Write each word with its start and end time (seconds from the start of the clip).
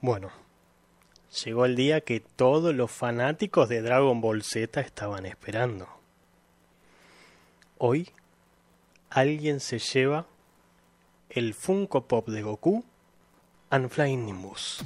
Bueno, 0.00 0.30
llegó 1.44 1.64
el 1.66 1.76
día 1.76 2.00
que 2.00 2.20
todos 2.20 2.74
los 2.74 2.90
fanáticos 2.90 3.68
de 3.68 3.82
Dragon 3.82 4.20
Ball 4.20 4.42
Z 4.42 4.80
estaban 4.80 5.26
esperando. 5.26 5.88
Hoy, 7.78 8.10
alguien 9.10 9.60
se 9.60 9.78
lleva 9.78 10.26
el 11.28 11.54
Funko 11.54 12.06
Pop 12.06 12.28
de 12.28 12.42
Goku 12.42 12.84
and 13.70 13.88
Flying 13.90 14.24
Nimbus. 14.26 14.82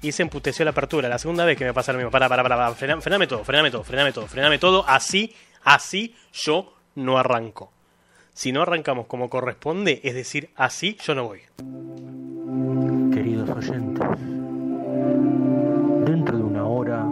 Y 0.00 0.12
se 0.12 0.22
emputeció 0.22 0.64
la 0.64 0.70
apertura. 0.70 1.08
La 1.08 1.18
segunda 1.18 1.44
vez 1.44 1.58
que 1.58 1.64
me 1.64 1.74
pasa 1.74 1.92
lo 1.92 1.98
mismo. 1.98 2.12
Para, 2.12 2.28
para, 2.28 2.44
para, 2.44 2.56
para. 2.56 2.74
Frena- 2.76 3.00
Frename 3.00 3.26
todo, 3.26 3.42
frename 3.44 3.70
todo, 3.72 3.82
frename 3.82 4.12
todo, 4.12 4.26
frename 4.28 4.58
todo. 4.58 4.84
Así, 4.86 5.34
así 5.64 6.14
yo 6.32 6.72
no 6.94 7.18
arranco. 7.18 7.72
Si 8.38 8.52
no 8.52 8.62
arrancamos 8.62 9.06
como 9.06 9.28
corresponde, 9.28 10.00
es 10.04 10.14
decir, 10.14 10.50
así 10.54 10.96
yo 11.00 11.16
no 11.16 11.24
voy. 11.24 11.40
Queridos 13.12 13.50
oyentes, 13.50 14.06
dentro 16.06 16.38
de 16.38 16.44
una 16.44 16.64
hora 16.64 17.04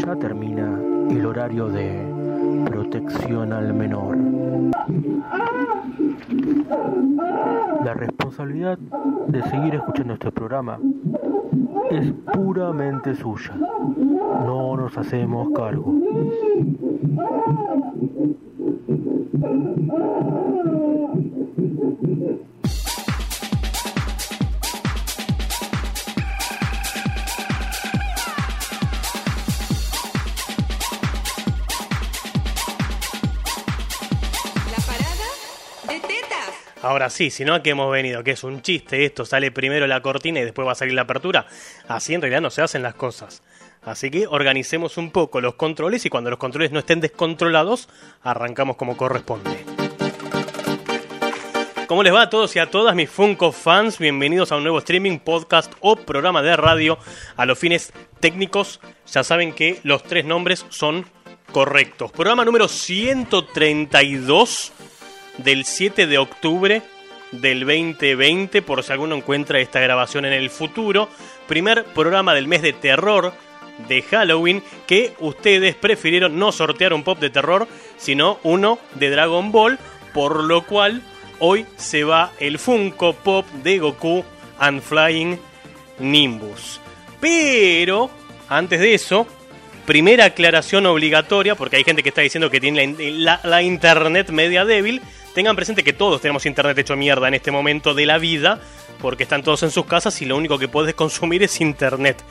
ya 0.00 0.16
termina 0.16 0.80
el 1.10 1.26
horario 1.26 1.68
de 1.68 2.02
protección 2.70 3.52
al 3.52 3.74
menor. 3.74 4.16
La 7.84 7.92
responsabilidad 7.92 8.78
de 8.78 9.42
seguir 9.42 9.74
escuchando 9.74 10.14
este 10.14 10.32
programa 10.32 10.80
es 11.90 12.14
puramente 12.32 13.14
suya. 13.14 13.52
No 13.56 14.74
nos 14.78 14.96
hacemos 14.96 15.50
cargo. 15.54 15.92
Ahora 36.82 37.10
sí, 37.10 37.30
si 37.30 37.44
no 37.44 37.54
a 37.54 37.62
qué 37.62 37.70
hemos 37.70 37.90
venido, 37.92 38.24
que 38.24 38.32
es 38.32 38.42
un 38.42 38.60
chiste, 38.60 39.04
esto 39.04 39.24
sale 39.24 39.52
primero 39.52 39.86
la 39.86 40.02
cortina 40.02 40.40
y 40.40 40.44
después 40.44 40.66
va 40.66 40.72
a 40.72 40.74
salir 40.74 40.94
la 40.94 41.02
apertura. 41.02 41.46
Así 41.86 42.12
en 42.12 42.20
realidad 42.20 42.40
no 42.40 42.50
se 42.50 42.60
hacen 42.60 42.82
las 42.82 42.94
cosas. 42.94 43.42
Así 43.84 44.10
que 44.10 44.26
organicemos 44.28 44.96
un 44.96 45.10
poco 45.10 45.40
los 45.40 45.54
controles 45.54 46.06
y 46.06 46.08
cuando 46.08 46.30
los 46.30 46.38
controles 46.38 46.70
no 46.70 46.78
estén 46.78 47.00
descontrolados, 47.00 47.88
arrancamos 48.22 48.76
como 48.76 48.96
corresponde. 48.96 49.50
¿Cómo 51.88 52.04
les 52.04 52.14
va 52.14 52.22
a 52.22 52.30
todos 52.30 52.54
y 52.54 52.60
a 52.60 52.70
todas 52.70 52.94
mis 52.94 53.10
Funko 53.10 53.50
fans? 53.50 53.98
Bienvenidos 53.98 54.52
a 54.52 54.56
un 54.56 54.62
nuevo 54.62 54.78
streaming, 54.78 55.18
podcast 55.18 55.72
o 55.80 55.96
programa 55.96 56.42
de 56.42 56.56
radio. 56.56 56.96
A 57.36 57.44
los 57.44 57.58
fines 57.58 57.92
técnicos, 58.20 58.78
ya 59.06 59.24
saben 59.24 59.52
que 59.52 59.80
los 59.82 60.04
tres 60.04 60.24
nombres 60.24 60.64
son 60.68 61.04
correctos. 61.50 62.12
Programa 62.12 62.44
número 62.44 62.68
132 62.68 64.72
del 65.38 65.64
7 65.64 66.06
de 66.06 66.18
octubre 66.18 66.82
del 67.32 67.66
2020, 67.66 68.62
por 68.62 68.84
si 68.84 68.92
alguno 68.92 69.16
encuentra 69.16 69.58
esta 69.58 69.80
grabación 69.80 70.24
en 70.24 70.34
el 70.34 70.50
futuro. 70.50 71.08
Primer 71.48 71.84
programa 71.86 72.32
del 72.32 72.46
mes 72.46 72.62
de 72.62 72.74
terror 72.74 73.32
de 73.88 74.02
Halloween 74.02 74.62
que 74.86 75.14
ustedes 75.20 75.74
prefirieron 75.74 76.38
no 76.38 76.52
sortear 76.52 76.92
un 76.92 77.02
pop 77.02 77.18
de 77.18 77.30
terror, 77.30 77.66
sino 77.96 78.38
uno 78.42 78.78
de 78.94 79.10
Dragon 79.10 79.50
Ball, 79.52 79.78
por 80.14 80.44
lo 80.44 80.62
cual 80.66 81.02
hoy 81.38 81.66
se 81.76 82.04
va 82.04 82.32
el 82.38 82.58
Funko 82.58 83.14
Pop 83.14 83.46
de 83.62 83.78
Goku 83.78 84.24
and 84.58 84.80
Flying 84.82 85.38
Nimbus. 85.98 86.80
Pero, 87.20 88.10
antes 88.48 88.80
de 88.80 88.94
eso, 88.94 89.26
primera 89.86 90.26
aclaración 90.26 90.86
obligatoria, 90.86 91.54
porque 91.54 91.76
hay 91.76 91.84
gente 91.84 92.02
que 92.02 92.08
está 92.10 92.20
diciendo 92.20 92.50
que 92.50 92.60
tiene 92.60 92.86
la, 93.12 93.40
la- 93.42 93.48
la 93.48 93.62
internet 93.62 94.30
media 94.30 94.64
débil. 94.64 95.00
Tengan 95.34 95.56
presente 95.56 95.82
que 95.82 95.92
todos 95.94 96.20
tenemos 96.20 96.44
internet 96.44 96.76
hecho 96.78 96.94
mierda 96.96 97.26
en 97.28 97.34
este 97.34 97.50
momento 97.50 97.94
de 97.94 98.04
la 98.06 98.18
vida, 98.18 98.60
porque 99.00 99.22
están 99.22 99.42
todos 99.42 99.62
en 99.62 99.70
sus 99.70 99.86
casas 99.86 100.20
y 100.20 100.26
lo 100.26 100.36
único 100.36 100.58
que 100.58 100.68
puedes 100.68 100.94
consumir 100.96 101.42
es 101.42 101.60
internet. 101.60 102.22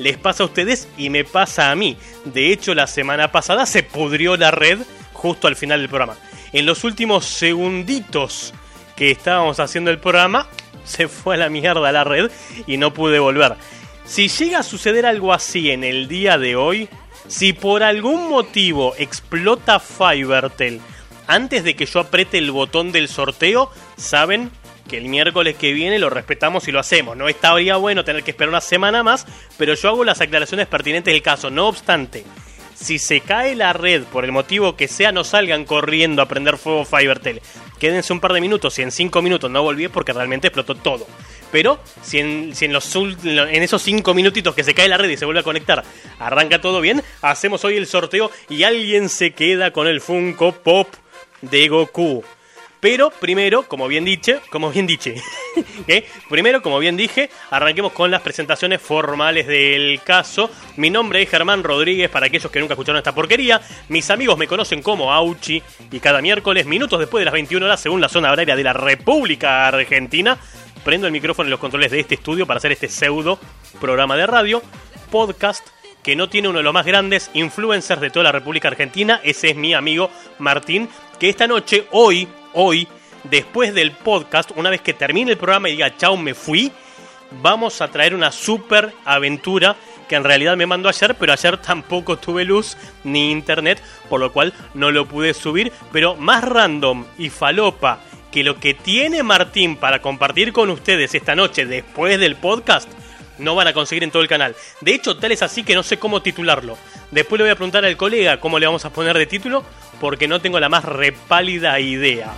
Les 0.00 0.16
pasa 0.16 0.42
a 0.42 0.46
ustedes 0.46 0.88
y 0.96 1.10
me 1.10 1.24
pasa 1.24 1.70
a 1.70 1.76
mí. 1.76 1.96
De 2.24 2.52
hecho, 2.52 2.74
la 2.74 2.86
semana 2.86 3.30
pasada 3.32 3.66
se 3.66 3.82
pudrió 3.82 4.36
la 4.38 4.50
red 4.50 4.78
justo 5.12 5.46
al 5.46 5.56
final 5.56 5.80
del 5.80 5.90
programa. 5.90 6.16
En 6.52 6.64
los 6.64 6.84
últimos 6.84 7.26
segunditos 7.26 8.54
que 8.96 9.10
estábamos 9.10 9.60
haciendo 9.60 9.90
el 9.90 9.98
programa, 9.98 10.48
se 10.84 11.06
fue 11.06 11.34
a 11.34 11.38
la 11.38 11.50
mierda 11.50 11.92
la 11.92 12.04
red 12.04 12.30
y 12.66 12.78
no 12.78 12.94
pude 12.94 13.18
volver. 13.18 13.56
Si 14.06 14.28
llega 14.28 14.60
a 14.60 14.62
suceder 14.62 15.04
algo 15.04 15.34
así 15.34 15.70
en 15.70 15.84
el 15.84 16.08
día 16.08 16.38
de 16.38 16.56
hoy, 16.56 16.88
si 17.28 17.52
por 17.52 17.82
algún 17.82 18.28
motivo 18.28 18.94
explota 18.98 19.78
Fivertel 19.78 20.80
antes 21.26 21.62
de 21.62 21.76
que 21.76 21.86
yo 21.86 22.00
apriete 22.00 22.38
el 22.38 22.50
botón 22.50 22.90
del 22.90 23.06
sorteo, 23.06 23.70
saben 23.96 24.50
que 24.90 24.98
el 24.98 25.08
miércoles 25.08 25.54
que 25.56 25.72
viene 25.72 26.00
lo 26.00 26.10
respetamos 26.10 26.66
y 26.66 26.72
lo 26.72 26.80
hacemos. 26.80 27.16
No 27.16 27.28
estaría 27.28 27.76
bueno 27.76 28.04
tener 28.04 28.24
que 28.24 28.32
esperar 28.32 28.48
una 28.48 28.60
semana 28.60 29.04
más, 29.04 29.24
pero 29.56 29.74
yo 29.74 29.88
hago 29.88 30.04
las 30.04 30.20
aclaraciones 30.20 30.66
pertinentes 30.66 31.14
del 31.14 31.22
caso. 31.22 31.48
No 31.48 31.68
obstante, 31.68 32.24
si 32.74 32.98
se 32.98 33.20
cae 33.20 33.54
la 33.54 33.72
red 33.72 34.02
por 34.04 34.24
el 34.24 34.32
motivo 34.32 34.74
que 34.74 34.88
sea, 34.88 35.12
no 35.12 35.22
salgan 35.22 35.64
corriendo 35.64 36.22
a 36.22 36.26
prender 36.26 36.58
fuego 36.58 36.84
Fivertel. 36.84 37.40
Quédense 37.78 38.12
un 38.12 38.18
par 38.18 38.32
de 38.32 38.40
minutos. 38.40 38.74
Si 38.74 38.82
en 38.82 38.90
cinco 38.90 39.22
minutos 39.22 39.48
no 39.48 39.62
volví 39.62 39.86
porque 39.86 40.12
realmente 40.12 40.48
explotó 40.48 40.74
todo. 40.74 41.06
Pero 41.52 41.78
si 42.02 42.18
en, 42.18 42.54
si 42.56 42.64
en 42.64 43.62
esos 43.62 43.82
cinco 43.82 44.12
minutitos 44.12 44.54
que 44.54 44.64
se 44.64 44.74
cae 44.74 44.88
la 44.88 44.96
red 44.96 45.10
y 45.10 45.16
se 45.16 45.24
vuelve 45.24 45.40
a 45.40 45.44
conectar, 45.44 45.84
arranca 46.18 46.60
todo 46.60 46.80
bien, 46.80 47.02
hacemos 47.22 47.64
hoy 47.64 47.76
el 47.76 47.86
sorteo 47.86 48.30
y 48.48 48.64
alguien 48.64 49.08
se 49.08 49.32
queda 49.32 49.72
con 49.72 49.86
el 49.86 50.00
Funko 50.00 50.52
Pop 50.52 50.88
de 51.42 51.68
Goku. 51.68 52.24
Pero 52.80 53.10
primero, 53.10 53.64
como 53.68 53.88
bien 53.88 54.06
diche, 54.06 54.40
como 54.48 54.70
bien 54.70 54.88
¿eh? 55.86 56.06
primero, 56.30 56.62
como 56.62 56.78
bien 56.78 56.96
dije, 56.96 57.28
arranquemos 57.50 57.92
con 57.92 58.10
las 58.10 58.22
presentaciones 58.22 58.80
formales 58.80 59.46
del 59.46 60.00
caso. 60.02 60.50
Mi 60.76 60.88
nombre 60.88 61.22
es 61.22 61.28
Germán 61.28 61.62
Rodríguez, 61.62 62.08
para 62.08 62.26
aquellos 62.26 62.50
que 62.50 62.58
nunca 62.58 62.72
escucharon 62.72 62.98
esta 62.98 63.14
porquería. 63.14 63.60
Mis 63.88 64.08
amigos 64.10 64.38
me 64.38 64.46
conocen 64.46 64.82
como 64.82 65.12
Auchi 65.12 65.62
y 65.90 66.00
cada 66.00 66.22
miércoles, 66.22 66.64
minutos 66.64 66.98
después 66.98 67.20
de 67.20 67.26
las 67.26 67.34
21 67.34 67.66
horas, 67.66 67.80
según 67.80 68.00
la 68.00 68.08
zona 68.08 68.32
horaria 68.32 68.56
de 68.56 68.64
la 68.64 68.72
República 68.72 69.68
Argentina, 69.68 70.38
prendo 70.82 71.06
el 71.06 71.12
micrófono 71.12 71.48
y 71.48 71.50
los 71.50 71.60
controles 71.60 71.90
de 71.90 72.00
este 72.00 72.14
estudio 72.14 72.46
para 72.46 72.58
hacer 72.58 72.72
este 72.72 72.88
pseudo 72.88 73.38
programa 73.78 74.16
de 74.16 74.26
radio, 74.26 74.62
podcast 75.10 75.66
que 76.02 76.16
no 76.16 76.30
tiene 76.30 76.48
uno 76.48 76.58
de 76.58 76.64
los 76.64 76.72
más 76.72 76.86
grandes 76.86 77.30
influencers 77.34 78.00
de 78.00 78.08
toda 78.08 78.24
la 78.24 78.32
República 78.32 78.68
Argentina, 78.68 79.20
ese 79.22 79.50
es 79.50 79.56
mi 79.56 79.74
amigo 79.74 80.10
Martín, 80.38 80.88
que 81.18 81.28
esta 81.28 81.46
noche, 81.46 81.84
hoy, 81.90 82.26
hoy, 82.54 82.88
después 83.24 83.74
del 83.74 83.92
podcast, 83.92 84.50
una 84.56 84.70
vez 84.70 84.80
que 84.80 84.94
termine 84.94 85.32
el 85.32 85.38
programa 85.38 85.68
y 85.68 85.72
diga 85.72 85.96
chao, 85.96 86.16
me 86.16 86.34
fui, 86.34 86.72
vamos 87.42 87.80
a 87.80 87.88
traer 87.88 88.14
una 88.14 88.32
super 88.32 88.92
aventura 89.04 89.76
que 90.08 90.16
en 90.16 90.24
realidad 90.24 90.56
me 90.56 90.66
mandó 90.66 90.88
ayer, 90.88 91.14
pero 91.14 91.32
ayer 91.32 91.56
tampoco 91.58 92.16
tuve 92.18 92.44
luz 92.44 92.76
ni 93.04 93.30
internet, 93.30 93.80
por 94.08 94.18
lo 94.18 94.32
cual 94.32 94.52
no 94.74 94.90
lo 94.90 95.06
pude 95.06 95.34
subir, 95.34 95.72
pero 95.92 96.16
más 96.16 96.42
random 96.42 97.04
y 97.16 97.30
falopa 97.30 98.00
que 98.32 98.42
lo 98.42 98.58
que 98.58 98.74
tiene 98.74 99.22
Martín 99.22 99.76
para 99.76 100.02
compartir 100.02 100.52
con 100.52 100.70
ustedes 100.70 101.14
esta 101.14 101.34
noche 101.34 101.66
después 101.66 102.18
del 102.18 102.36
podcast, 102.36 102.88
no 103.38 103.54
van 103.54 103.68
a 103.68 103.72
conseguir 103.72 104.04
en 104.04 104.10
todo 104.10 104.22
el 104.22 104.28
canal. 104.28 104.54
De 104.80 104.94
hecho, 104.94 105.16
tal 105.16 105.32
es 105.32 105.42
así 105.42 105.62
que 105.62 105.74
no 105.74 105.82
sé 105.82 105.98
cómo 105.98 106.22
titularlo. 106.22 106.76
Después 107.10 107.38
le 107.38 107.44
voy 107.44 107.50
a 107.52 107.56
preguntar 107.56 107.84
al 107.84 107.96
colega 107.96 108.38
cómo 108.38 108.58
le 108.58 108.66
vamos 108.66 108.84
a 108.84 108.92
poner 108.92 109.16
de 109.18 109.26
título, 109.26 109.64
porque 110.00 110.28
no 110.28 110.40
tengo 110.40 110.60
la 110.60 110.68
más 110.68 110.84
repálida 110.84 111.78
idea. 111.80 112.32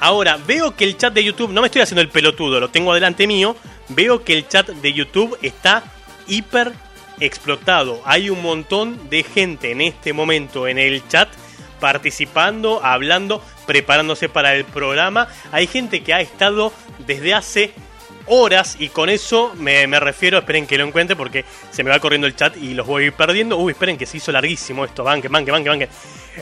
Ahora, 0.00 0.38
veo 0.46 0.74
que 0.74 0.84
el 0.84 0.96
chat 0.96 1.12
de 1.12 1.22
YouTube, 1.22 1.52
no 1.52 1.60
me 1.60 1.66
estoy 1.66 1.82
haciendo 1.82 2.00
el 2.00 2.08
pelotudo, 2.08 2.58
lo 2.58 2.70
tengo 2.70 2.94
delante 2.94 3.26
mío, 3.26 3.54
veo 3.88 4.24
que 4.24 4.32
el 4.32 4.48
chat 4.48 4.68
de 4.68 4.92
YouTube 4.92 5.38
está 5.42 5.84
hiper 6.26 6.72
explotado. 7.20 8.00
Hay 8.06 8.30
un 8.30 8.40
montón 8.42 9.10
de 9.10 9.22
gente 9.22 9.72
en 9.72 9.82
este 9.82 10.14
momento 10.14 10.66
en 10.66 10.78
el 10.78 11.06
chat 11.08 11.28
participando, 11.80 12.80
hablando, 12.82 13.42
preparándose 13.66 14.28
para 14.28 14.54
el 14.54 14.64
programa. 14.64 15.28
Hay 15.52 15.66
gente 15.66 16.02
que 16.02 16.14
ha 16.14 16.20
estado 16.20 16.72
desde 17.06 17.34
hace 17.34 17.74
horas 18.30 18.76
y 18.78 18.88
con 18.88 19.08
eso 19.08 19.52
me, 19.56 19.86
me 19.86 20.00
refiero, 20.00 20.38
esperen 20.38 20.66
que 20.66 20.78
lo 20.78 20.86
encuentre 20.86 21.16
porque 21.16 21.44
se 21.70 21.84
me 21.84 21.90
va 21.90 21.98
corriendo 21.98 22.26
el 22.26 22.36
chat 22.36 22.56
y 22.56 22.74
los 22.74 22.86
voy 22.86 23.10
perdiendo. 23.10 23.58
Uy, 23.58 23.72
esperen 23.72 23.98
que 23.98 24.06
se 24.06 24.16
hizo 24.16 24.32
larguísimo 24.32 24.84
esto, 24.84 25.04
banque, 25.04 25.28
banque, 25.28 25.50
banque, 25.50 25.68
banque. 25.68 25.88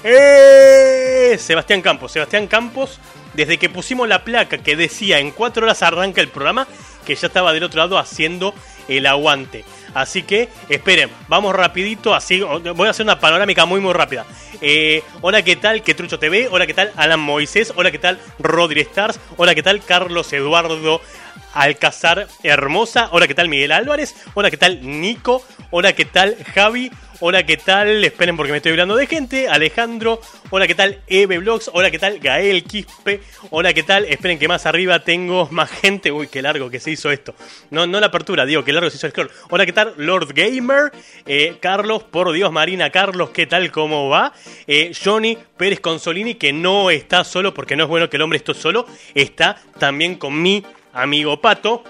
¡Eh! 0.05 1.37
Sebastián 1.39 1.81
Campos, 1.83 2.13
Sebastián 2.13 2.47
Campos, 2.47 3.01
desde 3.35 3.59
que 3.59 3.69
pusimos 3.69 4.09
la 4.09 4.23
placa 4.25 4.59
que 4.59 4.77
decía 4.77 5.19
en 5.19 5.31
cuatro 5.31 5.65
horas 5.65 5.83
arranca 5.83 6.21
el 6.21 6.29
programa, 6.29 6.67
que 7.07 7.15
ya 7.15 7.27
estaba 7.27 7.53
del 7.53 7.65
otro 7.65 7.81
lado 7.81 7.99
haciendo 7.99 8.55
el 8.87 9.07
aguante. 9.07 9.65
Así 9.95 10.23
que 10.23 10.49
esperen, 10.69 11.11
vamos 11.29 11.55
rapidito, 11.55 12.15
así 12.15 12.41
voy 12.41 12.87
a 12.87 12.91
hacer 12.91 13.05
una 13.05 13.19
panorámica 13.19 13.65
muy 13.65 13.81
muy 13.81 13.93
rápida. 13.93 14.27
Eh, 14.61 15.03
hola, 15.21 15.43
¿qué 15.43 15.57
tal? 15.57 15.83
Que 15.83 15.95
Trucho 15.95 16.19
TV. 16.19 16.49
Hola, 16.51 16.67
¿qué 16.67 16.75
tal? 16.75 16.93
Alan 16.97 17.21
Moisés. 17.21 17.73
Hola, 17.77 17.91
¿qué 17.91 17.99
tal? 17.99 18.19
Rodri 18.39 18.81
Stars. 18.81 19.21
Hola, 19.37 19.55
¿qué 19.55 19.63
tal? 19.63 19.83
Carlos 19.83 20.33
Eduardo 20.33 21.01
Alcázar 21.55 22.29
Hermosa. 22.43 23.09
Hola, 23.13 23.27
¿qué 23.27 23.35
tal? 23.35 23.49
Miguel 23.49 23.73
Álvarez. 23.73 24.15
Hola, 24.35 24.51
¿qué 24.51 24.57
tal? 24.57 24.81
Nico. 24.83 25.45
Hola, 25.71 25.93
¿qué 25.93 26.05
tal? 26.05 26.37
Javi. 26.55 26.91
Hola, 27.21 27.45
¿qué 27.45 27.57
tal? 27.57 28.05
Esperen 28.05 28.37
porque 28.37 28.53
me 28.53 28.59
estoy 28.59 28.71
hablando 28.71 28.95
de 28.95 29.09
gente. 29.09 29.49
Alejandro. 29.49 30.21
Hola, 30.51 30.69
¿qué 30.69 30.77
tal? 30.77 31.01
Eve 31.09 31.39
Blogs. 31.39 31.69
Hola, 31.75 31.91
¿qué 31.91 31.99
tal? 31.99 32.21
Gael 32.21 32.63
Quispe. 32.63 33.23
Hola, 33.51 33.75
¿qué 33.75 33.83
tal? 33.83 34.05
Esperen 34.05 34.39
que 34.39 34.47
más 34.47 34.67
arriba 34.67 35.01
tengo 35.01 35.49
más 35.51 35.69
gente. 35.69 36.13
Uy, 36.13 36.29
qué 36.29 36.43
largo 36.43 36.71
que 36.71 36.79
se 36.79 36.93
hizo 36.93 37.11
esto. 37.11 37.35
No, 37.71 37.89
no 37.89 37.99
la 37.99 38.07
apertura, 38.07 38.47
digo, 38.47 38.63
qué 38.63 38.73
largo 38.73 38.89
se 38.89 38.99
hizo 38.99 39.07
el 39.07 39.11
scroll. 39.11 39.31
Hola, 39.51 39.67
¿qué 39.67 39.73
tal? 39.73 39.95
Lord 39.97 40.33
Gamer. 40.33 40.93
Eh, 41.27 41.57
Carlos, 41.59 42.05
por 42.05 42.31
Dios, 42.31 42.53
Marina. 42.53 42.91
Carlos, 42.91 43.31
¿qué 43.31 43.49
tal? 43.49 43.73
¿Cómo 43.73 44.09
va? 44.09 44.33
Eh, 44.69 44.93
Johnny 45.05 45.37
Pérez 45.57 45.81
Consolini, 45.81 46.37
que 46.37 46.53
no 46.53 46.89
está 46.89 47.25
solo 47.25 47.53
porque 47.53 47.75
no 47.75 47.83
es 47.83 47.89
bueno 47.89 48.09
que 48.09 48.17
el 48.17 48.23
hombre 48.23 48.37
esté 48.37 48.55
solo. 48.55 48.87
Está 49.13 49.61
también 49.81 50.15
con 50.15 50.41
mi 50.41 50.65
amigo 50.93 51.41
Pato. 51.41 51.83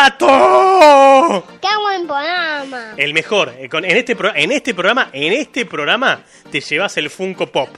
¡Pato! 0.00 1.44
¡Qué 1.60 1.68
buen 1.78 2.06
programa! 2.06 2.94
El 2.96 3.12
mejor. 3.12 3.52
Eh, 3.58 3.68
En 3.70 3.84
este, 3.84 4.16
pro- 4.16 4.34
en 4.34 4.50
este 4.50 4.72
programa, 4.72 5.10
en 5.12 5.34
este 5.34 5.66
programa, 5.66 6.22
te 6.50 6.62
llevas 6.62 6.96
el 6.96 7.10
Funko 7.10 7.46
Pop. 7.48 7.68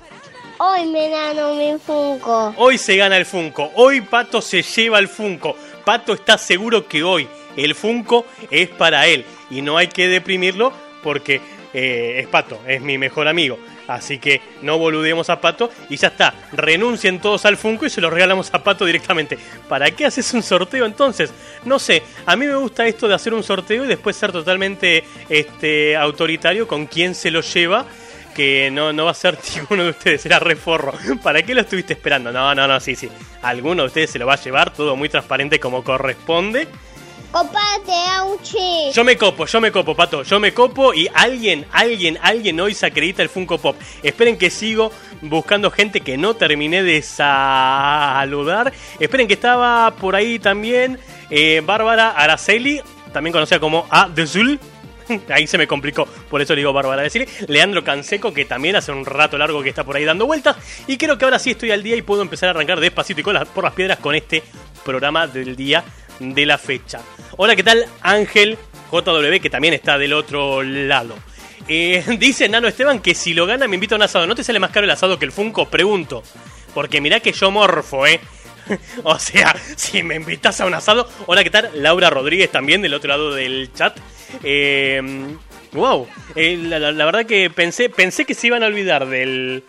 Hoy 0.59 0.87
me 0.87 1.09
dan 1.09 1.35
mi 1.59 1.77
Funko. 1.85 2.55
Hoy 2.59 2.79
se 2.79 2.97
gana 2.97 3.17
el 3.17 3.27
Funko. 3.27 3.73
Hoy 3.75 4.03
Pato 4.03 4.41
se 4.41 4.63
lleva 4.63 5.01
el 5.01 5.09
Funko. 5.09 5.57
Pato 5.85 6.13
está 6.13 6.39
seguro 6.39 6.87
que 6.87 7.03
hoy 7.03 7.27
el 7.57 7.75
Funko 7.75 8.25
es 8.53 8.69
para 8.69 9.09
él. 9.09 9.25
Y 9.51 9.61
no 9.61 9.77
hay 9.77 9.89
que 9.89 10.07
deprimirlo 10.07 10.73
porque 11.03 11.41
eh, 11.75 12.21
es 12.21 12.29
Pato, 12.29 12.61
es 12.69 12.81
mi 12.81 12.99
mejor 12.99 13.27
amigo. 13.27 13.59
Así 13.89 14.19
que 14.19 14.41
no 14.63 14.79
boludemos 14.79 15.29
a 15.31 15.41
Pato 15.41 15.71
y 15.89 15.97
ya 15.97 16.09
está. 16.09 16.35
Renuncien 16.53 17.21
todos 17.21 17.45
al 17.45 17.57
Funko 17.57 17.87
y 17.87 17.91
se 17.91 18.01
lo 18.01 18.11
regalamos 18.11 18.53
a 18.53 18.63
Pato 18.63 18.85
directamente. 18.85 19.39
¿Para 19.69 19.91
qué 19.91 20.07
haces 20.07 20.33
un 20.35 20.43
sorteo 20.43 20.87
entonces? 20.87 21.33
No 21.65 21.79
sé, 21.79 22.03
a 22.27 22.37
mí 22.37 22.47
me 22.47 22.55
gusta 22.55 22.87
esto 22.87 23.09
de 23.09 23.15
hacer 23.15 23.35
un 23.35 23.43
sorteo 23.43 23.85
y 23.85 23.89
después 23.89 24.17
ser 24.17 24.33
totalmente 24.33 25.05
este, 25.29 25.97
autoritario 25.97 26.67
con 26.69 26.87
quién 26.87 27.15
se 27.15 27.31
lo 27.31 27.41
lleva 27.41 27.87
que 28.35 28.71
no, 28.71 28.93
no 28.93 29.05
va 29.05 29.11
a 29.11 29.15
ser 29.15 29.39
ninguno 29.57 29.85
de 29.85 29.91
ustedes, 29.91 30.25
era 30.27 30.39
reforro. 30.39 30.95
¿Para 31.23 31.43
qué 31.43 31.55
lo 31.55 31.61
estuviste 31.61 31.93
esperando? 31.93 32.33
No, 32.33 32.55
no, 32.55 32.67
no, 32.67 32.81
sí, 32.81 32.97
sí. 32.97 33.09
Alguno 33.43 33.83
de 33.83 33.89
ustedes 33.89 34.11
se 34.11 34.19
lo 34.19 34.27
va 34.27 34.35
a 34.35 34.41
llevar, 34.41 34.73
todo 34.73 34.97
muy 34.97 35.09
transparente 35.09 35.61
como 35.61 35.85
corresponde. 35.85 36.67
Copate, 37.33 37.93
Auchi. 38.19 38.93
Yo 38.93 39.05
me 39.05 39.17
copo, 39.17 39.47
yo 39.47 39.59
me 39.59 39.73
copo, 39.73 39.97
pato, 39.97 40.23
yo 40.23 40.39
me 40.39 40.53
copo 40.53 40.93
y 40.93 41.09
alguien, 41.15 41.65
alguien, 41.73 42.19
alguien 42.21 42.61
hoy 42.61 42.75
se 42.75 42.85
acredita 42.85 43.23
el 43.23 43.31
Funko 43.31 43.57
Pop. 43.57 43.75
Esperen 44.03 44.37
que 44.37 44.51
sigo 44.51 44.93
buscando 45.23 45.71
gente 45.71 46.03
que 46.03 46.19
no 46.19 46.35
terminé 46.35 46.83
de 46.83 47.01
saludar. 47.01 48.71
Esperen 49.01 49.29
que 49.29 49.33
estaba 49.33 49.93
por 49.93 50.15
ahí 50.15 50.39
también 50.39 50.99
eh, 51.31 51.63
Bárbara 51.65 52.11
Araceli, 52.11 52.83
también 53.15 53.33
conocida 53.33 53.59
como 53.59 53.87
A 53.89 54.11
de 54.11 54.27
Zul. 54.27 54.61
Ahí 55.31 55.47
se 55.47 55.57
me 55.57 55.67
complicó, 55.67 56.07
por 56.29 56.43
eso 56.43 56.55
le 56.55 56.61
digo 56.61 56.75
Bárbara 56.75 57.01
Araceli. 57.01 57.27
Leandro 57.49 57.83
Canseco, 57.83 58.35
que 58.35 58.45
también 58.45 58.77
hace 58.77 58.93
un 58.93 59.07
rato 59.07 59.39
largo 59.39 59.63
que 59.63 59.71
está 59.71 59.85
por 59.85 59.97
ahí 59.97 60.05
dando 60.05 60.27
vueltas. 60.27 60.57
Y 60.87 60.99
creo 60.99 61.17
que 61.17 61.25
ahora 61.25 61.39
sí 61.39 61.53
estoy 61.53 61.71
al 61.71 61.83
día 61.83 61.97
y 61.97 62.03
puedo 62.03 62.21
empezar 62.21 62.49
a 62.49 62.51
arrancar 62.51 62.79
despacito 62.79 63.23
y 63.23 63.25
con 63.25 63.39
por 63.55 63.65
las 63.65 63.73
piedras 63.73 63.99
con 64.01 64.15
este 64.15 64.43
programa 64.85 65.27
del 65.27 65.57
día 65.57 65.83
de 66.23 66.47
la 66.47 66.59
fecha. 66.59 67.01
Hola, 67.37 67.57
¿qué 67.57 67.63
tal? 67.63 67.87
Ángel 68.01 68.57
JW, 68.91 69.41
que 69.41 69.51
también 69.51 69.75
está 69.75 69.99
del 69.99 70.13
otro 70.13 70.63
lado. 70.63 71.17
Eh, 71.69 72.03
dice 72.19 72.49
Nano 72.49 72.69
Esteban 72.69 73.01
que 73.01 73.15
si 73.15 73.35
lo 73.35 73.47
gana 73.47 73.67
me 73.69 73.77
invita 73.77 73.95
a 73.95 73.97
un 73.97 74.03
asado. 74.03 74.27
¿No 74.27 74.35
te 74.35 74.45
sale 74.45 74.59
más 74.61 74.71
caro 74.71 74.85
el 74.85 74.91
asado 74.91 75.19
que 75.19 75.25
el 75.25 75.33
Funko? 75.33 75.69
Pregunto. 75.69 76.23
Porque 76.75 77.01
mirá 77.01 77.21
que 77.21 77.33
yo 77.33 77.51
morfo, 77.51 78.07
¿eh? 78.07 78.21
o 79.05 79.19
sea, 79.19 79.55
si 79.77 80.03
me 80.03 80.15
invitas 80.17 80.61
a 80.61 80.67
un 80.67 80.75
asado. 80.75 81.09
Hola, 81.27 81.43
¿qué 81.45 81.51
tal? 81.51 81.71
Laura 81.75 82.09
Rodríguez 82.11 82.51
también 82.51 82.81
del 82.83 82.95
otro 82.95 83.09
lado 83.09 83.35
del 83.35 83.71
chat. 83.75 83.97
Eh, 84.43 85.01
wow. 85.73 86.07
Eh, 86.35 86.57
la, 86.63 86.79
la- 86.79 86.93
la 86.93 87.05
verdad 87.05 87.27
que 87.27 87.51
pensé, 87.51 87.89
pensé 87.91 88.25
que 88.25 88.35
se 88.35 88.47
iban 88.47 88.63
a 88.63 88.67
olvidar 88.67 89.07
del, 89.07 89.65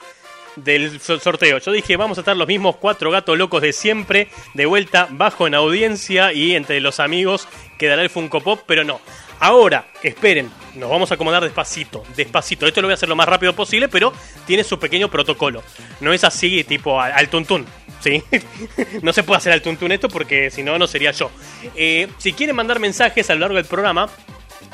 del 0.55 0.99
so- 0.99 1.19
sorteo. 1.19 1.57
Yo 1.59 1.71
dije, 1.71 1.97
vamos 1.97 2.17
a 2.17 2.21
estar 2.21 2.35
los 2.37 2.47
mismos 2.47 2.75
cuatro 2.77 3.11
gatos 3.11 3.37
locos 3.37 3.61
de 3.61 3.73
siempre, 3.73 4.27
de 4.53 4.65
vuelta, 4.65 5.07
bajo 5.11 5.47
en 5.47 5.55
audiencia 5.55 6.33
y 6.33 6.55
entre 6.55 6.79
los 6.79 6.99
amigos 6.99 7.47
quedará 7.77 8.01
el 8.01 8.09
Funko 8.09 8.41
Pop, 8.41 8.61
pero 8.65 8.83
no. 8.83 9.01
Ahora, 9.39 9.87
esperen, 10.03 10.49
nos 10.75 10.89
vamos 10.89 11.11
a 11.11 11.15
acomodar 11.15 11.43
despacito, 11.43 12.03
despacito. 12.15 12.65
Esto 12.65 12.81
lo 12.81 12.87
voy 12.87 12.93
a 12.93 12.95
hacer 12.95 13.09
lo 13.09 13.15
más 13.15 13.27
rápido 13.27 13.53
posible, 13.53 13.89
pero 13.89 14.13
tiene 14.45 14.63
su 14.63 14.79
pequeño 14.79 15.09
protocolo. 15.09 15.63
No 15.99 16.13
es 16.13 16.23
así 16.23 16.63
tipo 16.63 17.01
al, 17.01 17.11
al 17.11 17.27
tuntún, 17.29 17.65
¿sí? 18.01 18.23
no 19.01 19.11
se 19.11 19.23
puede 19.23 19.39
hacer 19.39 19.51
al 19.51 19.61
tuntún 19.61 19.91
esto 19.91 20.07
porque 20.07 20.49
si 20.49 20.63
no, 20.63 20.77
no 20.79 20.87
sería 20.87 21.11
yo. 21.11 21.29
Eh, 21.75 22.07
si 22.19 22.31
quieren 22.31 22.55
mandar 22.55 22.79
mensajes 22.79 23.29
a 23.29 23.33
lo 23.33 23.41
largo 23.41 23.55
del 23.57 23.65
programa, 23.65 24.07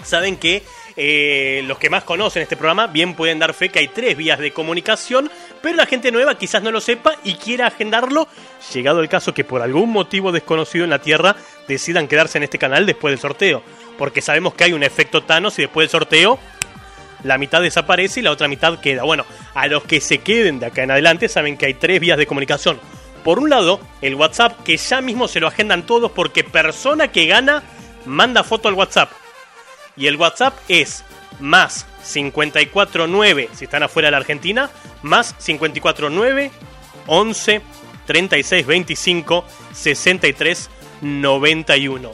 saben 0.04 0.38
que 0.38 0.62
eh, 0.96 1.64
los 1.66 1.80
que 1.80 1.90
más 1.90 2.04
conocen 2.04 2.44
este 2.44 2.56
programa 2.58 2.88
bien 2.88 3.16
pueden 3.16 3.40
dar 3.40 3.54
fe 3.56 3.70
que 3.70 3.80
hay 3.80 3.88
tres 3.88 4.16
vías 4.18 4.38
de 4.38 4.52
comunicación, 4.52 5.32
pero 5.62 5.76
la 5.76 5.86
gente 5.86 6.12
nueva 6.12 6.38
quizás 6.38 6.64
no 6.64 6.72
lo 6.72 6.82
sepa 6.82 7.14
y 7.24 7.36
quiera 7.36 7.68
agendarlo, 7.68 8.28
llegado 8.74 9.02
el 9.02 9.10
caso 9.10 9.34
que 9.34 9.44
por 9.44 9.62
algún 9.62 9.92
motivo 9.92 10.32
desconocido 10.32 10.84
en 10.84 10.90
la 10.90 11.00
Tierra 11.00 11.36
decidan 11.68 12.08
quedarse 12.08 12.38
en 12.38 12.44
este 12.44 12.58
canal 12.58 12.86
después 12.86 13.12
del 13.12 13.20
sorteo, 13.20 13.64
porque 13.98 14.22
sabemos 14.22 14.54
que 14.54 14.66
hay 14.66 14.74
un 14.74 14.84
efecto 14.84 15.24
Thanos 15.24 15.58
y 15.60 15.64
después 15.64 15.86
del 15.86 15.92
sorteo 15.92 16.40
la 17.24 17.38
mitad 17.38 17.62
desaparece 17.62 18.20
y 18.20 18.24
la 18.24 18.32
otra 18.32 18.48
mitad 18.48 18.80
queda. 18.80 19.04
Bueno, 19.04 19.26
a 19.54 19.68
los 19.68 19.84
que 19.84 20.02
se 20.02 20.20
queden 20.20 20.60
de 20.60 20.68
acá 20.68 20.84
en 20.84 20.92
adelante 20.92 21.28
saben 21.28 21.58
que 21.58 21.66
hay 21.66 21.74
tres 21.74 22.00
vías 22.00 22.18
de 22.18 22.26
comunicación. 22.26 22.80
Por 23.24 23.40
un 23.40 23.50
lado, 23.50 23.80
el 24.02 24.16
WhatsApp, 24.16 24.64
que 24.64 24.78
ya 24.78 25.02
mismo 25.02 25.28
se 25.28 25.40
lo 25.40 25.48
agendan 25.48 25.86
todos 25.86 26.12
porque 26.12 26.44
persona 26.44 27.10
que 27.10 27.26
gana 27.26 27.64
manda 28.06 28.44
foto 28.44 28.70
al 28.70 28.76
WhatsApp. 28.76 29.12
Y 29.98 30.08
el 30.08 30.16
WhatsApp 30.16 30.58
es 30.70 31.04
más 31.40 31.86
549 32.12 33.50
si 33.54 33.66
están 33.66 33.84
afuera 33.84 34.08
de 34.08 34.12
la 34.12 34.18
Argentina, 34.18 34.70
más 35.02 35.34
549 35.34 36.52
11 37.08 37.62
36 38.06 38.66
25 38.66 39.46
63 39.74 40.70
91. 41.02 42.12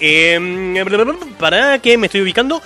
Eh, 0.00 0.84
para 1.38 1.78
que 1.80 1.98
me 1.98 2.06
estoy 2.06 2.22
ubicando, 2.22 2.62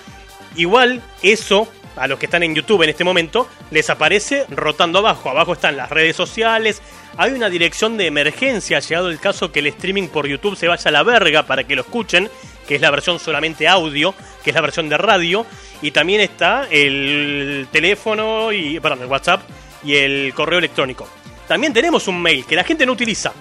igual 0.57 1.03
eso 1.23 1.69
a 1.97 2.07
los 2.07 2.19
que 2.19 2.27
están 2.27 2.43
en 2.43 2.55
YouTube 2.55 2.83
en 2.83 2.91
este 2.91 3.05
momento 3.05 3.49
les 3.71 3.91
aparece 3.91 4.47
rotando 4.51 4.99
abajo. 4.99 5.31
Abajo 5.31 5.53
están 5.53 5.77
las 5.77 5.91
redes 5.91 6.17
sociales. 6.17 6.83
Hay 7.17 7.33
una 7.33 7.51
dirección 7.51 7.97
de 7.97 8.07
emergencia, 8.07 8.81
llegado 8.81 9.11
el 9.11 9.21
caso 9.21 9.53
que 9.53 9.61
el 9.61 9.67
streaming 9.69 10.09
por 10.09 10.27
YouTube 10.27 10.57
se 10.57 10.69
vaya 10.69 10.89
a 10.89 10.93
la 10.93 11.03
verga 11.03 11.45
para 11.45 11.65
que 11.65 11.77
lo 11.77 11.83
escuchen, 11.83 12.31
que 12.67 12.77
es 12.77 12.81
la 12.81 12.91
versión 12.91 13.19
solamente 13.19 13.69
audio, 13.69 14.15
que 14.43 14.51
es 14.51 14.55
la 14.55 14.63
versión 14.63 14.89
de 14.89 14.97
radio. 14.97 15.47
Y 15.83 15.91
también 15.91 16.21
está 16.21 16.67
el 16.71 17.67
teléfono 17.71 18.53
y 18.53 18.81
perdón, 18.81 19.03
el 19.03 19.09
WhatsApp 19.09 19.43
y 19.85 19.97
el 19.97 20.33
correo 20.33 20.59
electrónico. 20.59 21.09
También 21.47 21.73
tenemos 21.73 22.09
un 22.09 22.23
mail 22.23 22.47
que 22.47 22.57
la 22.57 22.65
gente 22.65 22.87
no 22.87 22.93
utiliza. 22.93 23.33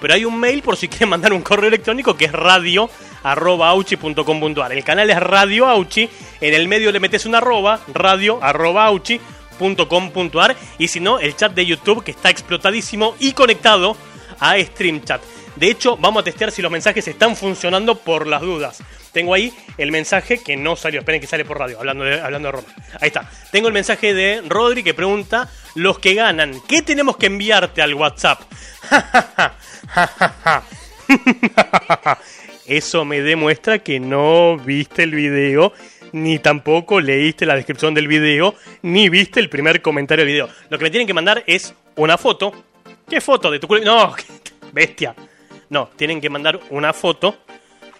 Pero 0.00 0.12
hay 0.12 0.24
un 0.24 0.38
mail 0.38 0.60
por 0.60 0.76
si 0.76 0.88
quieren 0.88 1.08
mandar 1.08 1.32
un 1.32 1.40
correo 1.40 1.68
electrónico 1.68 2.14
que 2.16 2.26
es 2.26 2.32
radio 2.32 2.90
arroba. 3.22 3.72
El 3.72 4.84
canal 4.84 5.08
es 5.08 5.16
Radio 5.18 5.66
Auchi. 5.66 6.08
En 6.40 6.52
el 6.52 6.68
medio 6.68 6.92
le 6.92 7.00
metes 7.00 7.24
una 7.24 7.38
arroba, 7.38 7.80
radio 7.94 8.38
arroba. 8.42 8.92
Y 10.78 10.88
si 10.88 11.00
no, 11.00 11.18
el 11.20 11.36
chat 11.36 11.54
de 11.54 11.64
YouTube 11.64 12.04
que 12.04 12.10
está 12.10 12.28
explotadísimo 12.28 13.14
y 13.18 13.32
conectado 13.32 13.96
a 14.40 14.58
StreamChat. 14.58 15.22
De 15.56 15.70
hecho, 15.70 15.96
vamos 15.96 16.22
a 16.22 16.24
testear 16.24 16.50
si 16.50 16.62
los 16.62 16.70
mensajes 16.70 17.06
están 17.06 17.36
funcionando 17.36 17.94
por 17.94 18.26
las 18.26 18.40
dudas. 18.40 18.82
Tengo 19.12 19.34
ahí 19.34 19.52
el 19.78 19.92
mensaje 19.92 20.38
que 20.38 20.56
no 20.56 20.74
salió. 20.74 21.00
Esperen 21.00 21.20
que 21.20 21.28
sale 21.28 21.44
por 21.44 21.58
radio, 21.58 21.78
hablando 21.78 22.04
de, 22.04 22.20
hablando 22.20 22.48
de 22.48 22.52
Roma. 22.52 22.66
Ahí 23.00 23.08
está. 23.08 23.30
Tengo 23.52 23.68
el 23.68 23.74
mensaje 23.74 24.12
de 24.12 24.42
Rodri 24.48 24.82
que 24.82 24.94
pregunta: 24.94 25.48
Los 25.76 26.00
que 26.00 26.14
ganan, 26.14 26.60
¿qué 26.66 26.82
tenemos 26.82 27.16
que 27.16 27.26
enviarte 27.26 27.80
al 27.80 27.94
WhatsApp? 27.94 28.40
Eso 32.66 33.04
me 33.04 33.20
demuestra 33.20 33.78
que 33.78 34.00
no 34.00 34.56
viste 34.56 35.04
el 35.04 35.14
video, 35.14 35.72
ni 36.12 36.38
tampoco 36.38 37.00
leíste 37.00 37.46
la 37.46 37.54
descripción 37.54 37.94
del 37.94 38.08
video, 38.08 38.54
ni 38.82 39.08
viste 39.08 39.38
el 39.38 39.48
primer 39.48 39.82
comentario 39.82 40.24
del 40.24 40.32
video. 40.32 40.48
Lo 40.70 40.78
que 40.78 40.84
me 40.84 40.90
tienen 40.90 41.06
que 41.06 41.14
mandar 41.14 41.44
es 41.46 41.74
una 41.94 42.18
foto. 42.18 42.52
¿Qué 43.08 43.20
foto 43.20 43.50
de 43.50 43.60
tu 43.60 43.68
culo? 43.68 43.84
No, 43.84 44.14
bestia. 44.72 45.14
No, 45.74 45.90
tienen 45.96 46.20
que 46.20 46.30
mandar 46.30 46.60
una 46.70 46.92
foto 46.92 47.36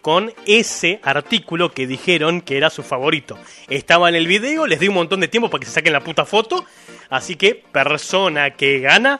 con 0.00 0.32
ese 0.46 1.00
artículo 1.02 1.72
que 1.72 1.88
dijeron 1.88 2.40
que 2.40 2.56
era 2.56 2.70
su 2.70 2.84
favorito. 2.84 3.36
Estaba 3.68 4.08
en 4.08 4.14
el 4.14 4.28
video, 4.28 4.68
les 4.68 4.78
di 4.78 4.86
un 4.86 4.94
montón 4.94 5.18
de 5.18 5.26
tiempo 5.26 5.50
para 5.50 5.58
que 5.58 5.66
se 5.66 5.72
saquen 5.72 5.92
la 5.92 5.98
puta 5.98 6.24
foto. 6.24 6.64
Así 7.10 7.34
que 7.34 7.56
persona 7.56 8.50
que 8.50 8.78
gana 8.78 9.18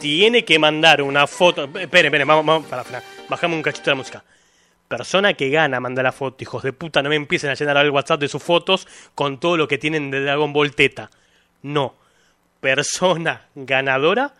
tiene 0.00 0.44
que 0.44 0.58
mandar 0.58 1.00
una 1.00 1.28
foto. 1.28 1.62
Esperen, 1.62 2.06
esperen, 2.06 2.26
vamos, 2.26 2.44
vamos, 2.44 2.66
para, 2.66 2.82
para. 2.82 3.04
Bajamos 3.28 3.56
un 3.56 3.62
cachito 3.62 3.84
de 3.84 3.90
la 3.92 3.94
música. 3.94 4.24
Persona 4.88 5.34
que 5.34 5.48
gana 5.50 5.78
manda 5.78 6.02
la 6.02 6.10
foto. 6.10 6.42
Hijos 6.42 6.64
de 6.64 6.72
puta, 6.72 7.04
no 7.04 7.08
me 7.08 7.14
empiecen 7.14 7.50
a 7.50 7.54
llenar 7.54 7.76
el 7.76 7.92
WhatsApp 7.92 8.18
de 8.18 8.26
sus 8.26 8.42
fotos 8.42 8.88
con 9.14 9.38
todo 9.38 9.56
lo 9.56 9.68
que 9.68 9.78
tienen 9.78 10.10
de 10.10 10.22
Dragon 10.22 10.52
Ball 10.52 10.74
Teta. 10.74 11.08
No. 11.62 11.94
Persona 12.58 13.46
ganadora 13.54 14.34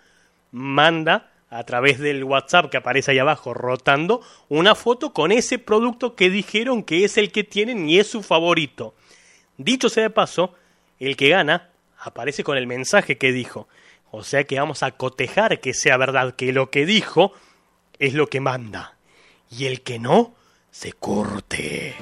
manda 0.50 1.30
a 1.48 1.64
través 1.64 1.98
del 1.98 2.24
WhatsApp 2.24 2.70
que 2.70 2.76
aparece 2.76 3.12
ahí 3.12 3.18
abajo 3.18 3.54
rotando 3.54 4.20
una 4.48 4.74
foto 4.74 5.12
con 5.12 5.32
ese 5.32 5.58
producto 5.58 6.16
que 6.16 6.30
dijeron 6.30 6.82
que 6.82 7.04
es 7.04 7.16
el 7.16 7.30
que 7.30 7.44
tienen 7.44 7.88
y 7.88 7.98
es 7.98 8.08
su 8.08 8.22
favorito. 8.22 8.94
Dicho 9.56 9.88
sea 9.88 10.04
de 10.04 10.10
paso, 10.10 10.54
el 10.98 11.16
que 11.16 11.28
gana 11.28 11.70
aparece 11.98 12.44
con 12.44 12.56
el 12.56 12.66
mensaje 12.66 13.16
que 13.16 13.32
dijo. 13.32 13.68
O 14.10 14.22
sea 14.22 14.44
que 14.44 14.58
vamos 14.58 14.82
a 14.82 14.92
cotejar 14.92 15.60
que 15.60 15.74
sea 15.74 15.96
verdad 15.96 16.34
que 16.34 16.52
lo 16.52 16.70
que 16.70 16.86
dijo 16.86 17.32
es 17.98 18.14
lo 18.14 18.28
que 18.28 18.40
manda. 18.40 18.96
Y 19.50 19.66
el 19.66 19.82
que 19.82 19.98
no, 19.98 20.34
se 20.70 20.92
corte. 20.92 21.94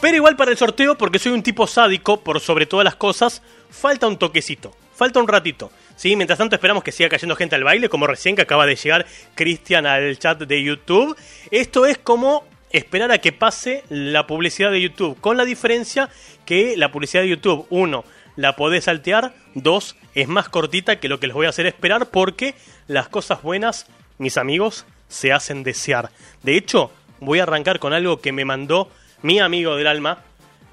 Pero 0.00 0.16
igual 0.16 0.36
para 0.36 0.50
el 0.50 0.56
sorteo, 0.56 0.96
porque 0.98 1.18
soy 1.18 1.32
un 1.32 1.42
tipo 1.42 1.66
sádico 1.66 2.20
por 2.20 2.38
sobre 2.40 2.66
todas 2.66 2.84
las 2.84 2.96
cosas, 2.96 3.42
falta 3.70 4.06
un 4.06 4.18
toquecito, 4.18 4.76
falta 4.94 5.18
un 5.18 5.28
ratito. 5.28 5.70
¿Sí? 5.96 6.16
Mientras 6.16 6.38
tanto 6.38 6.56
esperamos 6.56 6.82
que 6.82 6.92
siga 6.92 7.08
cayendo 7.08 7.36
gente 7.36 7.54
al 7.54 7.64
baile, 7.64 7.88
como 7.88 8.06
recién 8.06 8.36
que 8.36 8.42
acaba 8.42 8.66
de 8.66 8.76
llegar 8.76 9.06
Cristian 9.34 9.86
al 9.86 10.18
chat 10.18 10.40
de 10.40 10.62
YouTube. 10.62 11.16
Esto 11.50 11.86
es 11.86 11.98
como 11.98 12.44
esperar 12.70 13.12
a 13.12 13.18
que 13.18 13.32
pase 13.32 13.84
la 13.88 14.26
publicidad 14.26 14.72
de 14.72 14.80
YouTube, 14.80 15.20
con 15.20 15.36
la 15.36 15.44
diferencia 15.44 16.10
que 16.44 16.76
la 16.76 16.90
publicidad 16.90 17.22
de 17.22 17.28
YouTube, 17.28 17.66
uno, 17.70 18.04
la 18.36 18.56
podés 18.56 18.84
saltear, 18.84 19.32
dos, 19.54 19.96
es 20.14 20.26
más 20.26 20.48
cortita 20.48 20.98
que 20.98 21.08
lo 21.08 21.20
que 21.20 21.28
les 21.28 21.34
voy 21.34 21.46
a 21.46 21.50
hacer 21.50 21.66
esperar 21.66 22.10
porque 22.10 22.54
las 22.88 23.08
cosas 23.08 23.42
buenas, 23.42 23.86
mis 24.18 24.36
amigos, 24.36 24.86
se 25.08 25.32
hacen 25.32 25.62
desear. 25.62 26.10
De 26.42 26.56
hecho, 26.56 26.90
voy 27.20 27.38
a 27.38 27.44
arrancar 27.44 27.78
con 27.78 27.92
algo 27.92 28.20
que 28.20 28.32
me 28.32 28.44
mandó 28.44 28.90
mi 29.22 29.38
amigo 29.38 29.76
del 29.76 29.86
alma, 29.86 30.18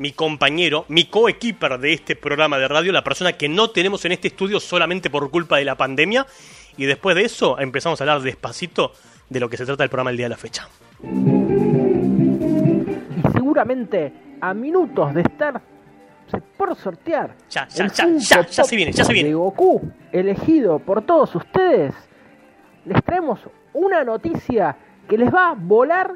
mi 0.02 0.14
compañero, 0.14 0.86
mi 0.88 1.06
coequiper 1.06 1.78
de 1.78 1.94
este 1.94 2.16
programa 2.16 2.58
de 2.58 2.68
radio, 2.68 2.92
la 2.92 3.04
persona 3.04 3.34
que 3.34 3.48
no 3.48 3.70
tenemos 3.70 4.04
en 4.04 4.14
este 4.14 4.30
estudio 4.30 4.60
solamente 4.60 5.12
por 5.12 5.30
culpa 5.30 5.58
de 5.58 5.66
la 5.66 5.76
pandemia. 5.76 6.26
Y 6.76 6.86
después 6.86 7.16
de 7.16 7.24
eso 7.24 7.60
empezamos 7.60 8.02
a 8.02 8.04
hablar 8.06 8.22
despacito 8.22 8.94
de 9.30 9.40
lo 9.40 9.48
que 9.48 9.58
se 9.58 9.66
trata 9.68 9.84
el 9.84 9.92
programa 9.92 10.10
el 10.10 10.18
día 10.18 10.26
de 10.26 10.30
la 10.32 10.38
fecha. 10.38 10.68
Y 13.16 13.32
seguramente 13.32 14.12
a 14.42 14.56
minutos 14.56 15.14
de 15.14 15.22
estar 15.22 15.62
por 16.58 16.76
sortear 16.76 17.36
Ya, 17.48 17.68
ya, 17.68 17.84
el 17.84 17.92
ya, 17.92 18.08
ya, 18.18 18.48
ya 18.48 18.64
se 18.64 18.76
viene, 18.76 18.92
ya 18.94 19.06
se 19.06 19.14
viene. 19.14 19.30
de 19.30 19.36
Goku 19.36 19.82
elegido 20.12 20.80
por 20.80 21.04
todos 21.04 21.36
ustedes, 21.36 21.94
les 22.86 23.04
traemos 23.04 23.40
una 23.74 24.04
noticia 24.04 24.76
que 25.08 25.16
les 25.16 25.32
va 25.32 25.50
a 25.50 25.54
volar 25.54 26.12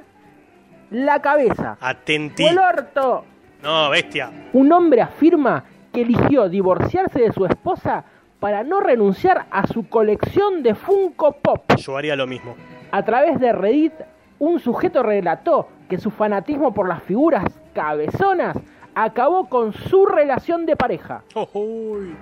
la 0.89 1.21
cabeza. 1.21 1.77
Atentí. 1.79 2.45
¡O 2.45 2.49
el 2.49 2.57
orto! 2.57 3.25
No, 3.65 3.89
bestia. 3.89 4.29
Un 4.53 4.71
hombre 4.71 5.01
afirma 5.01 5.63
que 5.91 6.01
eligió 6.01 6.47
divorciarse 6.47 7.19
de 7.19 7.33
su 7.33 7.47
esposa 7.47 8.05
para 8.39 8.63
no 8.63 8.79
renunciar 8.79 9.47
a 9.49 9.65
su 9.65 9.89
colección 9.89 10.61
de 10.61 10.75
Funko 10.75 11.31
Pop. 11.31 11.73
Yo 11.77 11.97
haría 11.97 12.15
lo 12.15 12.27
mismo. 12.27 12.53
A 12.91 13.03
través 13.03 13.39
de 13.39 13.51
Reddit, 13.51 13.93
un 14.37 14.59
sujeto 14.59 15.01
relató 15.01 15.67
que 15.89 15.97
su 15.97 16.11
fanatismo 16.11 16.75
por 16.75 16.87
las 16.87 17.01
figuras 17.01 17.43
cabezonas 17.73 18.55
acabó 18.93 19.49
con 19.49 19.73
su 19.73 20.05
relación 20.05 20.67
de 20.67 20.75
pareja. 20.75 21.23
Uy. 21.53 22.15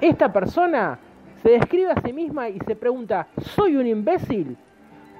Esta 0.00 0.32
persona 0.32 0.98
se 1.44 1.50
describe 1.50 1.92
a 1.92 2.00
sí 2.04 2.12
misma 2.12 2.48
y 2.48 2.58
se 2.66 2.74
pregunta, 2.74 3.28
¿soy 3.40 3.76
un 3.76 3.86
imbécil? 3.86 4.56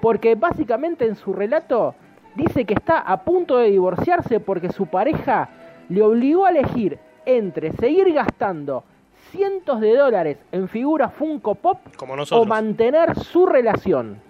Porque 0.01 0.35
básicamente 0.35 1.07
en 1.07 1.15
su 1.15 1.33
relato 1.33 1.95
dice 2.35 2.65
que 2.65 2.75
está 2.75 2.99
a 2.99 3.23
punto 3.23 3.59
de 3.59 3.71
divorciarse 3.71 4.41
porque 4.41 4.73
su 4.73 4.87
pareja 4.87 5.49
le 5.89 6.03
obligó 6.03 6.47
a 6.47 6.51
elegir 6.51 6.99
entre 7.25 7.73
seguir 7.73 8.13
gastando 8.13 8.85
cientos 9.31 9.81
de 9.81 9.97
dólares 9.97 10.39
en 10.53 10.69
figuras 10.69 11.13
Funko 11.15 11.55
Pop 11.55 11.79
Como 11.97 12.15
o 12.15 12.45
mantener 12.45 13.15
su 13.19 13.47
relación. 13.47 14.21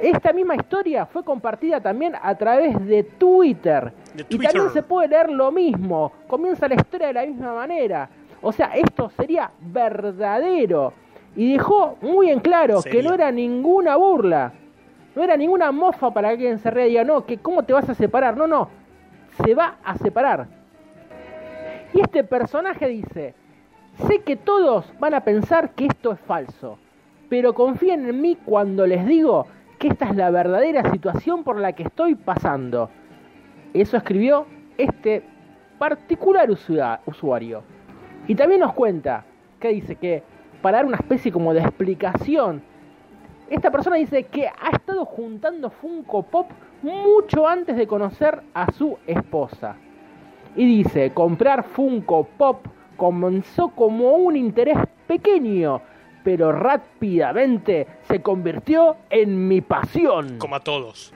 Esta 0.00 0.32
misma 0.32 0.56
historia 0.56 1.06
fue 1.06 1.24
compartida 1.24 1.80
también 1.80 2.14
a 2.20 2.34
través 2.34 2.84
de 2.86 3.02
Twitter. 3.02 3.92
De 4.14 4.26
Y 4.28 4.38
también 4.38 4.70
se 4.70 4.82
puede 4.82 5.08
leer 5.08 5.30
lo 5.30 5.50
mismo. 5.50 6.12
Comienza 6.26 6.68
la 6.68 6.74
historia 6.74 7.06
de 7.08 7.12
la 7.14 7.26
misma 7.26 7.54
manera. 7.54 8.08
O 8.42 8.52
sea, 8.52 8.66
esto 8.74 9.10
sería 9.16 9.50
verdadero. 9.60 10.92
Y 11.34 11.52
dejó 11.54 11.96
muy 12.02 12.30
en 12.30 12.40
claro 12.40 12.82
Sería. 12.82 13.00
que 13.00 13.08
no 13.08 13.14
era 13.14 13.30
ninguna 13.30 13.96
burla. 13.96 14.52
No 15.14 15.22
era 15.22 15.36
ninguna 15.36 15.72
mofa 15.72 16.12
para 16.12 16.28
que 16.28 16.34
alguien 16.34 16.58
se 16.58 16.70
ría 16.70 16.86
y 16.86 16.90
diga, 16.90 17.04
no, 17.04 17.24
que 17.24 17.38
cómo 17.38 17.62
te 17.62 17.72
vas 17.72 17.88
a 17.88 17.94
separar. 17.94 18.36
No, 18.36 18.46
no. 18.46 18.68
Se 19.44 19.54
va 19.54 19.76
a 19.84 19.96
separar. 19.98 20.46
Y 21.92 22.00
este 22.00 22.24
personaje 22.24 22.88
dice, 22.88 23.34
sé 24.06 24.20
que 24.20 24.36
todos 24.36 24.92
van 24.98 25.14
a 25.14 25.20
pensar 25.20 25.70
que 25.70 25.86
esto 25.86 26.12
es 26.12 26.20
falso, 26.20 26.78
pero 27.28 27.54
confíen 27.54 28.08
en 28.08 28.20
mí 28.20 28.36
cuando 28.44 28.86
les 28.86 29.06
digo 29.06 29.46
que 29.78 29.88
esta 29.88 30.06
es 30.10 30.16
la 30.16 30.30
verdadera 30.30 30.90
situación 30.90 31.44
por 31.44 31.58
la 31.58 31.72
que 31.72 31.84
estoy 31.84 32.14
pasando. 32.14 32.90
Eso 33.74 33.96
escribió 33.96 34.46
este 34.78 35.22
particular 35.78 36.48
usua- 36.50 37.00
usuario. 37.06 37.62
Y 38.26 38.34
también 38.34 38.60
nos 38.60 38.72
cuenta 38.72 39.24
que 39.60 39.68
dice 39.68 39.96
que 39.96 40.22
para 40.62 40.78
dar 40.78 40.86
una 40.86 40.96
especie 40.96 41.30
como 41.30 41.52
de 41.54 41.60
explicación, 41.60 42.62
esta 43.48 43.70
persona 43.70 43.96
dice 43.96 44.24
que 44.24 44.48
ha 44.48 44.70
estado 44.72 45.04
juntando 45.04 45.70
Funko 45.70 46.22
Pop 46.22 46.50
mucho 46.82 47.46
antes 47.46 47.76
de 47.76 47.86
conocer 47.86 48.42
a 48.54 48.72
su 48.72 48.98
esposa. 49.06 49.76
Y 50.56 50.64
dice, 50.64 51.12
comprar 51.12 51.64
Funko 51.64 52.24
Pop 52.36 52.66
comenzó 52.96 53.68
como 53.68 54.14
un 54.14 54.36
interés 54.36 54.78
pequeño, 55.06 55.80
pero 56.24 56.50
rápidamente 56.50 57.86
se 58.08 58.20
convirtió 58.20 58.96
en 59.10 59.46
mi 59.46 59.60
pasión. 59.60 60.38
Como 60.38 60.56
a 60.56 60.60
todos. 60.60 61.12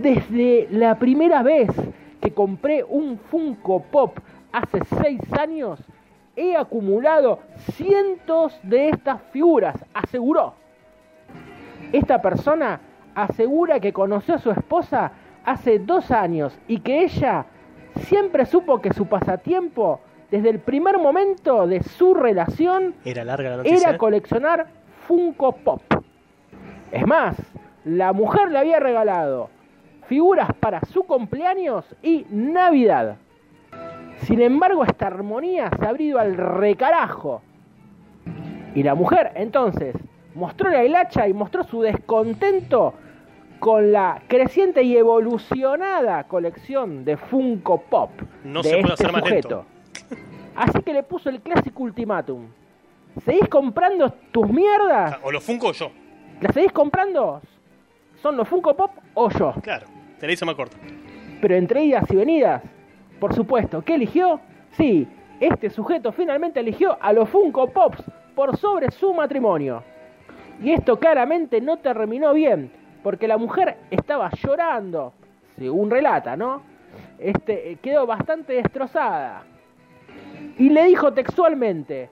Desde 0.00 0.68
la 0.70 0.98
primera 0.98 1.42
vez 1.42 1.68
que 2.20 2.32
compré 2.32 2.82
un 2.84 3.18
Funko 3.18 3.82
Pop 3.82 4.18
hace 4.52 4.80
seis 5.00 5.20
años, 5.38 5.80
he 6.36 6.56
acumulado 6.56 7.40
cientos 7.72 8.58
de 8.62 8.88
estas 8.88 9.20
figuras, 9.30 9.76
aseguró. 9.92 10.63
Esta 11.94 12.20
persona 12.20 12.80
asegura 13.14 13.78
que 13.78 13.92
conoció 13.92 14.34
a 14.34 14.38
su 14.38 14.50
esposa 14.50 15.12
hace 15.44 15.78
dos 15.78 16.10
años 16.10 16.58
y 16.66 16.80
que 16.80 17.04
ella 17.04 17.46
siempre 18.00 18.46
supo 18.46 18.80
que 18.80 18.92
su 18.92 19.06
pasatiempo, 19.06 20.00
desde 20.28 20.50
el 20.50 20.58
primer 20.58 20.98
momento 20.98 21.68
de 21.68 21.84
su 21.84 22.12
relación, 22.14 22.96
Era 23.04 23.22
larga 23.22 23.50
la 23.50 23.56
noticia. 23.58 23.78
era 23.78 23.90
¿eh? 23.94 23.98
coleccionar 23.98 24.66
Funko 25.06 25.52
Pop. 25.52 25.82
Es 26.90 27.06
más, 27.06 27.36
la 27.84 28.12
mujer 28.12 28.50
le 28.50 28.58
había 28.58 28.80
regalado 28.80 29.50
figuras 30.08 30.48
para 30.58 30.80
su 30.86 31.04
cumpleaños 31.04 31.84
y 32.02 32.26
Navidad. 32.28 33.18
Sin 34.22 34.40
embargo, 34.40 34.82
esta 34.82 35.06
armonía 35.06 35.70
se 35.78 35.86
ha 35.86 36.02
ido 36.02 36.18
al 36.18 36.36
recarajo. 36.36 37.40
Y 38.74 38.82
la 38.82 38.96
mujer, 38.96 39.30
entonces, 39.36 39.94
mostró 40.34 40.70
la 40.70 40.84
hilacha 40.84 41.28
y 41.28 41.32
mostró 41.32 41.64
su 41.64 41.82
descontento 41.82 42.94
con 43.58 43.92
la 43.92 44.22
creciente 44.28 44.82
y 44.82 44.96
evolucionada 44.96 46.24
colección 46.24 47.04
de 47.04 47.16
Funko 47.16 47.80
Pop 47.82 48.10
No 48.44 48.62
de 48.62 48.68
se 48.68 48.76
puede 48.76 48.92
este 48.92 48.92
hacer 48.92 49.12
más 49.12 49.22
sujeto. 49.22 49.64
Así 50.54 50.82
que 50.82 50.92
le 50.92 51.02
puso 51.02 51.30
el 51.30 51.40
clásico 51.40 51.82
ultimátum. 51.82 52.46
¿Seguís 53.24 53.48
comprando 53.48 54.10
tus 54.32 54.48
mierdas? 54.48 55.18
O 55.22 55.30
lo 55.30 55.40
Funko 55.40 55.68
o 55.68 55.72
yo. 55.72 55.90
¿Las 56.40 56.52
seguís 56.52 56.72
comprando? 56.72 57.40
¿Son 58.20 58.36
los 58.36 58.48
Funko 58.48 58.74
Pop 58.74 58.90
o 59.14 59.30
yo? 59.30 59.54
Claro. 59.62 59.86
Te 60.18 60.26
la 60.26 60.32
hice 60.32 60.44
más 60.44 60.54
corta. 60.54 60.76
Pero 61.40 61.54
entre 61.54 61.84
idas 61.84 62.04
y 62.10 62.16
venidas, 62.16 62.62
por 63.20 63.34
supuesto, 63.34 63.82
¿qué 63.82 63.94
eligió? 63.94 64.40
Sí, 64.72 65.06
este 65.40 65.70
sujeto 65.70 66.12
finalmente 66.12 66.60
eligió 66.60 66.96
a 67.00 67.12
los 67.12 67.28
Funko 67.28 67.68
Pops 67.68 68.02
por 68.34 68.56
sobre 68.56 68.90
su 68.90 69.12
matrimonio. 69.14 69.82
Y 70.64 70.72
esto 70.72 70.98
claramente 70.98 71.60
no 71.60 71.76
terminó 71.76 72.32
bien, 72.32 72.70
porque 73.02 73.28
la 73.28 73.36
mujer 73.36 73.76
estaba 73.90 74.30
llorando, 74.42 75.12
según 75.58 75.90
relata, 75.90 76.36
¿no? 76.36 76.62
Este, 77.18 77.72
eh, 77.72 77.76
quedó 77.82 78.06
bastante 78.06 78.54
destrozada. 78.54 79.42
Y 80.58 80.70
le 80.70 80.84
dijo 80.84 81.12
textualmente, 81.12 82.08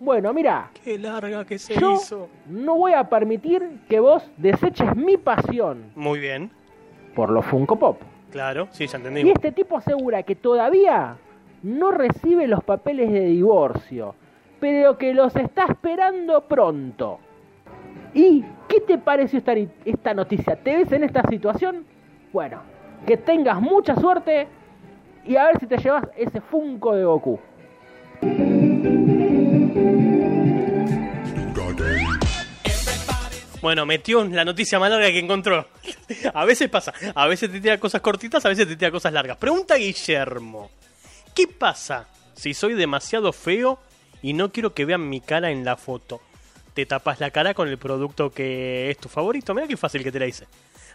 bueno, 0.00 0.32
mira, 0.34 0.70
Qué 0.84 0.98
larga 0.98 1.44
que 1.44 1.58
se 1.58 1.74
yo 1.78 1.92
hizo. 1.94 2.28
no 2.46 2.76
voy 2.76 2.92
a 2.92 3.08
permitir 3.08 3.80
que 3.88 4.00
vos 4.00 4.28
deseches 4.36 4.94
mi 4.96 5.16
pasión 5.16 5.92
Muy 5.94 6.18
bien. 6.18 6.50
por 7.14 7.30
los 7.30 7.44
Funko 7.46 7.76
Pop. 7.78 8.00
Claro, 8.30 8.68
sí, 8.70 8.86
ya 8.86 8.98
Y 8.98 9.00
entendimos. 9.00 9.32
este 9.34 9.52
tipo 9.52 9.76
asegura 9.78 10.24
que 10.24 10.34
todavía 10.34 11.16
no 11.62 11.90
recibe 11.92 12.48
los 12.48 12.62
papeles 12.64 13.10
de 13.12 13.26
divorcio, 13.26 14.14
pero 14.60 14.98
que 14.98 15.14
los 15.14 15.34
está 15.36 15.64
esperando 15.66 16.42
pronto. 16.42 17.20
Y 18.14 18.44
¿Qué 18.68 18.80
te 18.80 18.98
pareció 18.98 19.38
esta, 19.38 19.54
esta 19.84 20.14
noticia? 20.14 20.56
¿Te 20.56 20.76
ves 20.76 20.90
en 20.92 21.04
esta 21.04 21.22
situación? 21.28 21.86
Bueno, 22.32 22.62
que 23.06 23.16
tengas 23.16 23.60
mucha 23.60 23.94
suerte 23.94 24.48
y 25.24 25.36
a 25.36 25.46
ver 25.46 25.60
si 25.60 25.66
te 25.66 25.76
llevas 25.76 26.04
ese 26.16 26.40
Funko 26.40 26.96
de 26.96 27.04
Goku. 27.04 27.38
Bueno, 33.60 33.86
metió 33.86 34.24
la 34.24 34.44
noticia 34.44 34.78
más 34.78 34.90
larga 34.90 35.06
que 35.08 35.18
encontró. 35.18 35.66
A 36.34 36.44
veces 36.44 36.68
pasa. 36.68 36.92
A 37.14 37.26
veces 37.26 37.50
te 37.50 37.60
tira 37.60 37.78
cosas 37.78 38.02
cortitas, 38.02 38.44
a 38.44 38.48
veces 38.50 38.66
te 38.66 38.76
tira 38.76 38.90
cosas 38.90 39.12
largas. 39.12 39.36
Pregunta 39.38 39.76
Guillermo. 39.76 40.70
¿Qué 41.34 41.46
pasa 41.46 42.08
si 42.34 42.52
soy 42.52 42.74
demasiado 42.74 43.32
feo 43.32 43.78
y 44.20 44.34
no 44.34 44.52
quiero 44.52 44.74
que 44.74 44.84
vean 44.84 45.08
mi 45.08 45.20
cara 45.20 45.50
en 45.50 45.64
la 45.64 45.76
foto? 45.76 46.20
Te 46.74 46.86
tapas 46.86 47.20
la 47.20 47.30
cara 47.30 47.54
con 47.54 47.68
el 47.68 47.78
producto 47.78 48.30
que 48.30 48.90
es 48.90 48.98
tu 48.98 49.08
favorito. 49.08 49.54
Mira 49.54 49.66
qué 49.66 49.76
fácil 49.76 50.02
que 50.02 50.12
te 50.12 50.18
la 50.18 50.26
hice. 50.26 50.46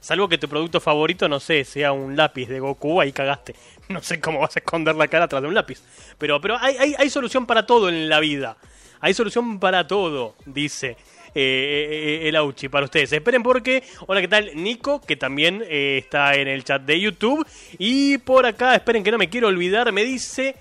Salvo 0.02 0.30
que 0.30 0.38
tu 0.38 0.48
producto 0.48 0.80
favorito, 0.80 1.28
no 1.28 1.40
sé, 1.40 1.66
sea 1.66 1.92
un 1.92 2.16
lápiz 2.16 2.48
de 2.48 2.60
Goku, 2.60 3.02
ahí 3.02 3.12
cagaste. 3.12 3.56
No 3.90 4.04
sé 4.04 4.20
cómo 4.20 4.42
vas 4.42 4.56
a 4.56 4.60
esconder 4.60 4.94
la 4.96 5.08
cara 5.08 5.26
atrás 5.26 5.42
de 5.42 5.48
un 5.48 5.56
lápiz. 5.56 5.82
Pero, 6.20 6.40
pero 6.40 6.58
hay, 6.60 6.94
hay, 6.96 7.10
solución 7.10 7.48
para 7.48 7.66
todo 7.66 7.90
en 7.90 8.08
la 8.08 8.20
vida. 8.20 8.56
Hay 9.00 9.16
solución 9.16 9.60
para 9.60 9.88
todo, 9.88 10.36
dice 10.46 10.96
eh, 11.34 12.22
eh, 12.24 12.30
el 12.30 12.36
Auchi 12.36 12.70
para 12.70 12.86
ustedes. 12.86 13.12
Esperen 13.12 13.42
porque, 13.42 13.82
hola, 14.06 14.22
¿qué 14.22 14.28
tal? 14.28 14.52
Nico, 14.54 15.02
que 15.02 15.16
también 15.16 15.64
eh, 15.68 15.98
está 16.04 16.36
en 16.36 16.48
el 16.48 16.64
chat 16.64 16.84
de 16.84 17.00
YouTube. 17.00 17.48
Y 17.80 18.20
por 18.20 18.46
acá, 18.46 18.76
esperen 18.76 19.04
que 19.04 19.10
no 19.10 19.18
me 19.18 19.28
quiero 19.28 19.48
olvidar, 19.48 19.92
me 19.92 20.04
dice 20.04 20.56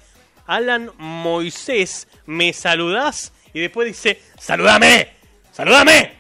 Alan 0.47 0.91
Moisés, 0.97 2.09
¿me 2.25 2.55
saludás? 2.55 3.35
Y 3.59 3.63
después 3.63 3.89
dice, 3.89 4.21
¡saludame! 4.39 5.09
¡Saludame! 5.51 6.13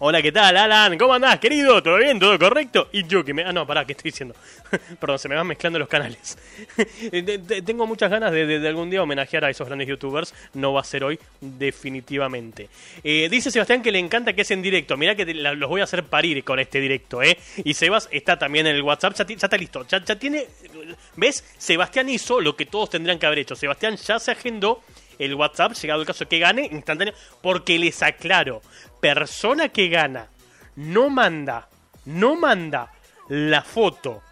Hola, 0.00 0.20
¿qué 0.20 0.30
tal, 0.30 0.54
Alan? 0.58 0.98
¿Cómo 0.98 1.14
andás, 1.14 1.38
querido? 1.38 1.82
¿Todo 1.82 1.96
bien? 1.96 2.18
¿Todo 2.20 2.38
correcto? 2.38 2.90
Y 2.92 3.06
yo 3.06 3.24
que 3.24 3.32
me... 3.32 3.44
Ah, 3.44 3.50
no, 3.54 3.66
pará, 3.66 3.86
¿qué 3.86 3.92
estoy 3.92 4.10
diciendo? 4.10 4.34
Perdón, 5.00 5.18
se 5.18 5.26
me 5.30 5.36
van 5.36 5.46
mezclando 5.46 5.78
los 5.78 5.88
canales. 5.88 6.36
De- 7.10 7.62
Tengo 7.64 7.86
muchas 7.86 8.10
ganas 8.10 8.30
de, 8.30 8.44
de- 8.58 8.68
algún 8.68 8.90
día 8.90 9.02
homenajear 9.02 9.46
a 9.46 9.48
esos 9.48 9.66
grandes 9.66 9.88
youtubers. 9.88 10.34
No 10.52 10.74
va 10.74 10.82
a 10.82 10.84
ser 10.84 11.02
hoy, 11.02 11.18
definitivamente. 11.40 12.68
Eh, 13.02 13.28
dice 13.30 13.50
Sebastián 13.50 13.80
que 13.80 13.90
le 13.90 13.98
encanta 14.00 14.34
que 14.34 14.42
es 14.42 14.50
en 14.50 14.60
directo. 14.60 14.98
Mirá 14.98 15.14
que 15.14 15.24
los 15.32 15.66
voy 15.70 15.80
a 15.80 15.84
hacer 15.84 16.04
parir 16.04 16.44
con 16.44 16.58
este 16.58 16.78
directo, 16.78 17.22
¿eh? 17.22 17.38
Y 17.64 17.72
Sebas 17.72 18.10
está 18.12 18.38
también 18.38 18.66
en 18.66 18.76
el 18.76 18.82
WhatsApp. 18.82 19.14
Ya, 19.16 19.26
ya 19.26 19.34
está 19.46 19.56
listo. 19.56 19.86
Ya, 19.88 20.04
ya 20.04 20.16
tiene... 20.16 20.44
¿Ves? 21.16 21.42
Sebastián 21.56 22.10
hizo 22.10 22.38
lo 22.42 22.54
que 22.54 22.66
todos 22.66 22.90
tendrían 22.90 23.18
que 23.18 23.24
haber 23.24 23.38
hecho. 23.38 23.56
Sebastián 23.56 23.96
ya 23.96 24.18
se 24.18 24.30
agendó 24.32 24.82
el 25.18 25.34
WhatsApp, 25.34 25.72
llegado 25.72 26.00
el 26.00 26.06
caso 26.06 26.28
que 26.28 26.38
gane, 26.38 26.68
instantáneo, 26.70 27.14
porque 27.42 27.78
les 27.78 28.02
aclaro, 28.02 28.62
persona 29.00 29.68
que 29.68 29.88
gana 29.88 30.28
no 30.76 31.10
manda, 31.10 31.68
no 32.04 32.36
manda 32.36 32.92
la 33.28 33.62
foto 33.62 34.22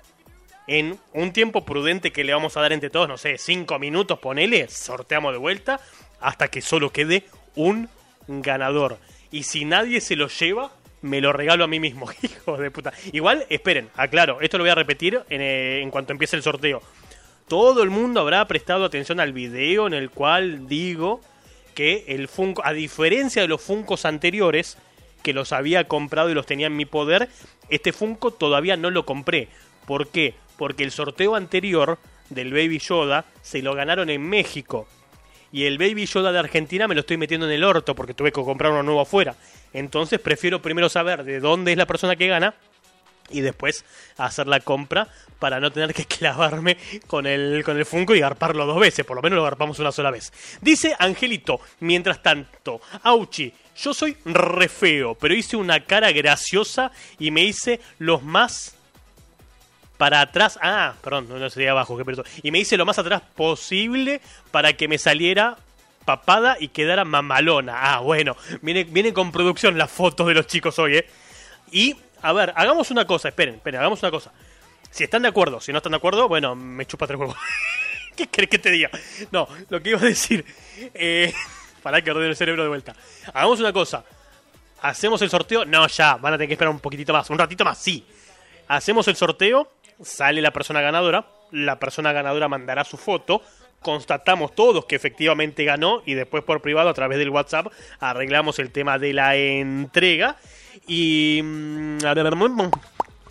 en 0.67 0.99
un 1.13 1.33
tiempo 1.33 1.65
prudente 1.65 2.13
que 2.13 2.25
le 2.25 2.33
vamos 2.33 2.57
a 2.57 2.61
dar 2.61 2.73
entre 2.73 2.91
todos, 2.91 3.09
no 3.09 3.19
sé, 3.19 3.37
cinco 3.39 3.79
minutos, 3.79 4.19
ponele, 4.19 4.69
sorteamos 4.69 5.33
de 5.33 5.39
vuelta, 5.39 5.81
hasta 6.21 6.49
que 6.49 6.63
solo 6.63 6.91
quede 6.91 7.25
un 7.55 7.89
ganador. 8.29 8.99
Y 9.31 9.43
si 9.43 9.65
nadie 9.65 10.01
se 10.01 10.17
lo 10.17 10.29
lleva, 10.29 10.73
me 11.03 11.21
lo 11.21 11.33
regalo 11.33 11.65
a 11.65 11.67
mí 11.67 11.81
mismo, 11.81 12.09
hijo 12.23 12.57
de 12.57 12.71
puta. 12.71 12.93
Igual, 13.13 13.47
esperen, 13.51 13.91
aclaro, 13.95 14.41
esto 14.41 14.57
lo 14.57 14.65
voy 14.65 14.71
a 14.71 14.75
repetir 14.75 15.21
en, 15.29 15.41
eh, 15.41 15.83
en 15.83 15.91
cuanto 15.91 16.13
empiece 16.13 16.37
el 16.37 16.43
sorteo. 16.43 16.83
Todo 17.49 17.83
el 17.83 17.91
mundo 17.91 18.21
habrá 18.21 18.47
prestado 18.47 18.85
atención 18.85 19.21
al 19.21 19.35
video 19.35 19.87
en 19.87 19.93
el 19.93 20.11
cual 20.11 20.67
digo 20.67 21.21
que 21.75 22.05
el 22.09 22.29
Funko, 22.29 22.65
a 22.65 22.73
diferencia 22.73 23.43
de 23.43 23.49
los 23.49 23.61
Funcos 23.61 24.07
anteriores, 24.07 24.79
que 25.23 25.35
los 25.35 25.53
había 25.53 25.85
comprado 25.85 26.31
y 26.31 26.35
los 26.35 26.47
tenía 26.47 26.69
en 26.69 26.77
mi 26.77 26.87
poder, 26.87 27.29
este 27.69 27.93
Funko 27.93 28.31
todavía 28.31 28.77
no 28.79 28.91
lo 28.91 29.05
compré. 29.05 29.49
¿Por 29.87 30.09
qué? 30.09 30.35
Porque 30.57 30.85
el 30.85 30.91
sorteo 30.91 31.35
anterior 31.35 31.99
del 32.31 32.53
Baby 32.53 32.79
Yoda 32.79 33.27
se 33.43 33.61
lo 33.61 33.75
ganaron 33.75 34.09
en 34.09 34.23
México. 34.23 34.89
Y 35.53 35.67
el 35.67 35.77
Baby 35.77 36.07
Yoda 36.07 36.33
de 36.33 36.39
Argentina 36.39 36.89
me 36.89 36.95
lo 36.95 37.03
estoy 37.03 37.19
metiendo 37.19 37.47
en 37.47 37.53
el 37.53 37.65
orto 37.65 37.95
porque 37.95 38.15
tuve 38.15 38.33
que 38.33 38.43
comprar 38.43 38.73
uno 38.73 38.83
nuevo 38.83 39.03
afuera. 39.03 39.37
Entonces 39.73 40.19
prefiero 40.19 40.63
primero 40.63 40.89
saber 40.89 41.25
de 41.25 41.41
dónde 41.41 41.73
es 41.73 41.79
la 41.79 41.87
persona 41.87 42.17
que 42.17 42.27
gana 42.27 42.55
y 43.35 43.41
después 43.41 43.85
hacer 44.17 44.47
la 44.47 44.61
compra 44.61 45.09
para 45.39 45.61
no 45.61 45.71
tener 45.71 45.93
que 45.93 46.05
clavarme 46.07 46.77
con 47.07 47.27
el, 47.27 47.63
con 47.65 47.77
el 47.77 47.85
Funko 47.85 48.15
y 48.15 48.21
garparlo 48.21 48.65
dos 48.67 48.81
veces. 48.81 49.05
Por 49.05 49.17
lo 49.17 49.23
menos 49.23 49.37
lo 49.37 49.45
garpamos 49.45 49.79
una 49.79 49.93
sola 49.93 50.11
vez. 50.11 50.33
Dice 50.61 50.95
Angelito, 50.99 51.61
mientras 51.81 52.23
tanto, 52.23 52.81
Auchi, 53.03 53.53
yo 53.77 53.93
soy 53.93 54.17
re 54.25 54.69
feo, 54.69 55.17
pero 55.17 55.35
hice 55.35 55.57
una 55.57 55.81
cara 55.81 56.13
graciosa 56.13 56.93
y 57.19 57.31
me 57.31 57.43
hice 57.43 57.81
los 57.99 58.23
más 58.23 58.77
para 59.99 60.21
atrás. 60.21 60.59
Ah, 60.63 60.95
perdón, 61.03 61.29
no, 61.29 61.51
sería 61.51 61.73
abajo, 61.73 61.97
qué 61.97 62.05
pelotudo. 62.05 62.31
Y 62.43 62.51
me 62.51 62.59
hice 62.61 62.77
lo 62.77 62.87
más 62.87 62.99
atrás 62.99 63.23
posible 63.35 64.21
para 64.51 64.75
que 64.75 64.89
me 64.89 64.99
saliera 64.99 65.57
papada 66.05 66.57
y 66.61 66.69
quedara 66.69 67.05
mamalona. 67.05 67.95
Ah, 67.95 67.99
bueno, 68.01 68.37
viene, 68.63 68.85
viene 68.85 69.13
con 69.13 69.33
producción 69.33 69.79
las 69.79 69.91
fotos 69.91 70.27
de 70.27 70.35
los 70.35 70.47
chicos 70.47 70.79
hoy, 70.79 70.99
¿eh? 70.99 71.07
Y, 71.73 71.97
a 72.25 72.33
ver, 72.33 72.55
hagamos 72.57 72.91
una 72.91 73.07
cosa, 73.07 73.29
esperen, 73.29 73.57
esperen, 73.57 73.81
hagamos 73.81 74.03
una 74.03 74.11
cosa. 74.11 74.33
Si 74.91 75.05
están 75.05 75.21
de 75.21 75.29
acuerdo, 75.29 75.61
si 75.61 75.73
no 75.73 75.79
están 75.79 75.91
de 75.93 75.99
acuerdo, 75.99 76.27
bueno, 76.27 76.55
me 76.55 76.87
chupa 76.87 77.07
tres 77.07 77.21
huevos. 77.21 77.37
¿Qué 78.17 78.29
crees 78.29 78.49
que 78.49 78.59
te 78.59 78.71
diga? 78.71 78.91
No, 79.31 79.47
lo 79.69 79.83
que 79.83 79.91
iba 79.91 79.99
a 79.99 80.05
decir. 80.05 80.43
Eh, 80.95 81.35
para 81.83 82.01
que 82.01 82.11
ordene 82.11 82.31
el 82.31 82.37
cerebro 82.37 82.63
de 82.63 82.71
vuelta. 82.71 82.97
Hagamos 83.35 83.61
una 83.61 83.75
cosa. 83.75 84.07
¿Hacemos 84.81 85.21
el 85.21 85.29
sorteo? 85.29 85.67
No, 85.67 85.87
ya, 85.87 86.17
van 86.17 86.33
a 86.33 86.37
tener 86.39 86.49
que 86.49 86.55
esperar 86.55 86.73
un 86.73 86.81
poquitito 86.81 87.13
más. 87.13 87.29
Un 87.29 87.39
ratito 87.39 87.63
más, 87.63 87.77
sí. 87.77 88.07
Hacemos 88.69 89.07
el 89.09 89.17
sorteo, 89.17 89.71
sale 90.03 90.41
la 90.41 90.51
persona 90.51 90.81
ganadora, 90.81 91.27
la 91.51 91.79
persona 91.79 92.13
ganadora 92.13 92.49
mandará 92.49 92.85
su 92.85 92.97
foto, 92.97 93.43
constatamos 93.81 94.55
todos 94.55 94.87
que 94.87 94.97
efectivamente 94.97 95.63
ganó 95.65 96.03
y 96.07 96.15
después 96.15 96.43
por 96.43 96.63
privado 96.63 96.89
a 96.89 96.95
través 96.95 97.19
del 97.19 97.29
WhatsApp 97.29 97.67
arreglamos 98.01 98.59
el 98.61 98.71
tema 98.71 98.99
de 98.99 99.13
la 99.13 99.37
entrega 99.37 100.39
y... 100.87 101.41
mm, 101.43 101.99
a 102.05 102.15
ver, 102.15 102.27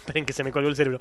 Esperen 0.04 0.26
que 0.26 0.34
se 0.34 0.44
me 0.44 0.52
colgó 0.52 0.68
el 0.68 0.76
cerebro. 0.76 1.00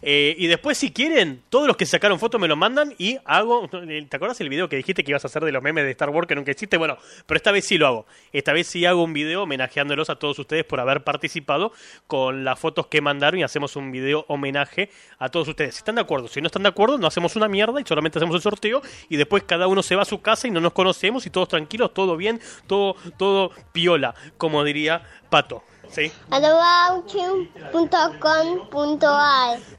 Eh, 0.00 0.34
y 0.38 0.46
después, 0.46 0.78
si 0.78 0.90
quieren, 0.90 1.42
todos 1.50 1.66
los 1.66 1.76
que 1.76 1.84
sacaron 1.84 2.18
fotos 2.18 2.40
me 2.40 2.48
lo 2.48 2.56
mandan 2.56 2.94
y 2.96 3.18
hago. 3.26 3.68
¿Te 3.68 4.16
acuerdas 4.16 4.40
el 4.40 4.48
video 4.48 4.70
que 4.70 4.76
dijiste 4.76 5.04
que 5.04 5.10
ibas 5.10 5.22
a 5.22 5.28
hacer 5.28 5.44
de 5.44 5.52
los 5.52 5.62
memes 5.62 5.84
de 5.84 5.90
Star 5.90 6.08
Wars 6.08 6.26
que 6.26 6.34
nunca 6.34 6.52
hiciste? 6.52 6.78
Bueno, 6.78 6.96
pero 7.26 7.36
esta 7.36 7.52
vez 7.52 7.66
sí 7.66 7.76
lo 7.76 7.86
hago. 7.86 8.06
Esta 8.32 8.54
vez 8.54 8.66
sí 8.66 8.86
hago 8.86 9.04
un 9.04 9.12
video 9.12 9.42
homenajeándolos 9.42 10.08
a 10.08 10.16
todos 10.16 10.38
ustedes 10.38 10.64
por 10.64 10.80
haber 10.80 11.04
participado 11.04 11.72
con 12.06 12.42
las 12.42 12.58
fotos 12.58 12.86
que 12.86 13.02
mandaron 13.02 13.38
y 13.38 13.42
hacemos 13.42 13.76
un 13.76 13.92
video 13.92 14.24
homenaje 14.28 14.88
a 15.18 15.28
todos 15.28 15.46
ustedes. 15.48 15.74
Si 15.74 15.80
están 15.80 15.96
de 15.96 16.00
acuerdo, 16.00 16.26
si 16.26 16.40
no 16.40 16.46
están 16.46 16.62
de 16.62 16.70
acuerdo, 16.70 16.96
no 16.96 17.06
hacemos 17.06 17.36
una 17.36 17.48
mierda 17.48 17.82
y 17.82 17.84
solamente 17.84 18.18
hacemos 18.18 18.34
el 18.34 18.40
sorteo 18.40 18.80
y 19.10 19.18
después 19.18 19.42
cada 19.42 19.66
uno 19.66 19.82
se 19.82 19.94
va 19.94 20.02
a 20.02 20.06
su 20.06 20.22
casa 20.22 20.48
y 20.48 20.50
no 20.50 20.62
nos 20.62 20.72
conocemos 20.72 21.26
y 21.26 21.30
todos 21.30 21.48
tranquilos, 21.48 21.92
todo 21.92 22.16
bien, 22.16 22.40
todo, 22.66 22.96
todo 23.18 23.50
piola, 23.72 24.14
como 24.38 24.64
diría 24.64 25.02
Pato. 25.28 25.62
¿Sí? 25.90 26.12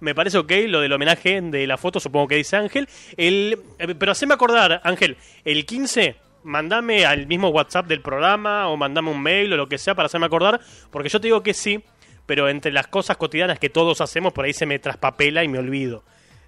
Me 0.00 0.14
parece 0.14 0.38
ok 0.38 0.52
lo 0.66 0.80
del 0.80 0.92
homenaje 0.92 1.40
de 1.40 1.66
la 1.66 1.76
foto, 1.76 2.00
supongo 2.00 2.28
que 2.28 2.36
dice 2.36 2.56
Ángel. 2.56 2.88
El, 3.16 3.58
eh, 3.78 3.94
pero 3.98 4.12
haceme 4.12 4.34
acordar, 4.34 4.80
Ángel, 4.84 5.16
el 5.44 5.64
15, 5.64 6.16
mandame 6.42 7.04
al 7.04 7.26
mismo 7.26 7.48
WhatsApp 7.48 7.86
del 7.86 8.00
programa 8.00 8.68
o 8.68 8.76
mandame 8.76 9.10
un 9.10 9.22
mail 9.22 9.52
o 9.52 9.56
lo 9.56 9.68
que 9.68 9.78
sea 9.78 9.94
para 9.94 10.06
hacerme 10.06 10.26
acordar, 10.26 10.60
porque 10.90 11.08
yo 11.08 11.20
te 11.20 11.26
digo 11.26 11.42
que 11.42 11.54
sí, 11.54 11.82
pero 12.26 12.48
entre 12.48 12.72
las 12.72 12.86
cosas 12.86 13.16
cotidianas 13.16 13.58
que 13.58 13.68
todos 13.68 14.00
hacemos, 14.00 14.32
por 14.32 14.44
ahí 14.44 14.52
se 14.52 14.66
me 14.66 14.78
traspapela 14.78 15.44
y 15.44 15.48
me 15.48 15.58
olvido. 15.58 16.02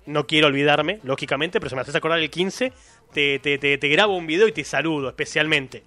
No 0.06 0.26
quiero 0.26 0.48
olvidarme, 0.48 0.98
lógicamente, 1.04 1.60
pero 1.60 1.70
si 1.70 1.76
me 1.76 1.82
haces 1.82 1.94
acordar 1.94 2.18
el 2.18 2.28
15, 2.30 2.72
te, 3.12 3.38
te, 3.38 3.58
te, 3.58 3.78
te 3.78 3.88
grabo 3.88 4.16
un 4.16 4.26
video 4.26 4.48
y 4.48 4.52
te 4.52 4.64
saludo 4.64 5.08
especialmente. 5.08 5.82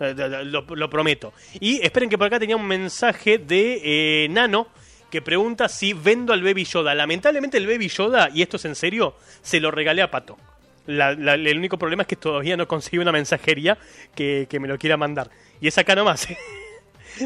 Eh, 0.00 0.14
Lo, 0.44 0.62
lo 0.62 0.90
prometo. 0.90 1.32
Y 1.60 1.80
esperen 1.84 2.08
que 2.08 2.16
por 2.18 2.26
acá 2.26 2.40
tenía 2.40 2.56
un 2.56 2.66
mensaje 2.66 3.38
de 3.38 3.80
eh, 4.24 4.28
Nano 4.30 4.68
que 5.10 5.20
pregunta 5.22 5.68
si 5.68 5.92
vendo 5.92 6.32
al 6.32 6.42
Baby 6.42 6.64
Yoda. 6.64 6.94
Lamentablemente 6.94 7.58
el 7.58 7.66
Baby 7.66 7.88
Yoda, 7.88 8.30
y 8.32 8.42
esto 8.42 8.56
es 8.56 8.64
en 8.64 8.74
serio, 8.74 9.14
se 9.42 9.60
lo 9.60 9.70
regalé 9.70 10.02
a 10.02 10.10
Pato. 10.10 10.36
La- 10.86 11.12
la- 11.14 11.34
el 11.34 11.58
único 11.58 11.78
problema 11.78 12.02
es 12.04 12.08
que 12.08 12.16
todavía 12.16 12.56
no 12.56 12.66
conseguí 12.66 12.98
una 12.98 13.12
mensajería 13.12 13.76
que, 14.14 14.46
que 14.48 14.58
me 14.58 14.66
lo 14.68 14.78
quiera 14.78 14.96
mandar. 14.96 15.30
Y 15.60 15.68
es 15.68 15.76
acá 15.78 15.94
nomás. 15.94 16.28
Eh, 16.30 16.36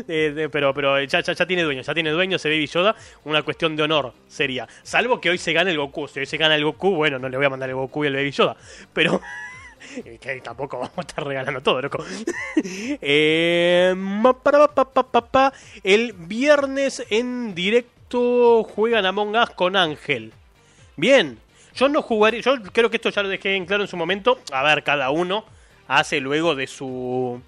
de- 0.06 0.48
pero 0.50 0.72
pero 0.74 1.02
ya, 1.02 1.20
ya, 1.20 1.32
ya 1.32 1.46
tiene 1.46 1.62
dueño, 1.62 1.82
ya 1.82 1.94
tiene 1.94 2.10
dueño 2.10 2.36
ese 2.36 2.48
Baby 2.48 2.66
Yoda. 2.66 2.94
Una 3.24 3.42
cuestión 3.42 3.76
de 3.76 3.82
honor 3.82 4.12
sería. 4.26 4.66
Salvo 4.82 5.20
que 5.20 5.30
hoy 5.30 5.38
se 5.38 5.52
gane 5.52 5.70
el 5.70 5.78
Goku. 5.78 6.08
Si 6.08 6.20
hoy 6.20 6.26
se 6.26 6.36
gana 6.36 6.54
el 6.56 6.64
Goku, 6.64 6.94
bueno, 6.94 7.18
no 7.18 7.28
le 7.28 7.36
voy 7.36 7.46
a 7.46 7.50
mandar 7.50 7.68
el 7.68 7.76
Goku 7.76 8.04
y 8.04 8.08
el 8.08 8.14
Baby 8.14 8.30
Yoda. 8.30 8.56
Pero 8.92 9.20
eh, 10.04 10.18
que 10.20 10.40
tampoco 10.40 10.78
vamos 10.78 10.96
a 10.98 11.00
estar 11.02 11.24
regalando 11.26 11.60
todo, 11.60 11.80
loco. 11.80 12.04
Eh, 13.06 13.94
el 15.82 16.12
viernes 16.12 17.04
en 17.10 17.54
directo 17.54 18.64
juegan 18.64 19.06
Among 19.06 19.36
Us 19.36 19.50
con 19.50 19.76
Ángel. 19.76 20.32
Bien, 20.96 21.38
yo 21.74 21.88
no 21.88 22.02
jugaría, 22.02 22.40
yo 22.40 22.62
creo 22.72 22.90
que 22.90 22.96
esto 22.96 23.10
ya 23.10 23.22
lo 23.22 23.28
dejé 23.28 23.56
en 23.56 23.66
claro 23.66 23.82
en 23.82 23.88
su 23.88 23.96
momento. 23.96 24.38
A 24.52 24.62
ver, 24.62 24.82
cada 24.84 25.10
uno 25.10 25.44
hace 25.88 26.20
luego 26.20 26.54
de 26.54 26.66
su 26.66 27.40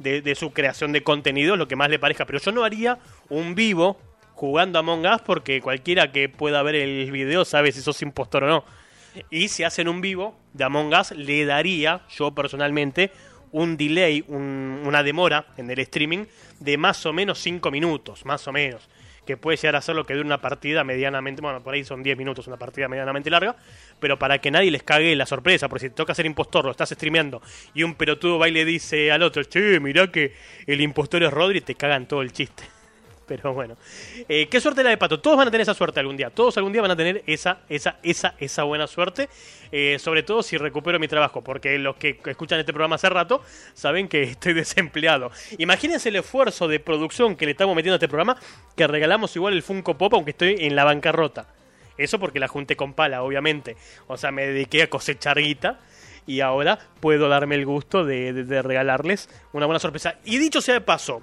de, 0.00 0.20
de 0.22 0.34
su 0.34 0.52
creación 0.52 0.92
de 0.92 1.02
contenido 1.02 1.56
lo 1.56 1.68
que 1.68 1.76
más 1.76 1.88
le 1.90 1.98
parezca, 1.98 2.26
pero 2.26 2.38
yo 2.40 2.50
no 2.52 2.64
haría 2.64 2.98
un 3.28 3.54
vivo 3.54 3.98
jugando 4.34 4.78
Among 4.78 5.06
Us 5.06 5.20
porque 5.22 5.60
cualquiera 5.60 6.10
que 6.10 6.28
pueda 6.28 6.62
ver 6.62 6.74
el 6.74 7.10
video 7.12 7.44
sabe 7.44 7.70
si 7.72 7.80
sos 7.82 8.00
impostor 8.02 8.44
o 8.44 8.48
no. 8.48 8.64
Y 9.30 9.48
si 9.48 9.64
hacen 9.64 9.88
un 9.88 10.00
vivo 10.00 10.36
de 10.54 10.64
Among 10.64 10.94
Us, 10.94 11.10
le 11.12 11.44
daría, 11.44 12.02
yo 12.10 12.32
personalmente, 12.34 13.10
un 13.52 13.76
delay, 13.76 14.24
un- 14.28 14.82
una 14.86 15.02
demora 15.02 15.46
en 15.56 15.70
el 15.70 15.78
streaming 15.80 16.24
de 16.60 16.76
más 16.78 17.04
o 17.06 17.12
menos 17.12 17.38
5 17.40 17.70
minutos, 17.70 18.24
más 18.24 18.46
o 18.48 18.52
menos. 18.52 18.88
Que 19.26 19.36
puede 19.36 19.56
llegar 19.56 19.76
a 19.76 19.80
ser 19.80 19.94
lo 19.94 20.04
que 20.04 20.14
dure 20.14 20.26
una 20.26 20.40
partida 20.40 20.82
medianamente, 20.84 21.42
bueno, 21.42 21.62
por 21.62 21.74
ahí 21.74 21.84
son 21.84 22.02
10 22.02 22.16
minutos, 22.16 22.46
una 22.46 22.56
partida 22.56 22.88
medianamente 22.88 23.30
larga, 23.30 23.56
pero 23.98 24.18
para 24.18 24.38
que 24.38 24.50
nadie 24.50 24.70
les 24.70 24.82
cague 24.82 25.14
la 25.14 25.26
sorpresa, 25.26 25.68
porque 25.68 25.86
si 25.86 25.90
te 25.90 25.96
toca 25.96 26.14
ser 26.14 26.26
impostor, 26.26 26.64
lo 26.64 26.70
estás 26.70 26.90
streameando, 26.90 27.42
y 27.74 27.82
un 27.82 27.94
pelotudo 27.94 28.38
va 28.38 28.48
y 28.48 28.52
le 28.52 28.64
dice 28.64 29.12
al 29.12 29.22
otro, 29.22 29.42
che, 29.44 29.78
mirá 29.80 30.10
que 30.10 30.34
el 30.66 30.80
impostor 30.80 31.22
es 31.22 31.32
Rodri, 31.32 31.60
te 31.60 31.74
cagan 31.74 32.06
todo 32.06 32.22
el 32.22 32.32
chiste. 32.32 32.79
Pero 33.30 33.54
bueno, 33.54 33.76
Eh, 34.28 34.48
qué 34.50 34.60
suerte 34.60 34.82
la 34.82 34.90
de 34.90 34.96
Pato. 34.96 35.20
Todos 35.20 35.36
van 35.36 35.46
a 35.46 35.50
tener 35.52 35.62
esa 35.62 35.72
suerte 35.72 36.00
algún 36.00 36.16
día. 36.16 36.30
Todos 36.30 36.56
algún 36.56 36.72
día 36.72 36.82
van 36.82 36.90
a 36.90 36.96
tener 36.96 37.22
esa, 37.28 37.60
esa, 37.68 37.98
esa, 38.02 38.34
esa 38.40 38.64
buena 38.64 38.88
suerte. 38.88 39.28
Eh, 39.70 40.00
sobre 40.00 40.24
todo 40.24 40.42
si 40.42 40.56
recupero 40.56 40.98
mi 40.98 41.06
trabajo, 41.06 41.40
porque 41.40 41.78
los 41.78 41.94
que 41.94 42.18
escuchan 42.26 42.58
este 42.58 42.72
programa 42.72 42.96
hace 42.96 43.08
rato 43.08 43.40
saben 43.72 44.08
que 44.08 44.22
estoy 44.24 44.52
desempleado. 44.64 45.30
Imagínense 45.58 46.08
el 46.08 46.16
esfuerzo 46.16 46.66
de 46.66 46.80
producción 46.80 47.36
que 47.36 47.44
le 47.44 47.52
estamos 47.52 47.76
metiendo 47.76 47.94
a 47.94 47.98
este 47.98 48.08
programa, 48.08 48.36
que 48.74 48.88
regalamos 48.88 49.36
igual 49.36 49.54
el 49.54 49.62
Funko 49.62 49.96
Pop, 49.96 50.12
aunque 50.14 50.32
estoy 50.32 50.56
en 50.58 50.74
la 50.74 50.82
bancarrota. 50.82 51.46
Eso 51.96 52.18
porque 52.18 52.40
la 52.40 52.48
junté 52.48 52.74
con 52.74 52.94
pala, 52.94 53.22
obviamente. 53.22 53.76
O 54.08 54.16
sea, 54.16 54.32
me 54.32 54.44
dediqué 54.44 54.82
a 54.82 54.90
cosechar 54.90 55.38
guita. 55.38 55.78
Y 56.26 56.40
ahora 56.40 56.78
puedo 57.00 57.28
darme 57.28 57.54
el 57.54 57.64
gusto 57.64 58.04
de, 58.04 58.60
regalarles 58.62 59.28
una 59.52 59.66
buena 59.66 59.78
sorpresa. 59.78 60.16
Y 60.24 60.38
dicho 60.38 60.60
sea 60.60 60.74
de 60.74 60.80
paso, 60.80 61.22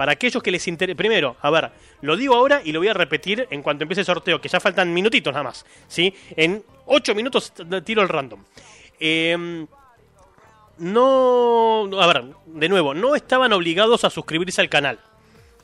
para 0.00 0.12
aquellos 0.12 0.42
que 0.42 0.50
les 0.50 0.66
interese. 0.66 0.96
Primero, 0.96 1.36
a 1.42 1.50
ver, 1.50 1.70
lo 2.00 2.16
digo 2.16 2.34
ahora 2.34 2.62
y 2.64 2.72
lo 2.72 2.80
voy 2.80 2.88
a 2.88 2.94
repetir 2.94 3.46
en 3.50 3.60
cuanto 3.60 3.84
empiece 3.84 4.00
el 4.00 4.06
sorteo, 4.06 4.40
que 4.40 4.48
ya 4.48 4.58
faltan 4.58 4.94
minutitos 4.94 5.30
nada 5.30 5.44
más. 5.44 5.66
¿sí? 5.88 6.14
En 6.34 6.64
8 6.86 7.14
minutos 7.14 7.52
tiro 7.84 8.00
el 8.00 8.08
random. 8.08 8.42
Eh, 8.98 9.66
no. 10.78 11.90
A 12.00 12.06
ver, 12.06 12.24
de 12.46 12.68
nuevo, 12.70 12.94
no 12.94 13.14
estaban 13.14 13.52
obligados 13.52 14.02
a 14.04 14.08
suscribirse 14.08 14.62
al 14.62 14.70
canal. 14.70 14.98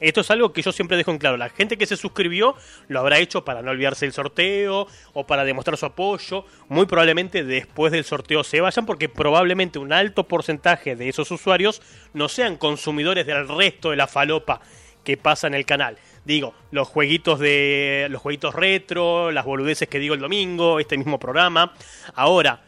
Esto 0.00 0.20
es 0.20 0.30
algo 0.30 0.52
que 0.52 0.62
yo 0.62 0.72
siempre 0.72 0.96
dejo 0.96 1.10
en 1.10 1.18
claro. 1.18 1.36
La 1.36 1.48
gente 1.48 1.76
que 1.76 1.86
se 1.86 1.96
suscribió 1.96 2.54
lo 2.88 3.00
habrá 3.00 3.18
hecho 3.18 3.44
para 3.44 3.62
no 3.62 3.70
olvidarse 3.70 4.06
del 4.06 4.12
sorteo 4.12 4.86
o 5.12 5.26
para 5.26 5.44
demostrar 5.44 5.76
su 5.76 5.86
apoyo. 5.86 6.44
Muy 6.68 6.86
probablemente 6.86 7.44
después 7.44 7.92
del 7.92 8.04
sorteo 8.04 8.44
se 8.44 8.60
vayan 8.60 8.86
porque 8.86 9.08
probablemente 9.08 9.78
un 9.78 9.92
alto 9.92 10.24
porcentaje 10.24 10.96
de 10.96 11.08
esos 11.08 11.30
usuarios 11.30 11.82
no 12.12 12.28
sean 12.28 12.56
consumidores 12.56 13.26
del 13.26 13.48
resto 13.48 13.90
de 13.90 13.96
la 13.96 14.06
falopa 14.06 14.60
que 15.04 15.16
pasa 15.16 15.46
en 15.46 15.54
el 15.54 15.64
canal. 15.64 15.96
Digo, 16.24 16.54
los 16.72 16.88
jueguitos 16.88 17.38
de 17.38 18.08
los 18.10 18.20
jueguitos 18.20 18.54
retro, 18.54 19.30
las 19.30 19.44
boludeces 19.44 19.88
que 19.88 20.00
digo 20.00 20.14
el 20.14 20.20
domingo, 20.20 20.80
este 20.80 20.98
mismo 20.98 21.20
programa. 21.20 21.72
Ahora, 22.14 22.64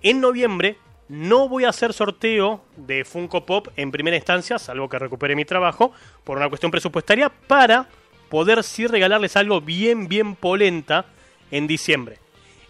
en 0.00 0.20
noviembre 0.20 0.76
no 1.08 1.48
voy 1.48 1.64
a 1.64 1.68
hacer 1.70 1.92
sorteo 1.92 2.62
de 2.76 3.04
Funko 3.04 3.44
Pop 3.44 3.68
en 3.76 3.90
primera 3.90 4.16
instancia, 4.16 4.58
salvo 4.58 4.88
que 4.88 4.98
recupere 4.98 5.36
mi 5.36 5.44
trabajo, 5.44 5.92
por 6.24 6.36
una 6.38 6.48
cuestión 6.48 6.70
presupuestaria, 6.70 7.28
para 7.28 7.86
poder 8.28 8.62
sí 8.64 8.86
regalarles 8.86 9.36
algo 9.36 9.60
bien, 9.60 10.08
bien 10.08 10.34
polenta 10.36 11.04
en 11.50 11.66
diciembre. 11.66 12.18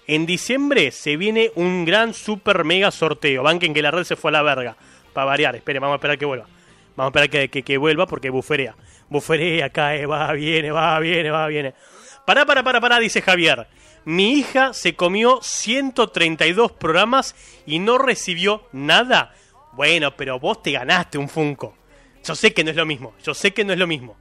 En 0.09 0.27
diciembre 0.27 0.90
se 0.90 1.16
viene 1.16 1.53
un 1.55 1.85
gran 1.85 2.12
super 2.14 2.64
mega 2.64 2.90
sorteo. 2.90 3.45
Banquen 3.45 3.73
que 3.73 3.83
la 3.83 3.92
red 3.92 4.03
se 4.03 4.16
fue 4.16 4.31
a 4.31 4.33
la 4.33 4.42
verga. 4.42 4.77
Para 5.12 5.27
variar, 5.27 5.55
esperen, 5.55 5.81
vamos 5.81 5.95
a 5.95 5.97
esperar 5.99 6.18
que 6.18 6.25
vuelva. 6.25 6.47
Vamos 6.97 7.11
a 7.14 7.21
esperar 7.21 7.31
que, 7.31 7.49
que- 7.49 7.62
que 7.62 7.79
vuelva 7.79 8.07
porque 8.07 8.29
buferea. 8.31 8.75
Buferea, 9.09 9.71
cae, 9.71 10.05
va, 10.07 10.33
viene, 10.33 10.73
va, 10.73 10.99
viene, 10.99 11.31
va, 11.31 11.47
viene. 11.47 11.75
Pará, 12.26 12.46
pará, 12.46 12.62
pará, 12.62 12.80
pará, 12.80 12.98
dice 12.98 13.20
Javier. 13.20 13.66
Mi 14.04 14.32
hija 14.32 14.72
se 14.72 14.94
comió 14.94 15.40
132 15.42 16.72
programas 16.72 17.35
y 17.66 17.78
no 17.78 17.98
recibió 17.98 18.66
nada. 18.72 19.35
Bueno, 19.72 20.16
pero 20.16 20.38
vos 20.38 20.62
te 20.62 20.72
ganaste 20.72 21.18
un 21.18 21.28
Funko. 21.28 21.76
Yo 22.24 22.35
sé 22.35 22.52
que 22.52 22.62
no 22.62 22.70
es 22.70 22.76
lo 22.76 22.87
mismo. 22.87 23.14
Yo 23.24 23.35
sé 23.35 23.52
que 23.52 23.64
no 23.64 23.72
es 23.72 23.78
lo 23.78 23.87
mismo. 23.87 24.16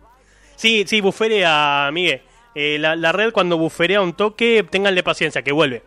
Sí, 0.56 0.84
sí, 0.88 1.02
buferea, 1.02 1.90
Miguel. 1.92 2.22
Eh, 2.54 2.78
la, 2.80 3.12
red 3.12 3.32
cuando 3.32 3.58
buferea 3.58 4.02
un 4.02 4.14
toque, 4.14 4.66
ténganle 4.70 5.04
paciencia, 5.04 5.42
que 5.42 5.52
vuelve. 5.52 5.84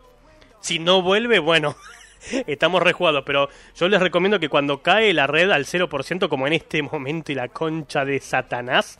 Si 0.60 0.78
no 0.78 1.02
vuelve, 1.02 1.38
bueno, 1.38 1.76
estamos 2.46 2.82
rejugados, 2.82 3.22
pero 3.26 3.48
yo 3.76 3.88
les 3.88 4.00
recomiendo 4.00 4.40
que 4.40 4.48
cuando 4.48 4.82
cae 4.82 5.12
la 5.12 5.26
red 5.26 5.50
al 5.50 5.66
0%, 5.66 6.28
como 6.28 6.46
en 6.46 6.54
este 6.54 6.82
momento 6.82 7.32
y 7.32 7.34
la 7.34 7.48
concha 7.48 8.04
de 8.04 8.20
Satanás, 8.20 8.98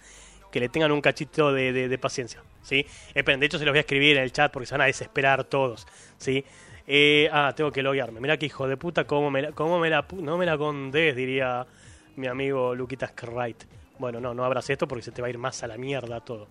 que 0.55 0.61
le 0.61 0.69
tengan 0.69 0.93
un 0.93 1.01
cachito 1.01 1.53
de, 1.53 1.73
de- 1.73 1.99
paciencia, 1.99 2.41
¿sí? 2.63 2.87
Esperen, 3.13 3.41
de 3.41 3.47
hecho 3.47 3.59
se 3.59 3.65
los 3.65 3.73
voy 3.73 3.79
a 3.79 3.81
escribir 3.81 4.17
en 4.19 4.23
el 4.23 4.31
chat 4.33 4.53
porque 4.53 4.67
se 4.67 4.75
van 4.75 4.83
a 4.83 4.85
desesperar 4.85 5.43
todos, 5.43 5.85
¿sí? 6.17 6.45
Eh, 6.87 7.29
ah, 7.33 7.53
tengo 7.57 7.73
que 7.73 7.83
loguearme. 7.83 8.21
Mira 8.21 8.37
que 8.37 8.47
hijo 8.47 8.69
de 8.69 8.77
puta, 8.77 9.05
cómo 9.05 9.33
me 9.33 9.43
la, 9.43 9.51
cómo 9.51 9.81
me 9.81 9.91
la 9.91 10.05
no 10.13 10.39
me 10.39 10.47
la 10.47 10.57
condes, 10.57 11.17
diría 11.17 11.67
mi 12.15 12.29
amigo 12.29 12.73
Luquitas 12.73 13.13
Wright. 13.21 13.65
Bueno, 13.99 14.21
no, 14.21 14.33
no 14.33 14.45
abras 14.45 14.71
esto 14.71 14.87
porque 14.87 15.03
se 15.03 15.11
te 15.11 15.21
va 15.23 15.27
a 15.27 15.31
ir 15.31 15.39
más 15.39 15.61
a 15.65 15.67
la 15.67 15.77
mierda 15.77 16.21
todo. 16.21 16.47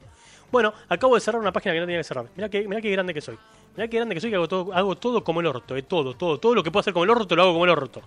Bueno, 0.51 0.73
acabo 0.89 1.15
de 1.15 1.21
cerrar 1.21 1.39
una 1.39 1.53
página 1.53 1.73
que 1.73 1.79
no 1.79 1.85
tenía 1.85 1.99
que 2.01 2.03
cerrar. 2.03 2.25
Mira 2.35 2.49
que, 2.49 2.67
mira 2.67 2.81
qué 2.81 2.91
grande 2.91 3.13
que 3.13 3.21
soy. 3.21 3.37
Mira 3.77 3.87
qué 3.87 3.95
grande 3.97 4.15
que 4.15 4.21
soy 4.21 4.31
que 4.31 4.35
hago 4.35 4.49
todo, 4.49 4.73
hago 4.73 4.97
todo 4.97 5.23
como 5.23 5.39
el 5.39 5.45
orto, 5.47 5.77
eh, 5.77 5.83
todo, 5.83 6.13
todo, 6.15 6.39
todo 6.41 6.53
lo 6.55 6.61
que 6.61 6.71
puedo 6.71 6.81
hacer 6.81 6.91
como 6.91 7.05
el 7.05 7.09
orto 7.09 7.37
lo 7.37 7.43
hago 7.43 7.53
como 7.53 7.63
el 7.63 7.71
orto. 7.71 8.01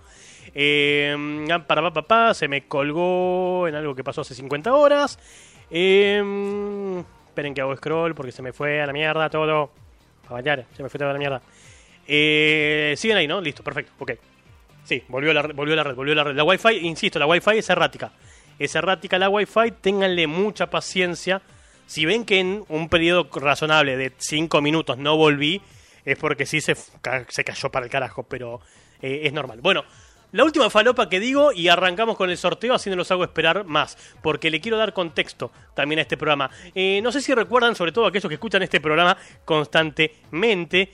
Eh, 0.53 1.15
para 1.65 1.81
pa, 1.81 1.91
pa, 1.91 2.01
pa, 2.03 2.33
se 2.35 2.47
me 2.47 2.67
colgó 2.67 3.67
en 3.67 3.73
algo 3.73 3.95
que 3.95 4.03
pasó 4.03 4.21
hace 4.21 4.35
50 4.35 4.73
horas. 4.75 5.17
Eh, 5.69 7.03
esperen 7.27 7.53
que 7.53 7.61
hago 7.61 7.75
scroll 7.75 8.15
porque 8.15 8.31
se 8.31 8.41
me 8.41 8.53
fue 8.53 8.81
a 8.81 8.85
la 8.85 8.93
mierda 8.93 9.29
todo. 9.29 9.71
A 10.29 10.33
bañar, 10.33 10.65
se 10.75 10.83
me 10.83 10.89
fue 10.89 10.97
toda 10.97 11.13
la 11.13 11.19
mierda. 11.19 11.41
Eh, 12.07 12.93
siguen 12.97 13.17
ahí, 13.17 13.27
¿no? 13.27 13.39
Listo, 13.41 13.63
perfecto, 13.63 13.93
ok. 13.99 14.11
Sí, 14.83 15.03
volvió 15.09 15.33
la, 15.33 15.41
volvió 15.41 15.75
la 15.75 15.83
red, 15.83 15.95
volvió 15.95 16.15
la 16.15 16.23
red. 16.23 16.35
La 16.35 16.43
Wi-Fi, 16.43 16.77
insisto, 16.87 17.19
la 17.19 17.25
Wi-Fi 17.25 17.57
es 17.57 17.69
errática. 17.69 18.11
Es 18.57 18.73
errática 18.75 19.19
la 19.19 19.29
Wi-Fi, 19.29 19.71
ténganle 19.81 20.27
mucha 20.27 20.69
paciencia. 20.69 21.41
Si 21.85 22.05
ven 22.05 22.25
que 22.25 22.39
en 22.39 22.63
un 22.69 22.89
periodo 22.89 23.29
razonable 23.39 23.97
de 23.97 24.13
5 24.17 24.61
minutos 24.61 24.97
no 24.97 25.15
volví, 25.17 25.61
es 26.05 26.17
porque 26.17 26.45
sí 26.45 26.61
se, 26.61 26.75
se 26.75 27.43
cayó 27.43 27.69
para 27.69 27.85
el 27.85 27.91
carajo, 27.91 28.23
pero 28.23 28.61
eh, 29.01 29.21
es 29.23 29.33
normal. 29.33 29.59
Bueno, 29.61 29.83
la 30.33 30.43
última 30.43 30.69
falopa 30.69 31.07
que 31.07 31.19
digo 31.19 31.53
y 31.53 31.69
arrancamos 31.69 32.17
con 32.17 32.29
el 32.29 32.37
sorteo, 32.37 32.73
así 32.73 32.89
no 32.89 32.97
los 32.97 33.09
hago 33.11 33.23
esperar 33.23 33.63
más, 33.63 33.97
porque 34.21 34.49
le 34.49 34.59
quiero 34.59 34.77
dar 34.77 34.93
contexto 34.93 35.51
también 35.73 35.99
a 35.99 36.01
este 36.01 36.17
programa. 36.17 36.49
Eh, 36.75 36.99
no 37.01 37.11
sé 37.13 37.21
si 37.21 37.33
recuerdan, 37.33 37.75
sobre 37.75 37.93
todo 37.93 38.05
aquellos 38.05 38.27
que 38.27 38.35
escuchan 38.35 38.61
este 38.61 38.81
programa 38.81 39.17
constantemente, 39.45 40.91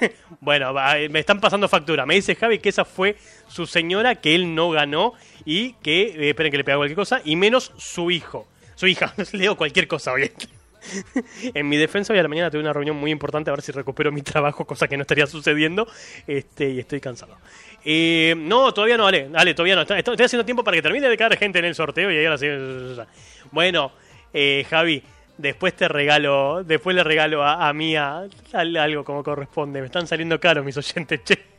bueno, 0.40 0.74
eh, 0.96 1.08
me 1.08 1.20
están 1.20 1.40
pasando 1.40 1.68
factura. 1.68 2.06
Me 2.06 2.14
dice 2.14 2.34
Javi 2.34 2.58
que 2.58 2.70
esa 2.70 2.84
fue 2.84 3.16
su 3.46 3.66
señora, 3.66 4.16
que 4.16 4.34
él 4.34 4.54
no 4.54 4.70
ganó 4.70 5.12
y 5.44 5.74
que, 5.74 6.02
eh, 6.02 6.30
esperen 6.30 6.50
que 6.50 6.58
le 6.58 6.64
pega 6.64 6.76
cualquier 6.76 6.96
cosa, 6.96 7.20
y 7.24 7.36
menos 7.36 7.72
su 7.76 8.10
hijo. 8.10 8.48
Su 8.74 8.88
hija, 8.88 9.14
leo 9.32 9.56
cualquier 9.56 9.86
cosa 9.86 10.12
hoy. 10.12 10.32
en 11.54 11.68
mi 11.68 11.76
defensa, 11.76 12.12
hoy 12.12 12.18
a 12.18 12.22
la 12.22 12.28
mañana 12.28 12.50
tuve 12.50 12.60
una 12.60 12.72
reunión 12.72 12.96
muy 12.96 13.10
importante 13.10 13.50
a 13.50 13.52
ver 13.52 13.62
si 13.62 13.72
recupero 13.72 14.10
mi 14.12 14.22
trabajo, 14.22 14.64
cosa 14.64 14.88
que 14.88 14.96
no 14.96 15.02
estaría 15.02 15.26
sucediendo, 15.26 15.86
este, 16.26 16.70
y 16.70 16.80
estoy 16.80 17.00
cansado. 17.00 17.38
Eh, 17.84 18.34
no, 18.36 18.72
todavía 18.72 18.96
no, 18.96 19.06
Ale, 19.06 19.28
Ale, 19.34 19.54
todavía 19.54 19.74
no. 19.76 19.82
Estoy, 19.82 20.16
haciendo 20.24 20.44
tiempo 20.44 20.62
para 20.62 20.76
que 20.76 20.82
termine 20.82 21.08
de 21.08 21.16
caer 21.16 21.36
gente 21.36 21.58
en 21.58 21.64
el 21.64 21.74
sorteo 21.74 22.10
y 22.10 22.18
ahí 22.18 22.24
ahora 22.24 22.38
sí. 22.38 22.46
Bueno, 23.50 23.92
eh, 24.32 24.64
Javi, 24.70 25.02
después 25.38 25.74
te 25.74 25.88
regalo, 25.88 26.62
después 26.64 26.94
le 26.94 27.02
regalo 27.04 27.42
a, 27.42 27.68
a 27.68 27.72
Mía 27.72 28.22
al- 28.52 28.76
algo 28.76 29.04
como 29.04 29.22
corresponde. 29.24 29.80
Me 29.80 29.86
están 29.86 30.06
saliendo 30.06 30.38
caros 30.38 30.64
mis 30.64 30.76
oyentes, 30.76 31.20
che. 31.24 31.52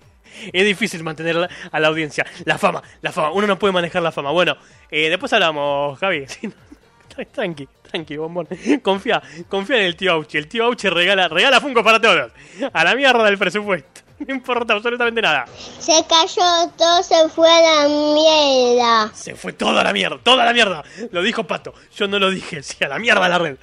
Es 0.52 0.66
difícil 0.66 1.04
mantener 1.04 1.48
a 1.72 1.80
la 1.80 1.88
audiencia. 1.90 2.26
La 2.46 2.58
fama, 2.58 2.82
la 3.02 3.12
fama. 3.12 3.32
Uno 3.32 3.46
no 3.46 3.60
puede 3.60 3.72
manejar 3.74 4.02
la 4.02 4.12
fama. 4.12 4.32
Bueno, 4.32 4.58
eh, 4.90 5.10
después 5.10 5.32
hablamos, 5.34 6.00
Javi. 6.00 6.26
Tranqui, 7.32 7.68
tranqui, 7.84 8.18
bombón. 8.18 8.48
Confía, 8.82 9.22
confía 9.48 9.78
en 9.78 9.84
el 9.84 9.96
tío 9.96 10.14
Auchi. 10.14 10.38
El 10.40 10.48
tío 10.48 10.64
Auchi 10.64 10.90
regala, 10.90 11.28
regala 11.28 11.62
Funko 11.62 11.84
para 11.84 12.02
todos. 12.02 12.32
A 12.74 12.84
la 12.84 12.96
mierda 12.96 13.24
del 13.26 13.38
presupuesto. 13.38 14.02
No 14.28 14.34
importa 14.34 14.74
absolutamente 14.74 15.22
nada. 15.22 15.46
Se 15.80 16.04
cayó, 16.08 16.72
todo 16.78 17.04
se 17.04 17.30
fue 17.30 17.50
a 17.50 17.62
la 17.62 17.88
mierda. 17.88 19.12
Se 19.14 19.36
fue 19.36 19.54
toda 19.54 19.84
la 19.84 19.92
mierda, 19.94 20.20
toda 20.24 20.46
la 20.46 20.54
mierda. 20.54 20.84
Lo 21.12 21.22
dijo 21.22 21.46
Pato. 21.46 21.74
Yo 21.96 22.08
no 22.08 22.20
lo 22.20 22.30
dije. 22.30 22.64
Sí, 22.64 22.84
a 22.84 22.88
la 22.88 23.00
mierda 23.00 23.28
la 23.28 23.38
red. 23.38 23.58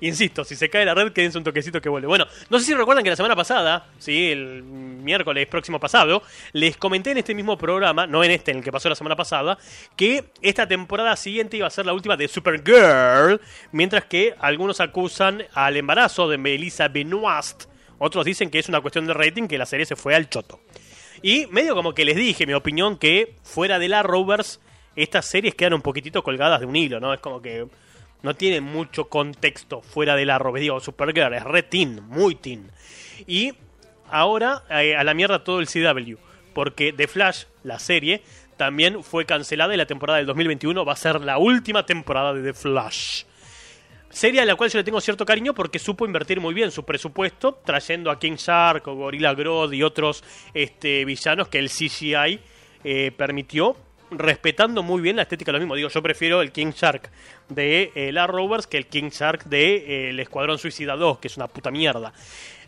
Insisto, 0.00 0.44
si 0.44 0.56
se 0.56 0.68
cae 0.68 0.84
la 0.84 0.94
red, 0.94 1.12
quédense 1.12 1.38
un 1.38 1.44
toquecito 1.44 1.80
que 1.80 1.88
vuelve. 1.88 2.06
Bueno, 2.08 2.26
no 2.50 2.58
sé 2.58 2.66
si 2.66 2.74
recuerdan 2.74 3.04
que 3.04 3.10
la 3.10 3.16
semana 3.16 3.36
pasada, 3.36 3.86
sí, 3.98 4.30
el 4.30 4.62
miércoles 4.62 5.46
próximo 5.46 5.78
pasado, 5.78 6.22
les 6.52 6.76
comenté 6.76 7.10
en 7.10 7.18
este 7.18 7.34
mismo 7.34 7.56
programa, 7.56 8.06
no 8.06 8.24
en 8.24 8.30
este, 8.30 8.50
en 8.50 8.58
el 8.58 8.64
que 8.64 8.72
pasó 8.72 8.88
la 8.88 8.94
semana 8.94 9.16
pasada, 9.16 9.58
que 9.96 10.24
esta 10.42 10.66
temporada 10.66 11.14
siguiente 11.16 11.56
iba 11.56 11.66
a 11.66 11.70
ser 11.70 11.86
la 11.86 11.92
última 11.92 12.16
de 12.16 12.28
Supergirl, 12.28 13.40
mientras 13.72 14.04
que 14.04 14.34
algunos 14.40 14.80
acusan 14.80 15.44
al 15.52 15.76
embarazo 15.76 16.28
de 16.28 16.38
Melissa 16.38 16.88
Benoist. 16.88 17.64
Otros 17.98 18.24
dicen 18.24 18.50
que 18.50 18.58
es 18.58 18.68
una 18.68 18.80
cuestión 18.80 19.06
de 19.06 19.14
rating, 19.14 19.46
que 19.48 19.58
la 19.58 19.66
serie 19.66 19.86
se 19.86 19.96
fue 19.96 20.14
al 20.14 20.28
choto. 20.28 20.60
Y 21.22 21.46
medio 21.46 21.74
como 21.74 21.94
que 21.94 22.04
les 22.04 22.16
dije 22.16 22.46
mi 22.46 22.52
opinión 22.52 22.98
que 22.98 23.36
fuera 23.42 23.78
de 23.78 23.88
la 23.88 24.02
Rovers, 24.02 24.60
estas 24.96 25.26
series 25.26 25.54
quedan 25.54 25.74
un 25.74 25.82
poquitito 25.82 26.22
colgadas 26.22 26.60
de 26.60 26.66
un 26.66 26.76
hilo, 26.76 27.00
¿no? 27.00 27.14
Es 27.14 27.20
como 27.20 27.40
que 27.40 27.66
no 28.22 28.34
tiene 28.34 28.60
mucho 28.60 29.08
contexto 29.08 29.80
fuera 29.80 30.16
de 30.16 30.26
la 30.26 30.38
Rovers. 30.38 30.62
Digo, 30.62 30.80
Supergirl 30.80 31.34
es 31.34 31.44
re 31.44 31.62
teen, 31.62 32.02
muy 32.08 32.34
teen. 32.34 32.70
Y 33.26 33.54
ahora 34.10 34.64
eh, 34.70 34.96
a 34.96 35.04
la 35.04 35.14
mierda 35.14 35.44
todo 35.44 35.60
el 35.60 35.66
CW, 35.66 36.16
porque 36.52 36.92
The 36.92 37.08
Flash, 37.08 37.44
la 37.62 37.78
serie, 37.78 38.22
también 38.56 39.02
fue 39.02 39.26
cancelada 39.26 39.74
y 39.74 39.76
la 39.76 39.86
temporada 39.86 40.18
del 40.18 40.26
2021 40.26 40.84
va 40.84 40.92
a 40.92 40.96
ser 40.96 41.20
la 41.20 41.38
última 41.38 41.86
temporada 41.86 42.32
de 42.32 42.42
The 42.42 42.54
Flash. 42.54 43.24
Serie 44.14 44.40
a 44.40 44.44
la 44.44 44.54
cual 44.54 44.70
yo 44.70 44.78
le 44.78 44.84
tengo 44.84 45.00
cierto 45.00 45.26
cariño 45.26 45.54
porque 45.54 45.80
supo 45.80 46.06
invertir 46.06 46.40
muy 46.40 46.54
bien 46.54 46.70
su 46.70 46.84
presupuesto, 46.84 47.58
trayendo 47.64 48.12
a 48.12 48.18
King 48.20 48.36
Shark 48.36 48.86
o 48.86 48.94
Gorilla 48.94 49.34
Grodd 49.34 49.72
y 49.72 49.82
otros 49.82 50.22
este, 50.54 51.04
villanos 51.04 51.48
que 51.48 51.58
el 51.58 51.68
CGI 51.68 52.38
eh, 52.84 53.10
permitió, 53.10 53.76
respetando 54.18 54.82
muy 54.82 55.00
bien 55.00 55.16
la 55.16 55.22
estética 55.22 55.52
lo 55.52 55.58
mismo. 55.58 55.74
Digo, 55.74 55.88
yo 55.88 56.02
prefiero 56.02 56.42
el 56.42 56.52
King 56.52 56.72
Shark 56.74 57.10
de 57.48 57.92
eh, 57.94 58.12
la 58.12 58.26
Rovers 58.26 58.66
que 58.66 58.76
el 58.76 58.86
King 58.86 59.10
Shark 59.10 59.44
de 59.44 59.74
eh, 59.76 60.10
el 60.10 60.20
Escuadrón 60.20 60.58
Suicida 60.58 60.96
2, 60.96 61.18
que 61.18 61.28
es 61.28 61.36
una 61.36 61.48
puta 61.48 61.70
mierda. 61.70 62.12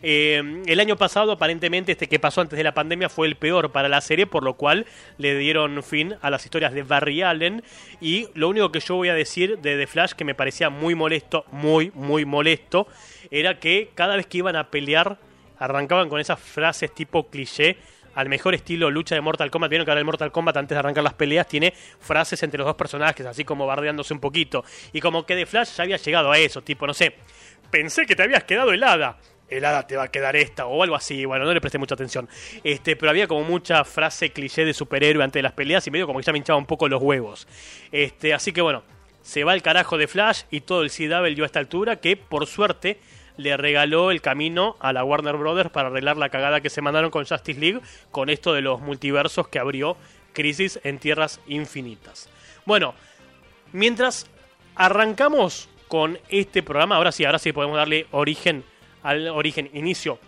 Eh, 0.03 0.63
el 0.65 0.79
año 0.79 0.95
pasado, 0.95 1.31
aparentemente, 1.31 1.91
este 1.91 2.07
que 2.07 2.19
pasó 2.19 2.41
antes 2.41 2.57
de 2.57 2.63
la 2.63 2.73
pandemia 2.73 3.09
fue 3.09 3.27
el 3.27 3.35
peor 3.35 3.71
para 3.71 3.89
la 3.89 4.01
serie, 4.01 4.27
por 4.27 4.43
lo 4.43 4.55
cual 4.55 4.85
le 5.17 5.37
dieron 5.37 5.81
fin 5.83 6.15
a 6.21 6.29
las 6.29 6.45
historias 6.45 6.73
de 6.73 6.83
Barry 6.83 7.21
Allen. 7.21 7.63
Y 7.99 8.27
lo 8.33 8.49
único 8.49 8.71
que 8.71 8.79
yo 8.79 8.95
voy 8.95 9.09
a 9.09 9.13
decir 9.13 9.57
de 9.59 9.77
The 9.77 9.87
Flash, 9.87 10.11
que 10.13 10.25
me 10.25 10.35
parecía 10.35 10.69
muy 10.69 10.95
molesto, 10.95 11.45
muy, 11.51 11.91
muy 11.95 12.25
molesto, 12.25 12.87
era 13.31 13.59
que 13.59 13.91
cada 13.95 14.15
vez 14.15 14.27
que 14.27 14.39
iban 14.39 14.55
a 14.55 14.69
pelear, 14.69 15.17
arrancaban 15.59 16.09
con 16.09 16.19
esas 16.19 16.39
frases 16.39 16.93
tipo 16.93 17.29
cliché. 17.29 17.77
Al 18.17 18.29
mejor 18.29 18.55
estilo 18.55 18.89
lucha 18.89 19.13
de 19.13 19.21
Mortal 19.21 19.51
Kombat. 19.51 19.69
Vieron 19.69 19.85
que 19.85 19.91
ahora 19.91 19.99
el 19.99 20.05
Mortal 20.05 20.31
Kombat, 20.31 20.57
antes 20.57 20.75
de 20.75 20.79
arrancar 20.79 21.03
las 21.03 21.13
peleas, 21.13 21.47
tiene 21.47 21.71
frases 21.99 22.41
entre 22.41 22.57
los 22.57 22.65
dos 22.65 22.75
personajes, 22.75 23.23
así 23.27 23.45
como 23.45 23.67
bardeándose 23.67 24.11
un 24.11 24.19
poquito. 24.19 24.65
Y 24.91 25.01
como 25.01 25.23
que 25.23 25.35
The 25.35 25.45
Flash 25.45 25.75
ya 25.75 25.83
había 25.83 25.97
llegado 25.97 26.31
a 26.31 26.39
eso, 26.39 26.63
tipo, 26.63 26.87
no 26.87 26.95
sé, 26.95 27.13
pensé 27.69 28.07
que 28.07 28.15
te 28.15 28.23
habías 28.23 28.43
quedado 28.43 28.73
helada 28.73 29.19
helada 29.49 29.85
te 29.85 29.95
va 29.95 30.03
a 30.03 30.07
quedar 30.11 30.35
esta 30.35 30.65
o 30.65 30.81
algo 30.81 30.95
así. 30.95 31.25
Bueno, 31.25 31.45
no 31.45 31.53
le 31.53 31.61
presté 31.61 31.77
mucha 31.77 31.93
atención. 31.93 32.27
Este, 32.63 32.95
pero 32.95 33.11
había 33.11 33.27
como 33.27 33.43
mucha 33.43 33.83
frase 33.83 34.31
cliché 34.31 34.65
de 34.65 34.73
superhéroe 34.73 35.23
antes 35.23 35.39
de 35.39 35.43
las 35.43 35.53
peleas 35.53 35.85
y 35.85 35.91
medio 35.91 36.07
como 36.07 36.19
que 36.19 36.25
ya 36.25 36.31
me 36.31 36.39
hinchaba 36.39 36.57
un 36.57 36.65
poco 36.65 36.89
los 36.89 37.01
huevos. 37.01 37.47
Este, 37.91 38.33
así 38.33 38.51
que 38.51 38.61
bueno, 38.61 38.83
se 39.21 39.43
va 39.43 39.53
el 39.53 39.61
carajo 39.61 39.97
de 39.97 40.07
Flash 40.07 40.43
y 40.49 40.61
todo 40.61 40.81
el 40.81 40.89
CW 40.89 41.43
a 41.43 41.45
esta 41.45 41.59
altura 41.59 41.97
que 41.97 42.17
por 42.17 42.47
suerte 42.47 42.99
le 43.37 43.55
regaló 43.55 44.11
el 44.11 44.21
camino 44.21 44.75
a 44.79 44.93
la 44.93 45.03
Warner 45.03 45.37
Brothers 45.37 45.69
para 45.69 45.89
arreglar 45.89 46.17
la 46.17 46.29
cagada 46.29 46.61
que 46.61 46.69
se 46.69 46.81
mandaron 46.81 47.11
con 47.11 47.25
Justice 47.25 47.59
League 47.59 47.81
con 48.11 48.29
esto 48.29 48.53
de 48.53 48.61
los 48.61 48.81
multiversos 48.81 49.47
que 49.47 49.59
abrió 49.59 49.95
Crisis 50.33 50.79
en 50.83 50.99
Tierras 50.99 51.39
Infinitas. 51.47 52.29
Bueno, 52.65 52.93
mientras 53.71 54.27
arrancamos 54.75 55.69
con 55.87 56.19
este 56.29 56.63
programa, 56.63 56.97
ahora 56.97 57.11
sí, 57.11 57.25
ahora 57.25 57.39
sí 57.39 57.53
podemos 57.53 57.77
darle 57.77 58.07
origen 58.11 58.63
al 59.03 59.29
origen, 59.29 59.69
inicio 59.73 60.19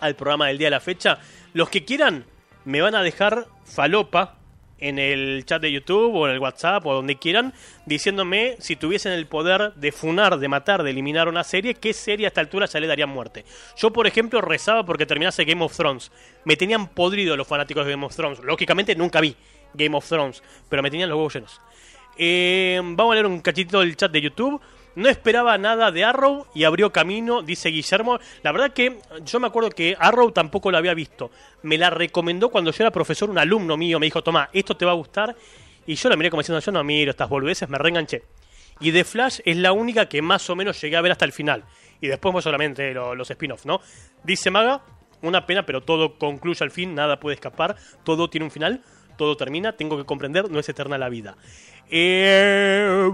al 0.00 0.16
programa 0.16 0.46
del 0.46 0.58
día 0.58 0.68
de 0.68 0.72
la 0.72 0.80
fecha. 0.80 1.18
Los 1.52 1.68
que 1.68 1.84
quieran 1.84 2.24
me 2.64 2.80
van 2.80 2.94
a 2.94 3.02
dejar 3.02 3.46
falopa 3.64 4.37
en 4.78 4.98
el 4.98 5.44
chat 5.44 5.60
de 5.60 5.72
YouTube 5.72 6.14
o 6.14 6.26
en 6.26 6.34
el 6.34 6.38
WhatsApp 6.38 6.86
o 6.86 6.94
donde 6.94 7.16
quieran, 7.16 7.52
diciéndome 7.86 8.56
si 8.60 8.76
tuviesen 8.76 9.12
el 9.12 9.26
poder 9.26 9.72
de 9.74 9.92
funar, 9.92 10.38
de 10.38 10.48
matar, 10.48 10.82
de 10.82 10.90
eliminar 10.90 11.28
una 11.28 11.44
serie, 11.44 11.74
qué 11.74 11.92
serie 11.92 12.26
a 12.26 12.28
esta 12.28 12.40
altura 12.40 12.66
ya 12.66 12.80
le 12.80 12.86
darían 12.86 13.08
muerte. 13.08 13.44
Yo, 13.76 13.92
por 13.92 14.06
ejemplo, 14.06 14.40
rezaba 14.40 14.84
porque 14.84 15.06
terminase 15.06 15.44
Game 15.44 15.64
of 15.64 15.76
Thrones. 15.76 16.12
Me 16.44 16.56
tenían 16.56 16.88
podrido 16.88 17.36
los 17.36 17.46
fanáticos 17.46 17.84
de 17.84 17.92
Game 17.92 18.06
of 18.06 18.14
Thrones. 18.14 18.40
Lógicamente 18.40 18.94
nunca 18.94 19.20
vi 19.20 19.34
Game 19.74 19.96
of 19.96 20.08
Thrones, 20.08 20.42
pero 20.68 20.82
me 20.82 20.90
tenían 20.90 21.08
los 21.08 21.16
huevos 21.16 21.34
llenos. 21.34 21.60
Eh, 22.16 22.80
vamos 22.82 23.12
a 23.12 23.14
leer 23.14 23.26
un 23.26 23.40
cachito 23.40 23.80
del 23.80 23.96
chat 23.96 24.10
de 24.10 24.20
YouTube. 24.20 24.60
No 24.98 25.08
esperaba 25.08 25.56
nada 25.58 25.90
de 25.92 26.04
Arrow 26.04 26.46
y 26.54 26.64
abrió 26.64 26.92
camino, 26.92 27.42
dice 27.42 27.68
Guillermo. 27.68 28.18
La 28.42 28.50
verdad 28.52 28.72
que 28.72 28.98
yo 29.24 29.38
me 29.38 29.46
acuerdo 29.46 29.70
que 29.70 29.96
Arrow 29.98 30.32
tampoco 30.32 30.70
lo 30.72 30.76
había 30.78 30.92
visto. 30.94 31.30
Me 31.62 31.78
la 31.78 31.88
recomendó 31.90 32.48
cuando 32.48 32.72
yo 32.72 32.82
era 32.82 32.90
profesor, 32.90 33.30
un 33.30 33.38
alumno 33.38 33.76
mío 33.76 34.00
me 34.00 34.06
dijo, 34.06 34.22
toma, 34.22 34.48
esto 34.52 34.76
te 34.76 34.84
va 34.84 34.90
a 34.90 34.94
gustar. 34.96 35.36
Y 35.86 35.94
yo 35.94 36.08
la 36.08 36.16
miré 36.16 36.30
como 36.30 36.42
diciendo, 36.42 36.60
yo 36.60 36.72
no 36.72 36.82
miro 36.82 37.10
estas 37.12 37.28
boludeces, 37.28 37.68
me 37.68 37.78
reenganché. 37.78 38.24
Y 38.80 38.90
The 38.92 39.04
Flash 39.04 39.38
es 39.44 39.56
la 39.56 39.72
única 39.72 40.08
que 40.08 40.20
más 40.20 40.50
o 40.50 40.56
menos 40.56 40.80
llegué 40.80 40.96
a 40.96 41.00
ver 41.00 41.12
hasta 41.12 41.24
el 41.24 41.32
final. 41.32 41.64
Y 42.00 42.08
después 42.08 42.32
pues 42.32 42.42
solamente 42.44 42.92
lo- 42.92 43.14
los 43.14 43.30
spin-offs, 43.30 43.66
¿no? 43.66 43.80
Dice 44.24 44.50
Maga, 44.50 44.82
una 45.22 45.46
pena, 45.46 45.64
pero 45.64 45.80
todo 45.82 46.18
concluye 46.18 46.62
al 46.64 46.70
fin, 46.70 46.94
nada 46.94 47.18
puede 47.20 47.34
escapar, 47.34 47.76
todo 48.04 48.28
tiene 48.30 48.44
un 48.44 48.50
final, 48.50 48.82
todo 49.18 49.36
termina, 49.36 49.72
tengo 49.72 49.98
que 49.98 50.04
comprender, 50.04 50.50
no 50.50 50.58
es 50.58 50.68
eterna 50.70 50.96
la 50.96 51.10
vida. 51.10 51.36
Eh. 51.90 53.10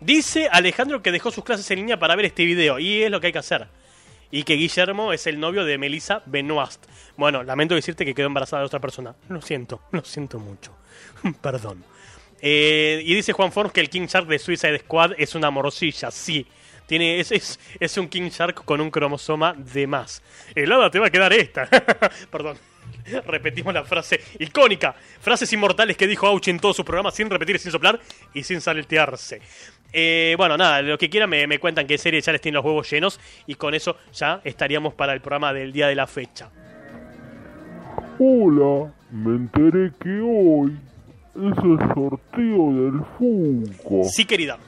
Dice 0.00 0.48
Alejandro 0.50 1.02
que 1.02 1.12
dejó 1.12 1.30
sus 1.30 1.44
clases 1.44 1.70
en 1.70 1.78
línea 1.78 1.98
para 1.98 2.16
ver 2.16 2.24
este 2.24 2.44
video, 2.44 2.80
y 2.80 3.02
es 3.02 3.10
lo 3.10 3.20
que 3.20 3.28
hay 3.28 3.32
que 3.32 3.38
hacer. 3.38 3.68
Y 4.32 4.42
que 4.42 4.54
Guillermo 4.54 5.12
es 5.12 5.28
el 5.28 5.38
novio 5.38 5.64
de 5.64 5.78
Melissa 5.78 6.22
Benoist. 6.26 6.84
Bueno, 7.16 7.44
lamento 7.44 7.76
decirte 7.76 8.04
que 8.04 8.14
quedó 8.14 8.26
embarazada 8.26 8.62
de 8.62 8.66
otra 8.66 8.80
persona. 8.80 9.14
Lo 9.28 9.40
siento, 9.40 9.82
lo 9.92 10.02
siento 10.02 10.40
mucho. 10.40 10.72
Perdón. 11.40 11.84
Eh, 12.40 13.00
y 13.04 13.14
dice 13.14 13.32
Juan 13.32 13.52
Forms 13.52 13.72
que 13.72 13.80
el 13.80 13.88
King 13.88 14.06
Shark 14.06 14.26
de 14.26 14.38
Suicide 14.40 14.80
Squad 14.80 15.12
es 15.18 15.36
una 15.36 15.50
morcilla, 15.50 16.10
sí. 16.10 16.46
Tiene, 16.86 17.20
es, 17.20 17.32
es, 17.32 17.60
es 17.78 17.96
un 17.96 18.08
King 18.08 18.28
Shark 18.28 18.64
con 18.64 18.80
un 18.80 18.90
cromosoma 18.90 19.54
de 19.54 19.86
más. 19.86 20.22
Helada 20.54 20.90
te 20.90 20.98
va 20.98 21.06
a 21.06 21.10
quedar 21.10 21.32
esta. 21.32 21.68
Perdón. 22.30 22.58
Repetimos 23.26 23.74
la 23.74 23.84
frase 23.84 24.20
icónica. 24.38 24.94
Frases 25.20 25.52
inmortales 25.52 25.96
que 25.96 26.06
dijo 26.06 26.26
Auchi 26.26 26.50
en 26.50 26.58
todos 26.58 26.76
sus 26.76 26.84
programas 26.84 27.14
sin 27.14 27.30
repetir 27.30 27.58
sin 27.58 27.72
soplar 27.72 28.00
y 28.32 28.42
sin 28.42 28.60
saltearse. 28.60 29.40
Eh, 29.92 30.34
bueno, 30.36 30.56
nada, 30.56 30.82
lo 30.82 30.98
que 30.98 31.08
quieran 31.08 31.30
me, 31.30 31.46
me 31.46 31.58
cuentan 31.58 31.86
qué 31.86 31.98
serie 31.98 32.20
ya 32.20 32.32
les 32.32 32.40
tienen 32.40 32.56
los 32.56 32.64
huevos 32.64 32.90
llenos 32.90 33.20
y 33.46 33.54
con 33.54 33.74
eso 33.74 33.96
ya 34.12 34.40
estaríamos 34.42 34.94
para 34.94 35.12
el 35.12 35.20
programa 35.20 35.52
del 35.52 35.72
día 35.72 35.86
de 35.86 35.94
la 35.94 36.06
fecha. 36.06 36.50
Hola, 38.18 38.92
me 39.10 39.36
enteré 39.36 39.92
que 40.00 40.20
hoy 40.20 40.76
es 41.36 41.64
el 41.64 41.78
sorteo 41.94 42.72
del 42.72 43.04
Funko. 43.18 44.04
Sí, 44.04 44.24
querida. 44.24 44.58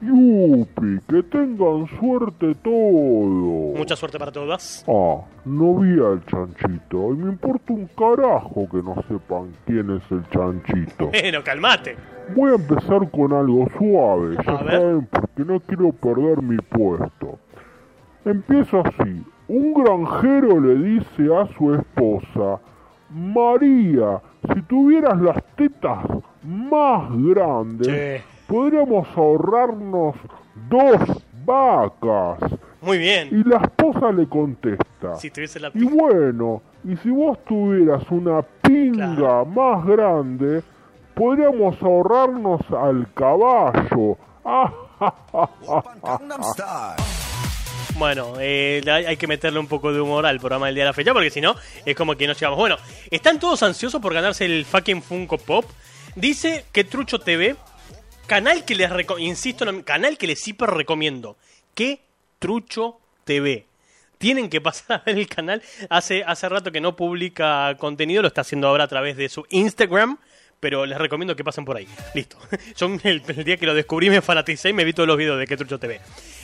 Yupi, 0.00 0.98
que 1.08 1.22
tengan 1.24 1.86
suerte 1.98 2.54
todos. 2.62 3.76
Mucha 3.78 3.96
suerte 3.96 4.18
para 4.18 4.30
todas. 4.32 4.84
Ah, 4.88 5.22
no 5.44 5.74
vi 5.76 5.98
al 6.00 6.24
chanchito 6.26 7.12
y 7.12 7.16
me 7.16 7.30
importa 7.32 7.72
un 7.72 7.86
carajo 7.88 8.68
que 8.70 8.82
no 8.82 8.94
sepan 9.08 9.52
quién 9.66 9.90
es 9.96 10.02
el 10.10 10.22
chanchito. 10.30 11.10
Bueno, 11.20 11.42
calmate. 11.42 11.96
Voy 12.36 12.52
a 12.52 12.54
empezar 12.54 13.10
con 13.10 13.32
algo 13.32 13.66
suave, 13.78 14.36
ya 14.46 14.52
A 14.52 14.62
ver. 14.62 14.72
saben, 14.80 15.06
porque 15.10 15.44
no 15.44 15.60
quiero 15.60 15.92
perder 15.92 16.42
mi 16.42 16.56
puesto. 16.58 17.38
Empiezo 18.24 18.82
así. 18.84 19.24
Un 19.48 19.72
granjero 19.74 20.60
le 20.60 20.74
dice 20.76 21.34
a 21.34 21.46
su 21.56 21.74
esposa, 21.74 22.60
María, 23.10 24.20
si 24.54 24.60
tuvieras 24.62 25.18
las 25.20 25.42
tetas 25.56 26.04
más 26.44 27.10
grandes. 27.16 28.22
Podríamos 28.48 29.06
ahorrarnos 29.16 30.16
dos 30.68 30.98
vacas. 31.44 32.38
Muy 32.80 32.98
bien. 32.98 33.28
Y 33.30 33.48
la 33.48 33.58
esposa 33.58 34.10
le 34.12 34.28
contesta, 34.28 35.14
Si 35.16 35.30
tuviese 35.30 35.60
la 35.60 35.70
y 35.74 35.84
bueno, 35.84 36.62
y 36.84 36.96
si 36.96 37.10
vos 37.10 37.38
tuvieras 37.44 38.02
una 38.10 38.42
pinga 38.42 39.14
Claro. 39.16 39.44
más 39.46 39.84
grande, 39.86 40.62
podríamos 41.14 41.80
ahorrarnos 41.82 42.60
al 42.70 43.06
caballo. 43.14 44.16
Ah, 44.44 44.72
Bueno, 47.96 48.34
eh, 48.38 48.80
hay 48.88 49.16
que 49.16 49.26
meterle 49.26 49.58
un 49.58 49.66
poco 49.66 49.92
de 49.92 50.00
humor 50.00 50.24
al 50.24 50.38
programa 50.38 50.66
del 50.66 50.74
día 50.76 50.84
de 50.84 50.90
la 50.90 50.94
fecha 50.94 51.12
porque 51.12 51.30
si 51.30 51.40
no, 51.40 51.56
es 51.84 51.96
como 51.96 52.14
que 52.16 52.26
no 52.28 52.32
llegamos. 52.32 52.58
Bueno, 52.58 52.76
están 53.10 53.40
todos 53.40 53.62
ansiosos 53.64 54.00
por 54.00 54.14
ganarse 54.14 54.44
el 54.44 54.64
fucking 54.64 55.02
Funko 55.02 55.36
Pop. 55.38 55.64
Dice 56.14 56.64
que 56.72 56.84
Trucho 56.84 57.18
TV 57.18 57.56
Canal 58.28 58.66
que 58.66 58.74
les 58.74 58.90
insisto, 59.20 59.64
canal 59.84 60.18
que 60.18 60.26
les 60.26 60.46
hiper 60.46 60.68
recomiendo. 60.68 61.38
Que 61.74 62.02
Trucho 62.38 63.00
TV. 63.24 63.66
Tienen 64.18 64.50
que 64.50 64.60
pasar 64.60 65.00
a 65.00 65.04
ver 65.06 65.16
el 65.16 65.26
canal. 65.26 65.62
Hace, 65.88 66.24
hace 66.24 66.46
rato 66.50 66.70
que 66.70 66.82
no 66.82 66.94
publica 66.94 67.74
contenido, 67.78 68.20
lo 68.20 68.28
está 68.28 68.42
haciendo 68.42 68.68
ahora 68.68 68.84
a 68.84 68.88
través 68.88 69.16
de 69.16 69.30
su 69.30 69.46
Instagram. 69.48 70.18
Pero 70.60 70.86
les 70.86 70.98
recomiendo 70.98 71.36
que 71.36 71.44
pasen 71.44 71.64
por 71.64 71.76
ahí. 71.76 71.86
Listo. 72.14 72.36
Yo 72.76 72.88
el, 73.04 73.22
día 73.44 73.56
que 73.56 73.66
lo 73.66 73.74
descubrí 73.74 74.10
me 74.10 74.20
fanaticé 74.20 74.70
y 74.70 74.72
me 74.72 74.84
vi 74.84 74.92
todos 74.92 75.06
los 75.06 75.16
videos 75.16 75.38
de 75.38 75.46
Que 75.46 75.56
Trucho 75.56 75.78
TV. 75.78 76.00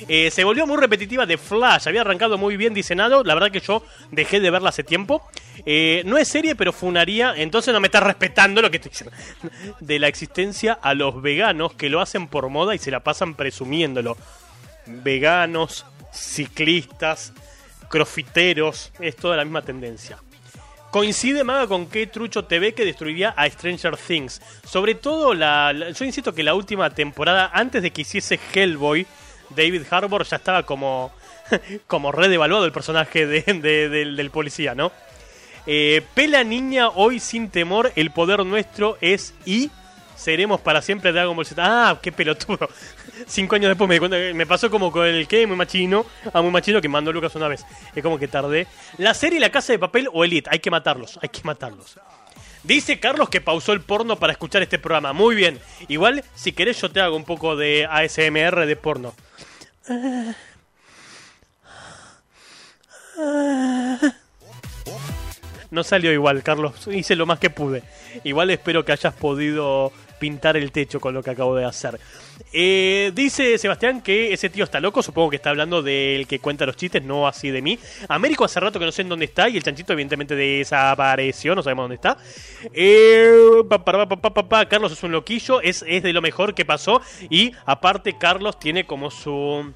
Eh, 0.08 0.30
se 0.30 0.44
volvió 0.44 0.66
muy 0.66 0.76
repetitiva 0.76 1.26
de 1.26 1.36
Flash. 1.36 1.88
Había 1.88 2.02
arrancado 2.02 2.38
muy 2.38 2.56
bien 2.56 2.74
diseñado. 2.74 3.24
La 3.24 3.34
verdad 3.34 3.50
que 3.50 3.60
yo 3.60 3.82
dejé 4.12 4.38
de 4.38 4.50
verla 4.50 4.68
hace 4.68 4.84
tiempo. 4.84 5.28
Eh, 5.66 6.02
no 6.06 6.16
es 6.16 6.28
serie, 6.28 6.54
pero 6.54 6.72
funaría. 6.72 7.34
Entonces 7.36 7.74
no 7.74 7.80
me 7.80 7.88
está 7.88 8.00
respetando 8.00 8.62
lo 8.62 8.70
que 8.70 8.76
estoy 8.76 8.90
diciendo. 8.90 9.16
De 9.80 9.98
la 9.98 10.06
existencia 10.06 10.74
a 10.74 10.94
los 10.94 11.20
veganos 11.20 11.74
que 11.74 11.88
lo 11.88 12.00
hacen 12.00 12.28
por 12.28 12.48
moda 12.50 12.74
y 12.74 12.78
se 12.78 12.92
la 12.92 13.00
pasan 13.00 13.34
presumiéndolo. 13.34 14.16
Veganos, 14.86 15.86
ciclistas, 16.12 17.32
crofiteros. 17.88 18.92
Es 19.00 19.16
toda 19.16 19.36
la 19.36 19.44
misma 19.44 19.62
tendencia. 19.62 20.18
Coincide 20.94 21.42
Maga 21.42 21.66
con 21.66 21.86
que 21.88 22.06
Trucho 22.06 22.44
TV 22.44 22.72
que 22.72 22.84
destruiría 22.84 23.30
a 23.30 23.50
Stranger 23.50 23.96
Things. 23.96 24.40
Sobre 24.64 24.94
todo, 24.94 25.34
la, 25.34 25.72
yo 25.92 26.04
insisto 26.04 26.32
que 26.32 26.44
la 26.44 26.54
última 26.54 26.88
temporada, 26.90 27.50
antes 27.52 27.82
de 27.82 27.90
que 27.90 28.02
hiciese 28.02 28.38
Hellboy, 28.54 29.04
David 29.50 29.82
Harbour 29.90 30.24
ya 30.24 30.36
estaba 30.36 30.62
como, 30.62 31.10
como 31.88 32.12
redevaluado 32.12 32.64
el 32.64 32.70
personaje 32.70 33.26
de- 33.26 33.42
del, 33.42 34.14
del 34.14 34.30
policía, 34.30 34.76
¿no? 34.76 34.92
Eh, 35.66 36.00
Pela 36.14 36.44
niña, 36.44 36.88
hoy 36.90 37.18
sin 37.18 37.50
temor, 37.50 37.90
el 37.96 38.12
poder 38.12 38.46
nuestro 38.46 38.96
es 39.00 39.34
y 39.44 39.72
seremos 40.16 40.60
para 40.60 40.82
siempre 40.82 41.12
Dragon 41.12 41.34
Ball 41.34 41.46
Z. 41.46 41.62
Ah, 41.64 41.98
qué 42.00 42.12
pelotudo. 42.12 42.68
Cinco 43.26 43.56
años 43.56 43.68
después 43.68 43.88
me 43.88 43.94
di 43.94 43.98
cuenta 43.98 44.16
que 44.16 44.34
me 44.34 44.46
pasó 44.46 44.70
como 44.70 44.90
con 44.90 45.06
el 45.06 45.26
que 45.28 45.46
muy 45.46 45.56
machino, 45.56 46.04
a 46.32 46.42
muy 46.42 46.50
machino 46.50 46.80
que 46.80 46.88
mandó 46.88 47.12
Lucas 47.12 47.34
una 47.36 47.48
vez. 47.48 47.64
Es 47.94 48.02
como 48.02 48.18
que 48.18 48.28
tardé. 48.28 48.66
La 48.98 49.14
serie 49.14 49.40
La 49.40 49.50
Casa 49.50 49.72
de 49.72 49.78
Papel 49.78 50.08
o 50.12 50.24
Elite, 50.24 50.50
hay 50.52 50.58
que 50.58 50.70
matarlos, 50.70 51.18
hay 51.22 51.28
que 51.28 51.40
matarlos. 51.44 51.98
Dice 52.64 52.98
Carlos 52.98 53.28
que 53.28 53.42
pausó 53.42 53.74
el 53.74 53.82
porno 53.82 54.16
para 54.16 54.32
escuchar 54.32 54.62
este 54.62 54.78
programa. 54.78 55.12
Muy 55.12 55.34
bien. 55.34 55.60
Igual, 55.88 56.24
si 56.34 56.52
querés, 56.52 56.80
yo 56.80 56.90
te 56.90 57.00
hago 57.00 57.14
un 57.14 57.24
poco 57.24 57.56
de 57.56 57.86
ASMR 57.90 58.64
de 58.64 58.76
porno. 58.76 59.14
No 65.70 65.82
salió 65.82 66.12
igual, 66.12 66.42
Carlos. 66.42 66.86
Hice 66.86 67.16
lo 67.16 67.26
más 67.26 67.38
que 67.38 67.50
pude. 67.50 67.82
Igual 68.22 68.50
espero 68.50 68.84
que 68.84 68.92
hayas 68.92 69.12
podido 69.12 69.92
pintar 70.18 70.56
el 70.56 70.72
techo 70.72 71.00
con 71.00 71.14
lo 71.14 71.22
que 71.22 71.30
acabo 71.30 71.54
de 71.56 71.64
hacer. 71.64 71.98
Eh, 72.52 73.12
dice 73.14 73.58
Sebastián 73.58 74.00
que 74.00 74.32
ese 74.32 74.50
tío 74.50 74.64
está 74.64 74.80
loco. 74.80 75.02
Supongo 75.02 75.30
que 75.30 75.36
está 75.36 75.50
hablando 75.50 75.82
del 75.82 76.26
que 76.26 76.38
cuenta 76.38 76.66
los 76.66 76.76
chistes, 76.76 77.02
no 77.02 77.26
así 77.26 77.50
de 77.50 77.62
mí. 77.62 77.78
Américo 78.08 78.44
hace 78.44 78.60
rato 78.60 78.78
que 78.78 78.84
no 78.84 78.92
sé 78.92 79.02
en 79.02 79.08
dónde 79.08 79.26
está. 79.26 79.48
Y 79.48 79.56
el 79.56 79.62
chanchito, 79.62 79.92
evidentemente, 79.92 80.34
desapareció. 80.34 81.54
No 81.54 81.62
sabemos 81.62 81.84
dónde 81.84 81.96
está. 81.96 82.16
Eh, 82.72 83.62
pa, 83.68 83.84
pa, 83.84 84.48
pa. 84.48 84.66
Carlos 84.66 84.92
es 84.92 85.02
un 85.02 85.12
loquillo. 85.12 85.60
Es, 85.60 85.84
es 85.86 86.02
de 86.02 86.12
lo 86.12 86.22
mejor 86.22 86.54
que 86.54 86.64
pasó. 86.64 87.00
Y 87.30 87.52
aparte, 87.66 88.16
Carlos 88.18 88.58
tiene 88.58 88.86
como 88.86 89.10
su, 89.10 89.72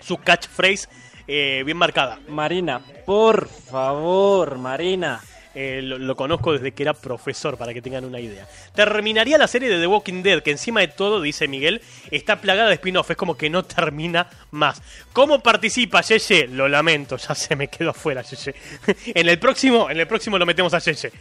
su 0.00 0.18
catchphrase 0.18 0.88
eh, 1.26 1.62
bien 1.64 1.76
marcada. 1.76 2.18
Marina, 2.28 2.80
por 3.06 3.48
favor, 3.48 4.58
Marina. 4.58 5.20
Eh, 5.54 5.80
lo, 5.82 6.16
conozco 6.16 6.52
desde 6.52 6.72
que 6.72 6.82
era 6.82 6.94
profesor, 6.94 7.56
para 7.56 7.74
que 7.74 7.82
tengan 7.82 8.04
una 8.04 8.20
idea. 8.20 8.46
Terminaría 8.74 9.36
la 9.38 9.46
serie 9.46 9.68
de 9.68 9.78
The 9.80 9.86
Walking 9.86 10.22
Dead, 10.22 10.42
que 10.42 10.50
encima 10.50 10.80
de 10.80 10.88
todo, 10.88 11.20
dice 11.20 11.46
Miguel, 11.48 11.82
está 12.10 12.40
plagada 12.40 12.68
de 12.68 12.74
spin-off. 12.74 13.10
Es 13.10 13.16
como 13.16 13.36
que 13.36 13.50
no 13.50 13.64
termina 13.64 14.28
más. 14.50 14.80
¿Cómo 15.12 15.40
participa 15.40 16.00
Yeye? 16.00 16.48
Lo 16.48 16.68
lamento, 16.68 17.16
ya 17.16 17.34
se 17.34 17.54
me 17.56 17.68
quedó 17.68 17.90
afuera 17.90 18.22
Yeye. 18.22 18.54
en 19.14 19.28
el 19.28 19.38
próximo, 19.38 19.90
en 19.90 20.00
el 20.00 20.06
próximo 20.06 20.38
lo 20.38 20.46
metemos 20.46 20.72
a 20.74 20.78
Yeye. 20.78 21.12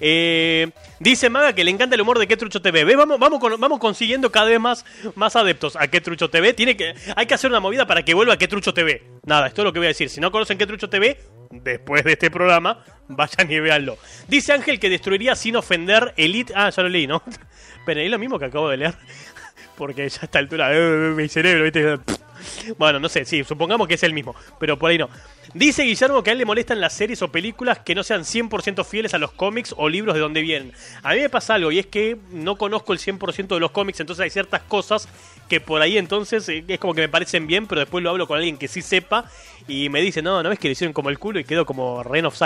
Eh, 0.00 0.70
dice 1.00 1.28
Maga 1.28 1.52
que 1.52 1.64
le 1.64 1.70
encanta 1.70 1.94
el 1.96 2.00
humor 2.00 2.18
de 2.18 2.28
Que 2.28 2.36
Trucho 2.36 2.62
TV. 2.62 2.84
Vamos, 2.94 3.18
vamos, 3.18 3.40
con- 3.40 3.60
vamos 3.60 3.78
consiguiendo 3.80 4.30
cada 4.30 4.46
vez 4.46 4.60
más, 4.60 4.84
más 5.16 5.34
adeptos 5.34 5.76
a 5.76 5.88
Que 5.88 6.00
Trucho 6.00 6.30
TV. 6.30 6.54
Tiene 6.54 6.76
que, 6.76 6.94
hay 7.16 7.26
que 7.26 7.34
hacer 7.34 7.50
una 7.50 7.60
movida 7.60 7.86
para 7.86 8.04
que 8.04 8.14
vuelva 8.14 8.34
a 8.34 8.38
Que 8.38 8.48
Trucho 8.48 8.72
TV. 8.72 9.02
Nada, 9.24 9.48
esto 9.48 9.62
es 9.62 9.64
lo 9.64 9.72
que 9.72 9.80
voy 9.80 9.86
a 9.86 9.88
decir. 9.88 10.08
Si 10.08 10.20
no 10.20 10.30
conocen 10.30 10.58
Que 10.58 10.66
Trucho 10.66 10.88
TV, 10.88 11.18
después 11.50 12.04
de 12.04 12.12
este 12.12 12.30
programa, 12.30 12.82
vayan 13.08 13.50
y 13.50 13.60
véanlo. 13.60 13.98
Dice 14.28 14.52
Ángel 14.52 14.78
que 14.78 14.88
destruiría 14.88 15.34
sin 15.34 15.56
ofender 15.56 16.14
Elite. 16.16 16.52
Ah, 16.56 16.70
ya 16.70 16.82
lo 16.82 16.88
leí, 16.88 17.06
¿no? 17.06 17.22
Pero 17.86 18.00
es 18.00 18.10
lo 18.10 18.18
mismo 18.18 18.38
que 18.38 18.46
acabo 18.46 18.68
de 18.68 18.78
leer. 18.78 18.94
Porque 19.76 20.08
ya 20.08 20.20
a 20.22 20.24
esta 20.24 20.38
altura, 20.38 20.70
eh, 20.72 21.12
mi 21.16 21.28
cerebro, 21.28 21.64
¿viste? 21.64 21.98
Bueno, 22.78 22.98
no 22.98 23.08
sé, 23.08 23.24
sí, 23.24 23.44
supongamos 23.44 23.88
que 23.88 23.94
es 23.94 24.02
el 24.02 24.12
mismo, 24.12 24.34
pero 24.58 24.78
por 24.78 24.90
ahí 24.90 24.98
no. 24.98 25.08
Dice 25.54 25.82
Guillermo 25.82 26.22
que 26.22 26.30
a 26.30 26.32
él 26.32 26.38
le 26.38 26.44
molestan 26.44 26.80
las 26.80 26.92
series 26.92 27.22
o 27.22 27.28
películas 27.28 27.80
que 27.80 27.94
no 27.94 28.02
sean 28.04 28.22
100% 28.22 28.84
fieles 28.84 29.14
a 29.14 29.18
los 29.18 29.32
cómics 29.32 29.74
o 29.76 29.88
libros 29.88 30.14
de 30.14 30.20
donde 30.20 30.40
vienen. 30.40 30.72
A 31.02 31.14
mí 31.14 31.20
me 31.20 31.28
pasa 31.28 31.54
algo 31.54 31.72
y 31.72 31.78
es 31.78 31.86
que 31.86 32.16
no 32.30 32.56
conozco 32.56 32.92
el 32.92 32.98
100% 32.98 33.48
de 33.48 33.60
los 33.60 33.72
cómics, 33.72 34.00
entonces 34.00 34.22
hay 34.22 34.30
ciertas 34.30 34.62
cosas 34.62 35.08
que 35.48 35.60
por 35.60 35.82
ahí 35.82 35.98
entonces 35.98 36.48
eh, 36.48 36.64
es 36.66 36.78
como 36.78 36.94
que 36.94 37.00
me 37.00 37.08
parecen 37.08 37.46
bien, 37.46 37.66
pero 37.66 37.80
después 37.80 38.02
lo 38.04 38.10
hablo 38.10 38.26
con 38.26 38.36
alguien 38.38 38.56
que 38.56 38.68
sí 38.68 38.82
sepa 38.82 39.28
y 39.68 39.88
me 39.88 40.00
dice, 40.00 40.22
no, 40.22 40.42
no 40.42 40.48
ves 40.48 40.58
que 40.58 40.68
le 40.68 40.72
hicieron 40.72 40.92
como 40.92 41.10
el 41.10 41.18
culo 41.18 41.40
y 41.40 41.44
quedó 41.44 41.64
como 41.64 42.02
Rain 42.02 42.26
of. 42.26 42.40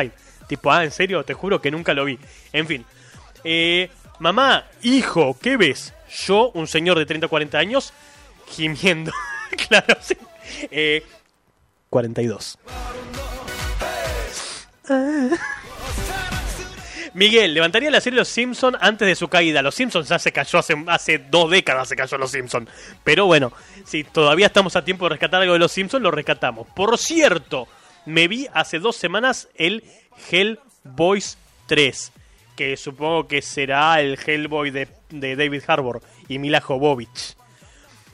Tipo, 0.47 0.71
ah, 0.71 0.85
en 0.85 0.91
serio, 0.91 1.25
te 1.25 1.35
juro 1.35 1.61
que 1.61 1.71
nunca 1.71 1.95
lo 1.95 2.05
vi. 2.05 2.19
En 2.53 2.67
fin. 2.67 2.85
Eh, 3.45 3.91
mamá, 4.19 4.67
hijo, 4.83 5.37
¿qué 5.41 5.57
ves? 5.57 5.95
Yo, 6.27 6.51
un 6.55 6.67
señor 6.67 6.99
de 6.99 7.07
30 7.07 7.27
o 7.27 7.31
40 7.31 7.59
años, 7.59 7.93
gimiendo. 8.49 9.13
claro, 9.69 9.97
sí. 10.01 10.17
Eh, 10.71 11.03
42. 11.91 12.59
Miguel, 17.15 17.55
levantaría 17.55 17.91
la 17.93 18.01
serie 18.01 18.19
Los 18.19 18.29
Simpson 18.29 18.77
antes 18.81 19.07
de 19.07 19.15
su 19.15 19.29
caída. 19.29 19.63
Los 19.63 19.77
Simpsons 19.77 20.09
ya 20.09 20.19
se 20.19 20.33
cayó 20.33 20.59
hace, 20.59 20.75
hace 20.89 21.19
dos 21.19 21.49
décadas, 21.49 21.89
se 21.89 21.95
cayó 21.95 22.19
Los 22.19 22.33
Simpson. 22.33 22.69
Pero 23.05 23.27
bueno, 23.27 23.53
si 23.85 24.03
todavía 24.03 24.47
estamos 24.47 24.75
a 24.75 24.85
tiempo 24.85 25.05
de 25.05 25.11
rescatar 25.11 25.41
algo 25.41 25.53
de 25.53 25.61
Los 25.61 25.73
Simpsons, 25.73 26.03
lo 26.03 26.11
rescatamos. 26.11 26.67
Por 26.75 26.99
cierto, 26.99 27.69
me 28.05 28.27
vi 28.27 28.49
hace 28.53 28.81
dos 28.81 28.97
semanas 28.97 29.49
el 29.55 29.85
Hellboys 30.31 31.39
3. 31.67 32.13
Que 32.57 32.77
supongo 32.77 33.29
que 33.29 33.43
será 33.43 34.01
el 34.01 34.19
Hellboy 34.19 34.71
de, 34.71 34.89
de 35.11 35.37
David 35.37 35.63
Harbour 35.67 36.03
y 36.29 36.39
Mila 36.39 36.61
Jovovich. 36.61 37.37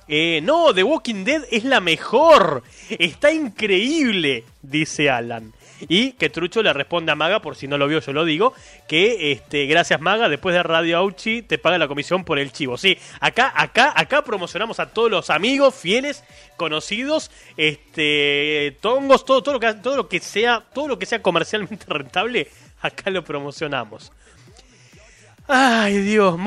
Eh, 0.09 0.41
no, 0.43 0.75
The 0.75 0.83
Walking 0.83 1.25
Dead 1.25 1.45
es 1.51 1.65
la 1.65 1.81
mejor. 1.81 2.65
Está 2.91 3.33
increíble, 3.33 4.45
dice 4.61 5.09
Alan. 5.09 5.55
Y 5.89 6.13
que 6.13 6.31
Trucho 6.31 6.63
le 6.63 6.73
responde 6.73 7.13
a 7.13 7.15
Maga, 7.15 7.41
por 7.41 7.57
si 7.57 7.67
no 7.67 7.79
lo 7.79 7.89
vio, 7.89 8.01
yo 8.01 8.13
lo 8.13 8.25
digo, 8.25 8.53
que 8.89 9.33
este, 9.33 9.67
gracias 9.67 10.01
Maga, 10.01 10.29
después 10.29 10.55
de 10.55 10.63
Radio 10.63 10.99
Auchi 10.99 11.43
te 11.43 11.59
paga 11.59 11.79
la 11.79 11.89
comisión 11.89 12.25
por 12.25 12.39
el 12.39 12.53
chivo. 12.53 12.77
Sí, 12.77 12.99
acá, 13.21 13.53
acá, 13.55 13.93
acá 13.97 14.23
promocionamos 14.23 14.81
a 14.81 14.91
todos 14.91 15.11
los 15.11 15.31
amigos, 15.31 15.75
fieles, 15.75 16.25
conocidos, 16.57 17.31
este, 17.57 18.77
tongos, 18.81 19.25
todo, 19.25 19.43
todo 19.43 19.55
lo 19.55 19.61
que 19.61 19.75
todo 19.75 19.97
lo 19.97 20.09
que 20.09 20.21
sea, 20.21 20.63
todo 20.73 20.89
lo 20.89 20.99
que 20.99 21.07
sea 21.07 21.23
comercialmente 21.23 21.87
rentable, 21.89 22.49
acá 22.81 23.11
lo 23.11 23.25
promocionamos. 23.25 24.13
Ay, 25.53 25.99
Dios, 25.99 26.39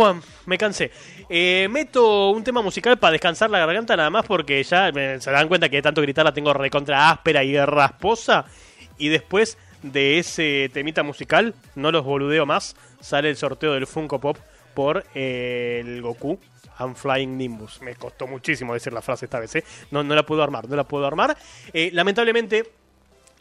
me 0.45 0.57
cansé. 0.57 0.89
Eh, 1.29 1.67
meto 1.69 2.29
un 2.29 2.41
tema 2.41 2.61
musical 2.61 2.97
para 2.99 3.11
descansar 3.11 3.49
la 3.49 3.59
garganta 3.59 3.97
nada 3.97 4.09
más 4.09 4.25
porque 4.25 4.63
ya 4.63 4.89
eh, 4.89 5.17
se 5.19 5.31
dan 5.31 5.47
cuenta 5.47 5.67
que 5.67 5.77
de 5.77 5.81
tanto 5.81 6.01
gritar 6.01 6.23
la 6.23 6.33
tengo 6.33 6.53
recontra 6.53 7.09
áspera 7.09 7.43
y 7.43 7.57
rasposa. 7.57 8.45
Y 8.97 9.09
después 9.09 9.57
de 9.81 10.19
ese 10.19 10.69
temita 10.73 11.03
musical, 11.03 11.53
no 11.75 11.91
los 11.91 12.03
boludeo 12.03 12.45
más, 12.45 12.75
sale 13.01 13.29
el 13.29 13.37
sorteo 13.37 13.73
del 13.73 13.87
Funko 13.87 14.19
Pop 14.19 14.37
por 14.73 15.05
eh, 15.13 15.81
el 15.83 16.01
Goku 16.01 16.39
I'm 16.79 16.95
Flying 16.95 17.37
Nimbus. 17.37 17.81
Me 17.81 17.95
costó 17.95 18.27
muchísimo 18.27 18.73
decir 18.73 18.93
la 18.93 19.01
frase 19.01 19.25
esta 19.25 19.39
vez, 19.39 19.55
¿eh? 19.55 19.63
No, 19.91 20.03
no 20.03 20.15
la 20.15 20.23
puedo 20.23 20.41
armar, 20.41 20.67
no 20.67 20.75
la 20.75 20.85
puedo 20.85 21.05
armar. 21.05 21.37
Eh, 21.71 21.91
lamentablemente, 21.93 22.71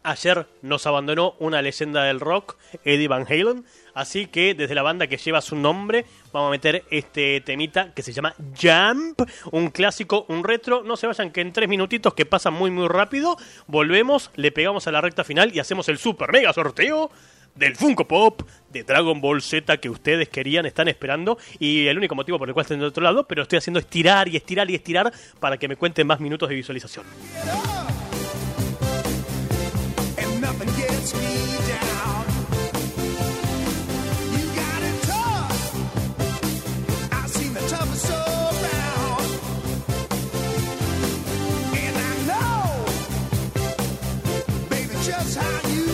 Ayer 0.05 0.49
nos 0.63 0.85
abandonó 0.89 1.37
una 1.39 1.63
leyenda 1.63 2.03
del 2.03 2.19
rock, 2.19 2.57
Eddie 2.85 3.07
Van 3.07 3.25
Halen, 3.25 3.65
así 3.95 4.27
que 4.27 4.53
desde 4.55 4.75
la 4.75 4.83
banda 4.83 5.07
que 5.07 5.17
lleva 5.17 5.41
su 5.41 5.55
nombre 5.55 6.07
vamos 6.33 6.49
a 6.49 6.51
meter 6.51 6.85
este 6.91 7.41
temita 7.41 7.93
que 7.95 8.03
se 8.03 8.13
llama 8.13 8.35
Jump, 8.61 9.23
un 9.51 9.71
clásico, 9.71 10.25
un 10.29 10.45
retro, 10.45 10.83
no 10.83 10.97
se 10.97 11.07
vayan 11.07 11.31
que 11.31 11.41
en 11.41 11.53
tres 11.53 11.69
minutitos 11.69 12.15
que 12.15 12.27
pasan 12.27 12.55
muy 12.55 12.71
muy 12.71 12.89
rápido, 12.89 13.37
volvemos, 13.67 14.31
le 14.37 14.53
pegamos 14.53 14.87
a 14.87 14.93
la 14.93 15.01
recta 15.01 15.25
final 15.25 15.55
y 15.55 15.61
hacemos 15.61 15.89
el 15.89 15.99
super 15.99 16.33
mega 16.33 16.53
sorteo 16.53 17.11
del 17.55 17.77
Funko 17.77 18.07
Pop 18.09 18.43
de 18.71 18.83
Dragon 18.83 19.21
Ball 19.21 19.43
Z 19.43 19.77
que 19.79 19.91
ustedes 19.91 20.29
querían, 20.29 20.67
están 20.67 20.89
esperando. 20.89 21.39
Y 21.59 21.87
el 21.87 21.99
único 21.99 22.15
motivo 22.15 22.39
por 22.39 22.49
el 22.49 22.55
cual 22.55 22.65
estén 22.65 22.79
del 22.79 22.89
otro 22.89 23.03
lado, 23.03 23.27
pero 23.27 23.43
estoy 23.43 23.59
haciendo 23.59 23.81
estirar 23.81 24.29
y 24.29 24.37
estirar 24.37 24.71
y 24.71 24.75
estirar 24.75 25.13
para 25.41 25.59
que 25.59 25.69
me 25.69 25.77
cuenten 25.77 26.07
más 26.07 26.21
minutos 26.21 26.49
de 26.49 26.55
visualización. 26.55 27.05
just 45.03 45.37
how 45.37 45.69
you 45.69 45.92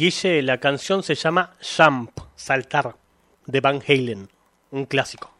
Guille, 0.00 0.40
la 0.40 0.56
canción 0.56 1.02
se 1.02 1.14
llama 1.14 1.50
Jump, 1.60 2.12
saltar, 2.34 2.96
de 3.44 3.60
Van 3.60 3.80
Halen, 3.86 4.30
un 4.70 4.86
clásico. 4.86 5.30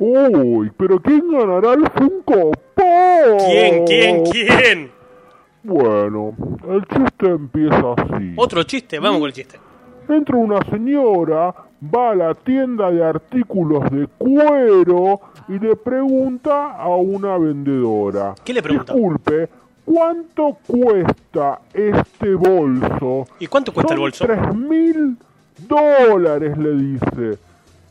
Uy, 0.00 0.72
pero 0.76 0.98
¿quién 0.98 1.30
ganará 1.30 1.74
el 1.74 1.88
Funko 1.90 2.50
Pop? 2.50 3.40
¿Quién, 3.46 3.84
quién, 3.84 4.24
quién? 4.24 4.90
Bueno, 5.62 6.34
el 6.68 6.84
chiste 6.88 7.26
empieza 7.26 7.94
así. 7.96 8.34
Otro 8.36 8.64
chiste, 8.64 8.98
vamos 8.98 9.20
con 9.20 9.28
el 9.28 9.32
chiste. 9.32 9.60
Entra 10.08 10.36
una 10.36 10.58
señora, 10.68 11.54
va 11.94 12.10
a 12.10 12.14
la 12.16 12.34
tienda 12.34 12.90
de 12.90 13.04
artículos 13.04 13.88
de 13.92 14.08
cuero 14.18 15.20
y 15.48 15.60
le 15.60 15.76
pregunta 15.76 16.72
a 16.72 16.88
una 16.88 17.38
vendedora. 17.38 18.34
¿Qué 18.44 18.52
le 18.52 18.60
pregunta? 18.60 18.92
Disculpe, 18.92 19.48
¿cuánto 19.84 20.56
cuesta 20.66 21.60
este 21.72 22.34
bolso? 22.34 23.26
¿Y 23.38 23.46
cuánto 23.46 23.72
cuesta 23.72 23.94
el 23.94 24.00
bolso? 24.00 24.24
Tres 24.26 24.54
mil 24.54 25.16
dólares, 25.68 26.56
le 26.58 26.70
dice. 26.72 27.38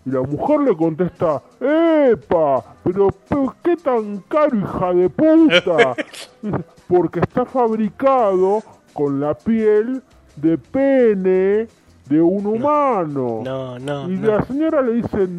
Y 0.05 0.09
la 0.09 0.21
mujer 0.21 0.59
le 0.61 0.75
contesta, 0.75 1.41
¡Epa! 1.61 2.61
Pero, 2.83 3.07
pero 3.29 3.55
¿qué 3.63 3.77
tan 3.77 4.17
caro, 4.27 4.57
hija 4.57 4.93
de 4.93 5.09
puta? 5.09 5.95
Porque 6.89 7.21
está 7.21 7.45
fabricado 7.45 8.61
con 8.93 9.21
la 9.21 9.33
piel 9.33 10.01
de 10.35 10.57
pene 10.57 11.67
de 12.09 12.21
un 12.21 12.45
humano. 12.45 13.41
No, 13.45 13.79
no, 13.79 14.09
Y 14.09 14.17
no. 14.17 14.27
la 14.35 14.43
señora 14.45 14.81
le 14.81 14.93
dice, 14.95 15.29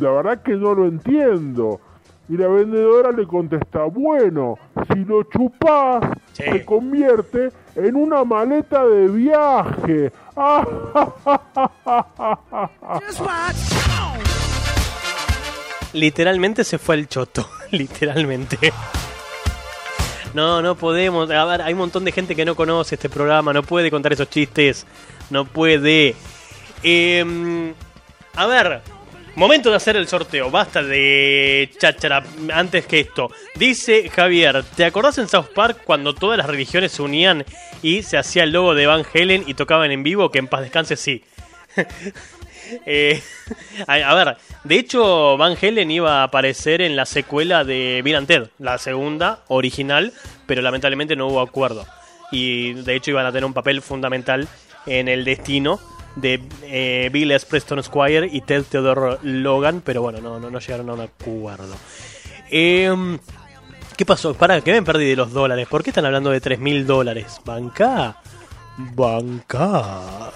la 0.00 0.10
verdad 0.10 0.42
que 0.42 0.54
no 0.54 0.74
lo 0.74 0.86
entiendo. 0.86 1.78
Y 2.30 2.36
la 2.36 2.46
vendedora 2.46 3.10
le 3.10 3.26
contesta, 3.26 3.84
bueno, 3.84 4.56
si 4.92 5.04
lo 5.04 5.22
chupás, 5.24 6.04
Sí. 6.32 6.44
se 6.44 6.64
convierte 6.64 7.50
en 7.74 7.96
una 7.96 8.22
maleta 8.24 8.86
de 8.86 9.08
viaje. 9.08 10.12
Literalmente 15.92 16.64
se 16.64 16.78
fue 16.78 16.96
al 16.96 17.08
choto. 17.08 17.48
Literalmente. 17.70 18.72
No, 20.34 20.60
no 20.62 20.74
podemos. 20.74 21.30
A 21.30 21.44
ver, 21.44 21.62
hay 21.62 21.72
un 21.72 21.78
montón 21.78 22.04
de 22.04 22.12
gente 22.12 22.36
que 22.36 22.44
no 22.44 22.54
conoce 22.54 22.96
este 22.96 23.08
programa, 23.08 23.52
no 23.52 23.62
puede 23.62 23.90
contar 23.90 24.12
esos 24.12 24.28
chistes. 24.28 24.86
No 25.30 25.44
puede. 25.46 26.14
Em, 26.82 27.72
a 28.36 28.46
ver, 28.46 28.82
momento 29.38 29.70
de 29.70 29.76
hacer 29.76 29.96
el 29.96 30.08
sorteo. 30.08 30.50
Basta 30.50 30.82
de 30.82 31.70
cháchara 31.78 32.22
antes 32.52 32.86
que 32.86 33.00
esto. 33.00 33.30
Dice 33.54 34.10
Javier, 34.10 34.64
¿te 34.76 34.84
acordás 34.84 35.18
en 35.18 35.28
South 35.28 35.52
Park 35.54 35.82
cuando 35.84 36.14
todas 36.14 36.36
las 36.36 36.46
religiones 36.46 36.92
se 36.92 37.02
unían 37.02 37.44
y 37.80 38.02
se 38.02 38.18
hacía 38.18 38.42
el 38.42 38.52
logo 38.52 38.74
de 38.74 38.86
Van 38.86 39.04
Halen 39.14 39.44
y 39.46 39.54
tocaban 39.54 39.90
en 39.92 40.02
vivo? 40.02 40.30
Que 40.30 40.40
en 40.40 40.48
paz 40.48 40.62
descanse, 40.62 40.96
sí. 40.96 41.24
Eh, 42.84 43.22
a, 43.86 44.14
ver, 44.14 44.36
de 44.64 44.78
hecho 44.78 45.38
Van 45.38 45.56
Halen 45.56 45.90
iba 45.90 46.20
a 46.20 46.24
aparecer 46.24 46.82
en 46.82 46.96
la 46.96 47.06
secuela 47.06 47.64
de 47.64 48.02
Bill 48.04 48.16
and 48.16 48.26
Ted, 48.26 48.48
la 48.58 48.76
segunda 48.76 49.42
original, 49.48 50.12
pero 50.44 50.60
lamentablemente 50.60 51.16
no 51.16 51.28
hubo 51.28 51.40
acuerdo. 51.40 51.86
Y 52.30 52.74
de 52.74 52.94
hecho 52.94 53.12
iban 53.12 53.24
a 53.24 53.32
tener 53.32 53.46
un 53.46 53.54
papel 53.54 53.80
fundamental 53.80 54.48
en 54.84 55.08
el 55.08 55.24
destino 55.24 55.80
de 56.20 56.40
eh, 56.62 57.10
Bill. 57.12 57.34
Preston 57.48 57.82
Squire 57.82 58.28
y 58.30 58.40
Ted 58.40 58.64
Theodore 58.68 59.18
Logan, 59.22 59.82
pero 59.84 60.02
bueno, 60.02 60.20
no, 60.20 60.38
no, 60.38 60.50
no 60.50 60.58
llegaron 60.58 60.90
a 60.90 60.94
un 60.94 61.00
acuerdo. 61.00 61.74
Em, 62.50 63.18
¿Qué 63.96 64.06
pasó? 64.06 64.34
Para, 64.34 64.60
que 64.60 64.72
me 64.72 64.82
perdí 64.82 65.06
de 65.06 65.16
los 65.16 65.32
dólares. 65.32 65.66
¿Por 65.68 65.82
qué 65.82 65.90
están 65.90 66.06
hablando 66.06 66.30
de 66.30 66.40
3 66.40 66.58
mil 66.58 66.86
dólares? 66.86 67.40
¿Banca? 67.44 68.16
Banca. 68.78 70.30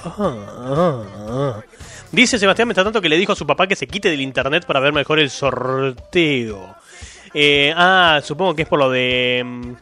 Dice 2.10 2.38
Sebastián, 2.38 2.68
mientras 2.68 2.84
tanto, 2.84 3.00
que 3.00 3.08
le 3.08 3.16
dijo 3.16 3.32
a 3.32 3.36
su 3.36 3.46
papá 3.46 3.66
que 3.66 3.76
se 3.76 3.86
quite 3.86 4.10
del 4.10 4.20
internet 4.20 4.66
para 4.66 4.80
ver 4.80 4.92
mejor 4.92 5.18
el 5.20 5.30
sorteo. 5.30 6.74
Eh, 7.32 7.72
ah, 7.76 8.20
supongo 8.22 8.54
que 8.54 8.62
es 8.62 8.68
por 8.68 8.78
lo 8.78 8.90
de. 8.90 9.42
mm, 9.44 9.72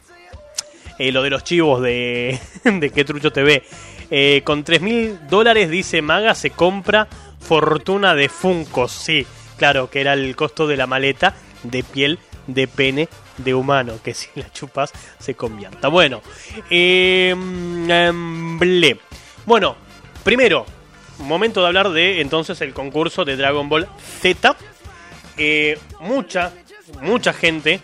eh, 0.98 1.12
lo 1.12 1.22
de 1.22 1.30
los 1.30 1.42
chivos 1.42 1.80
de, 1.80 2.38
de 2.64 2.90
Que 2.90 3.04
Trucho 3.04 3.32
TV. 3.32 3.62
Eh, 4.10 4.42
con 4.44 4.64
3 4.64 4.80
mil 4.80 5.18
dólares, 5.28 5.70
dice 5.70 6.02
Maga, 6.02 6.34
se 6.34 6.50
compra 6.50 7.08
fortuna 7.40 8.14
de 8.14 8.28
Funcos. 8.28 8.92
Sí, 8.92 9.26
claro, 9.56 9.90
que 9.90 10.00
era 10.00 10.14
el 10.14 10.34
costo 10.36 10.66
de 10.66 10.76
la 10.76 10.86
maleta 10.86 11.34
de 11.62 11.82
piel 11.82 12.18
de 12.46 12.66
pene 12.66 13.08
de 13.38 13.54
humano, 13.54 13.94
que 14.02 14.14
si 14.14 14.28
la 14.34 14.50
chupas 14.52 14.92
se 15.18 15.34
convierta. 15.34 15.88
Bueno, 15.88 16.22
eh, 16.70 17.34
bueno, 19.46 19.76
primero, 20.24 20.66
momento 21.18 21.60
de 21.60 21.66
hablar 21.66 21.90
de 21.90 22.20
entonces 22.20 22.60
el 22.60 22.72
concurso 22.72 23.24
de 23.24 23.36
Dragon 23.36 23.68
Ball 23.68 23.88
Z. 24.20 24.56
Eh, 25.36 25.78
mucha, 26.00 26.52
mucha 27.02 27.32
gente, 27.32 27.80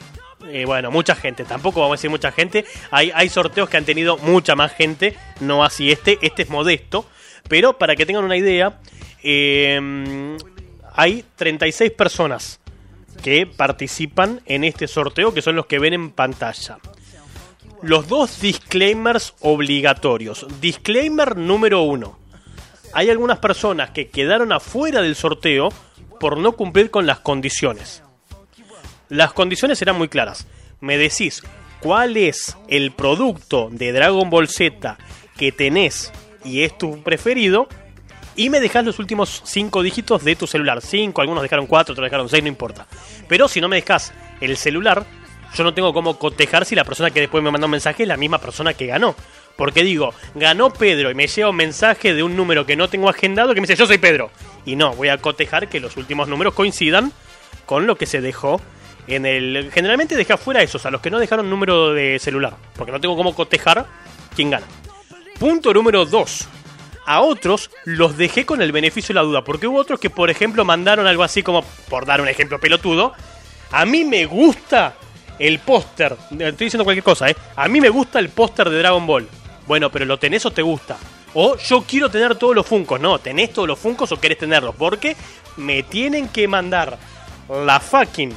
eh, 0.50 0.64
bueno, 0.64 0.90
mucha 0.90 1.14
gente, 1.14 1.44
tampoco 1.44 1.80
vamos 1.80 1.94
a 1.94 1.98
decir 1.98 2.10
mucha 2.10 2.32
gente. 2.32 2.64
Hay, 2.90 3.10
hay 3.14 3.28
sorteos 3.28 3.68
que 3.68 3.76
han 3.76 3.84
tenido 3.84 4.16
mucha 4.18 4.54
más 4.54 4.72
gente, 4.72 5.16
no 5.40 5.64
así 5.64 5.90
este, 5.90 6.18
este 6.22 6.42
es 6.42 6.50
modesto. 6.50 7.06
Pero 7.48 7.78
para 7.78 7.94
que 7.96 8.06
tengan 8.06 8.24
una 8.24 8.36
idea, 8.36 8.80
eh, 9.22 10.36
hay 10.94 11.24
36 11.36 11.92
personas 11.92 12.60
que 13.22 13.46
participan 13.46 14.40
en 14.46 14.64
este 14.64 14.88
sorteo, 14.88 15.32
que 15.32 15.42
son 15.42 15.56
los 15.56 15.66
que 15.66 15.78
ven 15.78 15.94
en 15.94 16.10
pantalla. 16.10 16.78
Los 17.82 18.08
dos 18.08 18.40
disclaimers 18.40 19.34
obligatorios. 19.40 20.46
Disclaimer 20.60 21.36
número 21.36 21.82
uno. 21.82 22.18
Hay 22.92 23.10
algunas 23.10 23.38
personas 23.38 23.90
que 23.90 24.08
quedaron 24.08 24.52
afuera 24.52 25.02
del 25.02 25.14
sorteo 25.14 25.68
por 26.18 26.38
no 26.38 26.52
cumplir 26.52 26.90
con 26.90 27.06
las 27.06 27.20
condiciones. 27.20 28.02
Las 29.08 29.32
condiciones 29.32 29.80
eran 29.82 29.96
muy 29.96 30.08
claras. 30.08 30.46
Me 30.80 30.98
decís 30.98 31.42
cuál 31.80 32.16
es 32.16 32.56
el 32.68 32.92
producto 32.92 33.68
de 33.70 33.92
Dragon 33.92 34.28
Ball 34.30 34.48
Z 34.48 34.98
que 35.36 35.52
tenés 35.52 36.12
y 36.44 36.62
es 36.62 36.76
tu 36.76 37.02
preferido. 37.02 37.68
Y 38.34 38.50
me 38.50 38.60
dejás 38.60 38.84
los 38.84 38.98
últimos 38.98 39.42
5 39.44 39.82
dígitos 39.82 40.22
de 40.22 40.36
tu 40.36 40.46
celular. 40.46 40.82
5, 40.82 41.20
algunos 41.20 41.42
dejaron 41.42 41.66
4, 41.66 41.92
otros 41.92 42.04
dejaron 42.04 42.28
6, 42.28 42.42
no 42.42 42.48
importa. 42.48 42.86
Pero 43.28 43.48
si 43.48 43.62
no 43.62 43.68
me 43.68 43.76
dejás 43.76 44.12
el 44.40 44.58
celular, 44.58 45.06
yo 45.54 45.64
no 45.64 45.72
tengo 45.72 45.94
cómo 45.94 46.18
cotejar 46.18 46.66
si 46.66 46.74
la 46.74 46.84
persona 46.84 47.10
que 47.10 47.20
después 47.20 47.42
me 47.42 47.50
manda 47.50 47.64
un 47.64 47.70
mensaje 47.70 48.02
es 48.02 48.08
la 48.08 48.18
misma 48.18 48.38
persona 48.38 48.74
que 48.74 48.86
ganó. 48.86 49.14
Porque 49.56 49.82
digo, 49.82 50.12
ganó 50.34 50.70
Pedro 50.70 51.10
y 51.10 51.14
me 51.14 51.26
llega 51.26 51.48
un 51.48 51.56
mensaje 51.56 52.12
de 52.12 52.22
un 52.22 52.36
número 52.36 52.66
que 52.66 52.76
no 52.76 52.88
tengo 52.88 53.08
agendado 53.08 53.54
que 53.54 53.60
me 53.62 53.66
dice 53.66 53.78
yo 53.78 53.86
soy 53.86 53.96
Pedro. 53.96 54.30
Y 54.66 54.76
no, 54.76 54.94
voy 54.94 55.08
a 55.08 55.16
cotejar 55.16 55.68
que 55.68 55.80
los 55.80 55.96
últimos 55.96 56.28
números 56.28 56.52
coincidan 56.52 57.12
con 57.64 57.86
lo 57.86 57.96
que 57.96 58.04
se 58.04 58.20
dejó 58.20 58.60
en 59.06 59.26
el... 59.26 59.70
Generalmente 59.72 60.16
dejé 60.16 60.32
afuera 60.32 60.62
esos, 60.62 60.84
a 60.86 60.90
los 60.90 61.00
que 61.00 61.10
no 61.10 61.18
dejaron 61.18 61.48
número 61.48 61.92
de 61.92 62.18
celular. 62.18 62.56
Porque 62.76 62.92
no 62.92 63.00
tengo 63.00 63.16
cómo 63.16 63.34
cotejar 63.34 63.86
quién 64.34 64.50
gana. 64.50 64.66
Punto 65.38 65.72
número 65.72 66.04
2. 66.04 66.48
A 67.06 67.20
otros 67.20 67.70
los 67.84 68.16
dejé 68.16 68.44
con 68.44 68.62
el 68.62 68.72
beneficio 68.72 69.12
de 69.12 69.20
la 69.20 69.26
duda. 69.26 69.44
Porque 69.44 69.66
hubo 69.66 69.78
otros 69.78 70.00
que, 70.00 70.10
por 70.10 70.30
ejemplo, 70.30 70.64
mandaron 70.64 71.06
algo 71.06 71.22
así 71.22 71.42
como, 71.42 71.62
por 71.88 72.04
dar 72.04 72.20
un 72.20 72.28
ejemplo 72.28 72.58
pelotudo, 72.58 73.12
a 73.70 73.84
mí 73.84 74.04
me 74.04 74.26
gusta 74.26 74.96
el 75.38 75.58
póster. 75.60 76.16
Estoy 76.30 76.66
diciendo 76.66 76.84
cualquier 76.84 77.04
cosa, 77.04 77.28
¿eh? 77.28 77.36
A 77.54 77.68
mí 77.68 77.80
me 77.80 77.88
gusta 77.88 78.18
el 78.18 78.30
póster 78.30 78.70
de 78.70 78.78
Dragon 78.78 79.06
Ball. 79.06 79.28
Bueno, 79.66 79.90
pero 79.90 80.04
¿lo 80.04 80.18
tenés 80.18 80.46
o 80.46 80.50
te 80.50 80.62
gusta? 80.62 80.96
O 81.34 81.56
yo 81.56 81.82
quiero 81.82 82.10
tener 82.10 82.36
todos 82.36 82.54
los 82.54 82.66
Funcos. 82.66 83.00
No, 83.00 83.18
¿tenés 83.18 83.52
todos 83.52 83.68
los 83.68 83.78
Funcos 83.78 84.10
o 84.12 84.20
querés 84.20 84.38
tenerlos? 84.38 84.74
Porque 84.74 85.16
me 85.56 85.82
tienen 85.82 86.28
que 86.28 86.48
mandar 86.48 86.98
la 87.48 87.78
fucking 87.78 88.34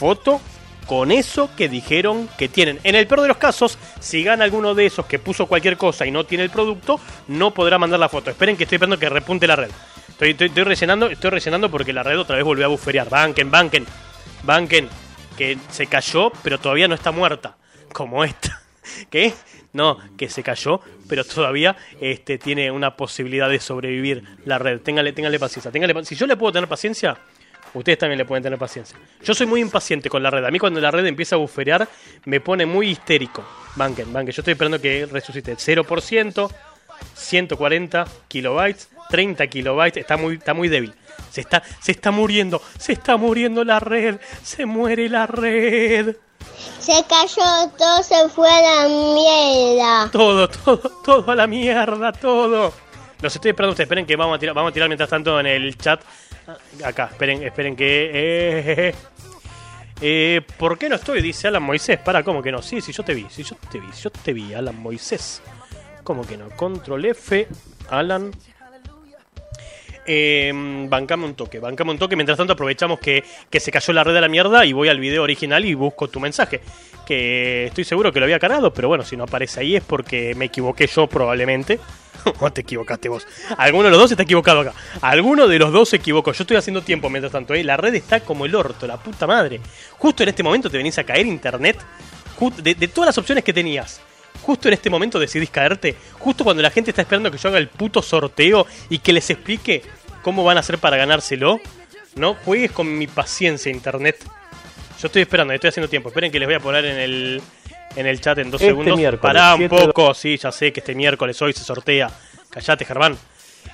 foto 0.00 0.40
con 0.86 1.12
eso 1.12 1.50
que 1.56 1.68
dijeron 1.68 2.28
que 2.38 2.48
tienen. 2.48 2.80
En 2.84 2.94
el 2.94 3.06
peor 3.06 3.20
de 3.20 3.28
los 3.28 3.36
casos, 3.36 3.78
si 4.00 4.24
gana 4.24 4.44
alguno 4.44 4.74
de 4.74 4.86
esos 4.86 5.04
que 5.04 5.18
puso 5.18 5.46
cualquier 5.46 5.76
cosa 5.76 6.06
y 6.06 6.10
no 6.10 6.24
tiene 6.24 6.42
el 6.44 6.50
producto, 6.50 6.98
no 7.28 7.52
podrá 7.52 7.78
mandar 7.78 8.00
la 8.00 8.08
foto. 8.08 8.30
Esperen 8.30 8.56
que 8.56 8.64
estoy 8.64 8.76
esperando 8.76 8.98
que 8.98 9.08
repunte 9.10 9.46
la 9.46 9.56
red. 9.56 9.70
Estoy, 10.08 10.30
estoy, 10.38 10.64
rellenando, 10.64 11.06
estoy 11.08 11.30
rellenando 11.30 11.70
porque 11.70 11.92
la 11.92 12.02
red 12.02 12.18
otra 12.18 12.36
vez 12.36 12.44
volvió 12.44 12.64
a 12.64 12.68
buferiar. 12.68 13.08
Banken, 13.10 13.50
banken, 13.50 13.86
banken. 14.42 14.88
Que 15.36 15.58
se 15.70 15.86
cayó, 15.86 16.32
pero 16.42 16.58
todavía 16.58 16.88
no 16.88 16.94
está 16.94 17.12
muerta. 17.12 17.56
Como 17.92 18.24
esta. 18.24 18.60
¿Qué? 19.10 19.32
No, 19.72 19.98
que 20.18 20.28
se 20.28 20.42
cayó, 20.42 20.80
pero 21.08 21.22
todavía 21.24 21.76
este, 22.00 22.38
tiene 22.38 22.70
una 22.72 22.96
posibilidad 22.96 23.48
de 23.48 23.60
sobrevivir 23.60 24.24
la 24.44 24.58
red. 24.58 24.80
Téngale, 24.80 25.12
téngale 25.12 25.38
paciencia. 25.38 25.70
Téngale, 25.70 25.94
pa- 25.94 26.04
si 26.04 26.16
yo 26.16 26.26
le 26.26 26.36
puedo 26.36 26.52
tener 26.52 26.68
paciencia, 26.68 27.16
ustedes 27.74 27.98
también 27.98 28.18
le 28.18 28.24
pueden 28.24 28.42
tener 28.42 28.58
paciencia. 28.58 28.96
Yo 29.22 29.34
soy 29.34 29.46
muy 29.46 29.60
impaciente 29.60 30.08
con 30.08 30.22
la 30.22 30.30
red. 30.30 30.44
A 30.44 30.50
mí 30.50 30.58
cuando 30.58 30.80
la 30.80 30.90
red 30.90 31.06
empieza 31.06 31.36
a 31.36 31.38
buferear, 31.38 31.88
me 32.24 32.40
pone 32.40 32.66
muy 32.66 32.90
histérico. 32.90 33.44
Banken, 33.76 34.12
banken. 34.12 34.32
Yo 34.32 34.40
estoy 34.40 34.52
esperando 34.52 34.80
que 34.80 35.06
resucite 35.06 35.56
0%, 35.56 36.50
140 37.14 38.04
kilobytes, 38.28 38.88
30 39.10 39.46
kilobytes. 39.46 40.00
Está 40.00 40.16
muy, 40.16 40.36
está 40.36 40.54
muy 40.54 40.68
débil. 40.68 40.94
Se 41.30 41.42
está, 41.42 41.62
se 41.80 41.92
está 41.92 42.10
muriendo, 42.10 42.60
se 42.78 42.92
está 42.92 43.16
muriendo 43.16 43.64
la 43.64 43.78
red, 43.78 44.16
se 44.42 44.66
muere 44.66 45.08
la 45.08 45.26
red. 45.26 46.16
Se 46.80 47.04
cayó, 47.04 47.70
todo 47.78 48.02
se 48.02 48.28
fue 48.30 48.48
a 48.48 48.60
la 48.60 48.88
mierda. 48.88 50.10
Todo, 50.10 50.48
todo, 50.48 50.78
todo 51.04 51.30
a 51.30 51.34
la 51.34 51.46
mierda, 51.46 52.12
todo. 52.12 52.72
Los 53.22 53.34
estoy 53.34 53.50
esperando 53.50 53.72
ustedes. 53.72 53.86
Esperen 53.86 54.06
que 54.06 54.16
vamos 54.16 54.36
a 54.36 54.38
tirar, 54.38 54.54
vamos 54.54 54.70
a 54.70 54.72
tirar 54.72 54.88
mientras 54.88 55.10
tanto 55.10 55.38
en 55.38 55.46
el 55.46 55.76
chat. 55.76 56.02
Ah, 56.46 56.56
Acá, 56.88 57.08
esperen, 57.12 57.42
esperen 57.42 57.76
que. 57.76 58.10
Eh, 58.12 58.94
eh, 60.00 60.40
¿Por 60.58 60.78
qué 60.78 60.88
no 60.88 60.96
estoy? 60.96 61.20
Dice 61.20 61.48
Alan 61.48 61.62
Moisés. 61.62 61.98
Para, 61.98 62.22
¿cómo 62.22 62.42
que 62.42 62.50
no? 62.50 62.62
Sí, 62.62 62.80
sí, 62.80 62.92
yo 62.92 63.02
te 63.02 63.14
vi. 63.14 63.26
Sí, 63.28 63.42
yo 63.42 63.56
te 63.70 63.78
vi. 63.78 63.88
Yo 64.00 64.10
te 64.10 64.32
vi, 64.32 64.54
Alan 64.54 64.80
Moisés. 64.80 65.42
¿Cómo 66.02 66.26
que 66.26 66.36
no? 66.36 66.48
Control 66.50 67.04
F, 67.04 67.46
Alan. 67.90 68.30
Eh, 70.06 70.50
bancame 70.88 71.26
un 71.26 71.34
toque, 71.34 71.60
bancame 71.60 71.92
un 71.92 71.98
toque. 71.98 72.16
Mientras 72.16 72.38
tanto, 72.38 72.54
aprovechamos 72.54 72.98
que, 72.98 73.22
que 73.50 73.60
se 73.60 73.70
cayó 73.70 73.92
la 73.92 74.02
red 74.02 74.14
de 74.14 74.20
la 74.22 74.28
mierda 74.28 74.64
y 74.64 74.72
voy 74.72 74.88
al 74.88 74.98
video 74.98 75.22
original 75.22 75.64
y 75.64 75.74
busco 75.74 76.08
tu 76.08 76.20
mensaje. 76.20 76.62
Que 77.06 77.66
estoy 77.66 77.84
seguro 77.84 78.12
que 78.12 78.18
lo 78.18 78.24
había 78.24 78.38
cargado, 78.38 78.72
pero 78.72 78.88
bueno, 78.88 79.04
si 79.04 79.16
no 79.16 79.24
aparece 79.24 79.60
ahí 79.60 79.76
es 79.76 79.84
porque 79.84 80.34
me 80.34 80.46
equivoqué 80.46 80.86
yo 80.86 81.06
probablemente. 81.06 81.78
o 82.40 82.52
te 82.52 82.62
equivocaste 82.62 83.08
vos. 83.08 83.26
Alguno 83.56 83.84
de 83.84 83.90
los 83.90 84.00
dos 84.00 84.10
está 84.10 84.22
equivocado 84.22 84.60
acá. 84.60 84.74
Alguno 85.00 85.48
de 85.48 85.58
los 85.58 85.72
dos 85.72 85.88
se 85.88 85.96
equivocó. 85.96 86.32
Yo 86.32 86.42
estoy 86.42 86.56
haciendo 86.56 86.82
tiempo 86.82 87.10
mientras 87.10 87.32
tanto. 87.32 87.54
¿eh? 87.54 87.64
La 87.64 87.76
red 87.76 87.94
está 87.94 88.20
como 88.20 88.46
el 88.46 88.54
orto, 88.54 88.86
la 88.86 88.96
puta 88.96 89.26
madre. 89.26 89.60
Justo 89.98 90.22
en 90.22 90.30
este 90.30 90.42
momento 90.42 90.70
te 90.70 90.76
venís 90.76 90.98
a 90.98 91.04
caer 91.04 91.26
internet. 91.26 91.78
De, 92.62 92.74
de 92.74 92.88
todas 92.88 93.08
las 93.08 93.18
opciones 93.18 93.44
que 93.44 93.52
tenías. 93.52 94.00
Justo 94.42 94.68
en 94.68 94.74
este 94.74 94.88
momento 94.88 95.18
decidís 95.18 95.50
caerte. 95.50 95.94
Justo 96.18 96.44
cuando 96.44 96.62
la 96.62 96.70
gente 96.70 96.90
está 96.90 97.02
esperando 97.02 97.30
que 97.30 97.36
yo 97.36 97.48
haga 97.50 97.58
el 97.58 97.68
puto 97.68 98.00
sorteo 98.00 98.66
y 98.88 98.98
que 99.00 99.12
les 99.12 99.28
explique 99.28 99.82
cómo 100.22 100.42
van 100.42 100.56
a 100.56 100.60
hacer 100.60 100.78
para 100.78 100.96
ganárselo. 100.96 101.60
No 102.14 102.34
juegues 102.34 102.72
con 102.72 102.96
mi 102.96 103.06
paciencia, 103.06 103.70
internet. 103.70 104.16
Yo 105.00 105.06
estoy 105.06 105.22
esperando, 105.22 105.52
estoy 105.54 105.68
haciendo 105.68 105.88
tiempo. 105.88 106.08
Esperen 106.08 106.32
que 106.32 106.38
les 106.38 106.48
voy 106.48 106.56
a 106.56 106.60
poner 106.60 106.84
en 106.84 106.98
el, 106.98 107.42
en 107.96 108.06
el 108.06 108.20
chat 108.20 108.38
en 108.38 108.50
dos 108.50 108.60
Este 108.60 108.70
segundos. 108.72 108.96
miércoles, 108.98 109.20
Pará 109.34 109.54
un 109.54 109.58
7 109.60 109.74
de- 109.76 109.86
poco, 109.86 110.14
sí, 110.14 110.36
ya 110.36 110.50
sé 110.52 110.72
que 110.72 110.80
este 110.80 110.94
miércoles 110.94 111.40
hoy 111.42 111.52
se 111.52 111.64
sortea. 111.64 112.10
Callate, 112.50 112.84
Germán. 112.84 113.16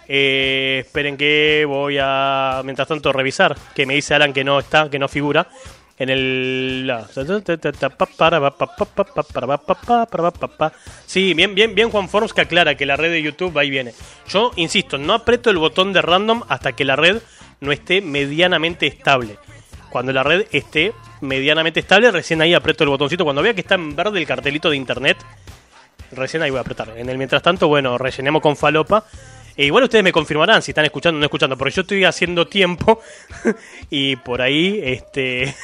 Eh, 0.08 0.82
esperen 0.86 1.16
que 1.16 1.64
voy 1.66 1.98
a, 2.00 2.60
mientras 2.64 2.88
tanto, 2.88 3.12
revisar. 3.12 3.56
Que 3.74 3.86
me 3.86 3.94
dice 3.94 4.14
Alan 4.14 4.32
que 4.32 4.44
no 4.44 4.58
está, 4.58 4.88
que 4.90 4.98
no 4.98 5.08
figura. 5.08 5.48
En 5.98 6.10
el... 6.10 6.92
Sí, 11.06 11.34
bien, 11.34 11.54
bien, 11.54 11.74
bien 11.74 11.90
Juan 11.90 12.08
Forms 12.08 12.34
que 12.34 12.42
aclara 12.42 12.74
que 12.74 12.84
la 12.86 12.96
red 12.96 13.10
de 13.10 13.22
YouTube 13.22 13.56
va 13.56 13.64
y 13.64 13.70
viene. 13.70 13.94
Yo, 14.28 14.50
insisto, 14.56 14.98
no 14.98 15.14
aprieto 15.14 15.50
el 15.50 15.56
botón 15.58 15.92
de 15.92 16.02
random 16.02 16.42
hasta 16.48 16.72
que 16.72 16.84
la 16.84 16.96
red 16.96 17.22
no 17.60 17.72
esté 17.72 18.00
medianamente 18.02 18.86
estable. 18.86 19.38
Cuando 19.90 20.12
la 20.12 20.22
red 20.22 20.46
esté 20.52 20.92
medianamente 21.20 21.80
estable, 21.80 22.10
recién 22.10 22.40
ahí 22.42 22.54
aprieto 22.54 22.84
el 22.84 22.90
botoncito. 22.90 23.24
Cuando 23.24 23.42
vea 23.42 23.54
que 23.54 23.60
está 23.60 23.74
en 23.74 23.94
verde 23.94 24.18
el 24.18 24.26
cartelito 24.26 24.70
de 24.70 24.76
internet, 24.76 25.16
recién 26.12 26.42
ahí 26.42 26.50
voy 26.50 26.58
a 26.58 26.62
apretar. 26.62 26.92
En 26.96 27.08
el 27.08 27.18
mientras 27.18 27.42
tanto, 27.42 27.68
bueno, 27.68 27.98
rellenemos 27.98 28.42
con 28.42 28.56
falopa. 28.56 29.04
E 29.56 29.64
igual 29.64 29.84
ustedes 29.84 30.04
me 30.04 30.12
confirmarán 30.12 30.60
si 30.60 30.72
están 30.72 30.84
escuchando 30.84 31.16
o 31.16 31.20
no 31.20 31.24
escuchando, 31.24 31.56
porque 31.56 31.74
yo 31.74 31.82
estoy 31.82 32.04
haciendo 32.04 32.46
tiempo 32.46 33.00
y 33.90 34.16
por 34.16 34.42
ahí, 34.42 34.80
este, 34.84 35.54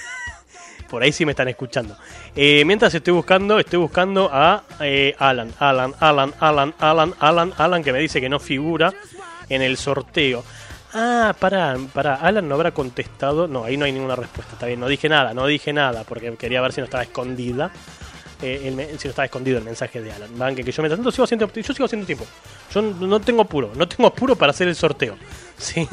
por 0.90 1.02
ahí 1.02 1.12
sí 1.12 1.26
me 1.26 1.32
están 1.32 1.48
escuchando. 1.48 1.96
Eh, 2.34 2.64
mientras 2.64 2.94
estoy 2.94 3.12
buscando, 3.12 3.58
estoy 3.58 3.78
buscando 3.78 4.30
a 4.32 4.64
eh, 4.80 5.14
Alan, 5.18 5.52
Alan, 5.58 5.94
Alan, 6.00 6.32
Alan, 6.40 6.74
Alan, 6.78 7.14
Alan, 7.18 7.52
Alan, 7.58 7.84
que 7.84 7.92
me 7.92 7.98
dice 7.98 8.18
que 8.18 8.30
no 8.30 8.40
figura 8.40 8.94
en 9.50 9.60
el 9.60 9.76
sorteo. 9.76 10.42
Ah, 10.94 11.34
pará, 11.38 11.76
pará. 11.94 12.16
Alan 12.16 12.46
no 12.48 12.54
habrá 12.54 12.72
contestado. 12.72 13.48
No, 13.48 13.64
ahí 13.64 13.76
no 13.76 13.84
hay 13.86 13.92
ninguna 13.92 14.16
respuesta. 14.16 14.52
Está 14.54 14.66
bien, 14.66 14.78
no 14.80 14.88
dije 14.88 15.08
nada, 15.08 15.32
no 15.34 15.46
dije 15.46 15.72
nada 15.72 16.04
porque 16.04 16.34
quería 16.36 16.60
ver 16.60 16.72
si 16.72 16.80
no 16.80 16.84
estaba 16.84 17.02
escondida. 17.02 17.70
eh, 18.42 18.68
el 18.68 18.98
si 18.98 19.06
no 19.06 19.10
estaba 19.10 19.24
escondido 19.26 19.58
el 19.58 19.64
mensaje 19.64 20.00
de 20.02 20.12
Alan. 20.12 20.36
Banque, 20.38 20.64
que 20.64 20.72
yo 20.72 20.82
mientras 20.82 20.98
tanto 20.98 21.10
sigo 21.12 21.24
haciendo, 21.24 21.50
yo 21.52 21.62
sigo 21.72 21.84
haciendo 21.86 22.06
tiempo. 22.06 22.26
Yo 22.74 22.82
no 22.82 23.20
tengo 23.20 23.42
apuro, 23.42 23.70
no 23.74 23.88
tengo 23.88 24.06
apuro 24.08 24.36
para 24.36 24.50
hacer 24.50 24.68
el 24.68 24.74
sorteo. 24.74 25.16
¿Sí? 25.56 25.88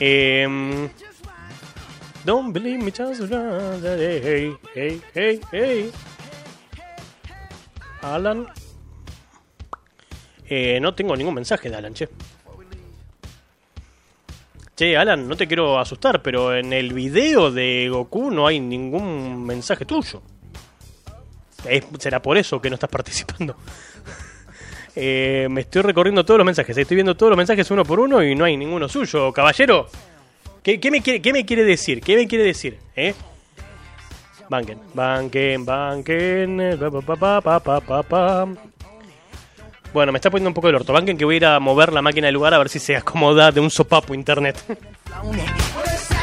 Em, 0.00 0.88
don't 2.24 2.52
believe 2.52 2.78
me, 2.78 2.90
run, 2.90 3.82
hey, 3.82 4.56
hey, 4.74 5.02
hey, 5.14 5.40
hey. 5.52 5.92
Alan. 8.02 8.46
Eh, 10.46 10.78
no 10.80 10.94
tengo 10.94 11.16
ningún 11.16 11.34
mensaje 11.34 11.68
de 11.70 11.76
Alan, 11.76 11.92
che. 11.94 12.08
Che, 14.76 14.96
Alan, 14.96 15.28
no 15.28 15.36
te 15.36 15.46
quiero 15.46 15.78
asustar, 15.78 16.20
pero 16.20 16.56
en 16.56 16.72
el 16.72 16.92
video 16.92 17.52
de 17.52 17.88
Goku 17.88 18.32
no 18.32 18.48
hay 18.48 18.58
ningún 18.58 19.44
mensaje 19.44 19.84
tuyo. 19.84 20.20
Será 21.98 22.20
por 22.20 22.36
eso 22.36 22.60
que 22.60 22.68
no 22.70 22.74
estás 22.74 22.90
participando. 22.98 23.56
Eh, 24.96 25.48
me 25.50 25.62
estoy 25.62 25.82
recorriendo 25.82 26.24
todos 26.24 26.38
los 26.38 26.44
mensajes, 26.44 26.78
estoy 26.78 26.94
viendo 26.94 27.16
todos 27.16 27.30
los 27.30 27.36
mensajes 27.36 27.68
uno 27.72 27.84
por 27.84 27.98
uno 27.98 28.22
y 28.22 28.36
no 28.36 28.44
hay 28.44 28.56
ninguno 28.56 28.88
suyo. 28.88 29.32
Caballero, 29.32 29.88
¿qué, 30.62 30.78
me, 30.88 31.02
quiere, 31.02 31.20
qué 31.20 31.32
me 31.32 31.44
quiere 31.44 31.64
decir? 31.64 32.00
¿Qué 32.00 32.14
me 32.14 32.28
quiere 32.28 32.44
decir? 32.44 32.78
¿Eh? 32.94 33.12
Banquen, 34.48 34.78
banquen, 34.94 35.64
banquen. 35.64 36.78
pa, 36.78 36.90
pa, 36.92 37.16
pa, 37.16 37.40
pa, 37.40 37.60
pa, 37.60 37.80
pa, 37.80 38.02
pa. 38.04 38.48
Bueno, 39.94 40.10
me 40.10 40.18
está 40.18 40.28
poniendo 40.28 40.50
un 40.50 40.54
poco 40.54 40.68
el 40.68 40.74
orto. 40.74 40.92
Banquen 40.92 41.16
que 41.16 41.24
voy 41.24 41.34
a 41.34 41.38
ir 41.38 41.46
a 41.46 41.60
mover 41.60 41.92
la 41.92 42.02
máquina 42.02 42.26
del 42.26 42.34
lugar 42.34 42.52
a 42.52 42.58
ver 42.58 42.68
si 42.68 42.80
se 42.80 42.96
acomoda 42.96 43.52
de 43.52 43.60
un 43.60 43.70
sopapo 43.70 44.12
internet. 44.12 44.56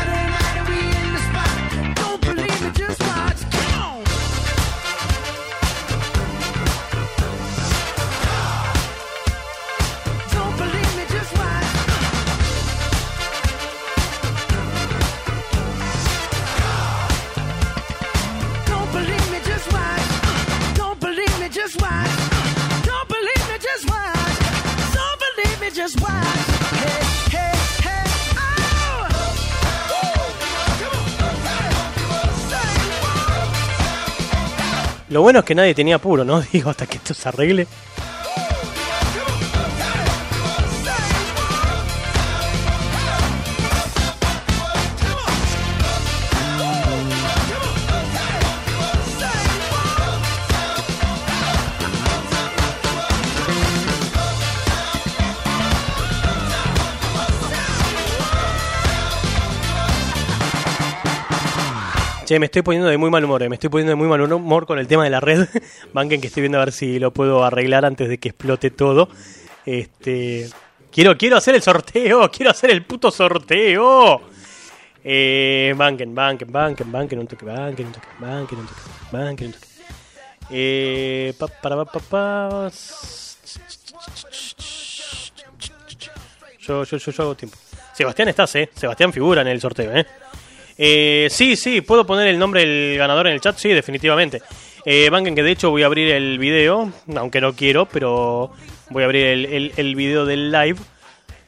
Lo 35.12 35.22
bueno 35.22 35.40
es 35.40 35.46
que 35.46 35.56
nadie 35.56 35.76
tenía 35.76 35.96
apuro, 35.96 36.24
¿no? 36.24 36.42
Digo, 36.54 36.70
hasta 36.70 36.88
que 36.88 36.98
esto 36.98 37.14
se 37.14 37.28
arregle. 37.28 37.68
Che, 62.32 62.40
me 62.40 62.46
estoy 62.46 62.62
poniendo 62.62 62.88
de 62.88 62.98
muy 62.98 63.10
mal 63.10 63.26
humor, 63.26 63.44
eh, 63.44 63.50
me 63.50 63.56
estoy 63.56 63.70
poniendo 63.70 63.90
de 63.90 63.98
muy 63.98 64.08
mal 64.08 64.22
humor 64.22 64.66
con 64.66 64.80
el 64.80 64.88
tema 64.88 65.04
de 65.04 65.10
la 65.10 65.20
red. 65.20 65.50
Banquen 65.94 66.22
que 66.22 66.28
estoy 66.28 66.40
viendo 66.40 66.60
a 66.60 66.64
ver 66.64 66.72
si 66.72 66.98
lo 66.98 67.12
puedo 67.12 67.44
arreglar 67.44 67.84
antes 67.84 68.08
de 68.08 68.20
que 68.20 68.30
explote 68.30 68.72
todo. 68.72 69.10
Este, 69.66 70.50
quiero, 70.94 71.18
quiero 71.18 71.36
hacer 71.36 71.56
el 71.56 71.62
sorteo, 71.62 72.32
quiero 72.34 72.52
hacer 72.52 72.72
el 72.72 72.86
puto 72.86 73.12
sorteo. 73.12 74.22
Eh, 75.04 75.74
banquen, 75.76 76.16
banquen, 76.16 76.50
banquen, 76.50 76.90
banquen, 76.90 77.20
un 77.20 77.28
toque, 77.28 77.44
banquen, 77.44 77.88
un 77.88 77.92
toque, 77.92 78.08
banquen, 78.18 78.60
un 78.60 78.66
toque, 78.66 78.82
banquen, 79.12 79.48
un 79.48 79.54
toque. 79.54 79.68
Eh, 80.52 81.34
pa, 81.38 81.48
para, 81.48 81.84
pa, 81.84 82.00
pa. 82.00 82.72
Yo, 86.60 86.86
yo, 86.86 86.98
yo, 86.98 87.12
yo 87.12 87.24
hago 87.24 87.36
tiempo. 87.36 87.58
Sebastián 87.94 88.30
estás, 88.30 88.56
eh. 88.56 88.70
Sebastián 88.74 89.12
figura 89.12 89.42
en 89.42 89.50
el 89.50 89.60
sorteo, 89.60 89.94
eh. 89.94 90.06
Eh, 90.84 91.28
sí, 91.30 91.56
sí, 91.56 91.82
puedo 91.82 92.08
poner 92.08 92.28
el 92.28 92.40
nombre 92.40 92.66
del 92.66 92.98
ganador 92.98 93.28
en 93.28 93.34
el 93.34 93.42
chat, 93.42 93.56
sí, 93.58 93.70
definitivamente. 93.70 94.42
Eh, 94.84 95.12
banquen 95.12 95.36
que 95.36 95.44
de 95.44 95.52
hecho 95.52 95.70
voy 95.70 95.84
a 95.84 95.86
abrir 95.86 96.12
el 96.12 96.40
video, 96.40 96.92
aunque 97.16 97.40
no 97.40 97.54
quiero, 97.54 97.86
pero 97.86 98.52
voy 98.90 99.04
a 99.04 99.06
abrir 99.06 99.26
el 99.78 99.96
video 99.96 100.26
del 100.26 100.52
live. 100.52 100.80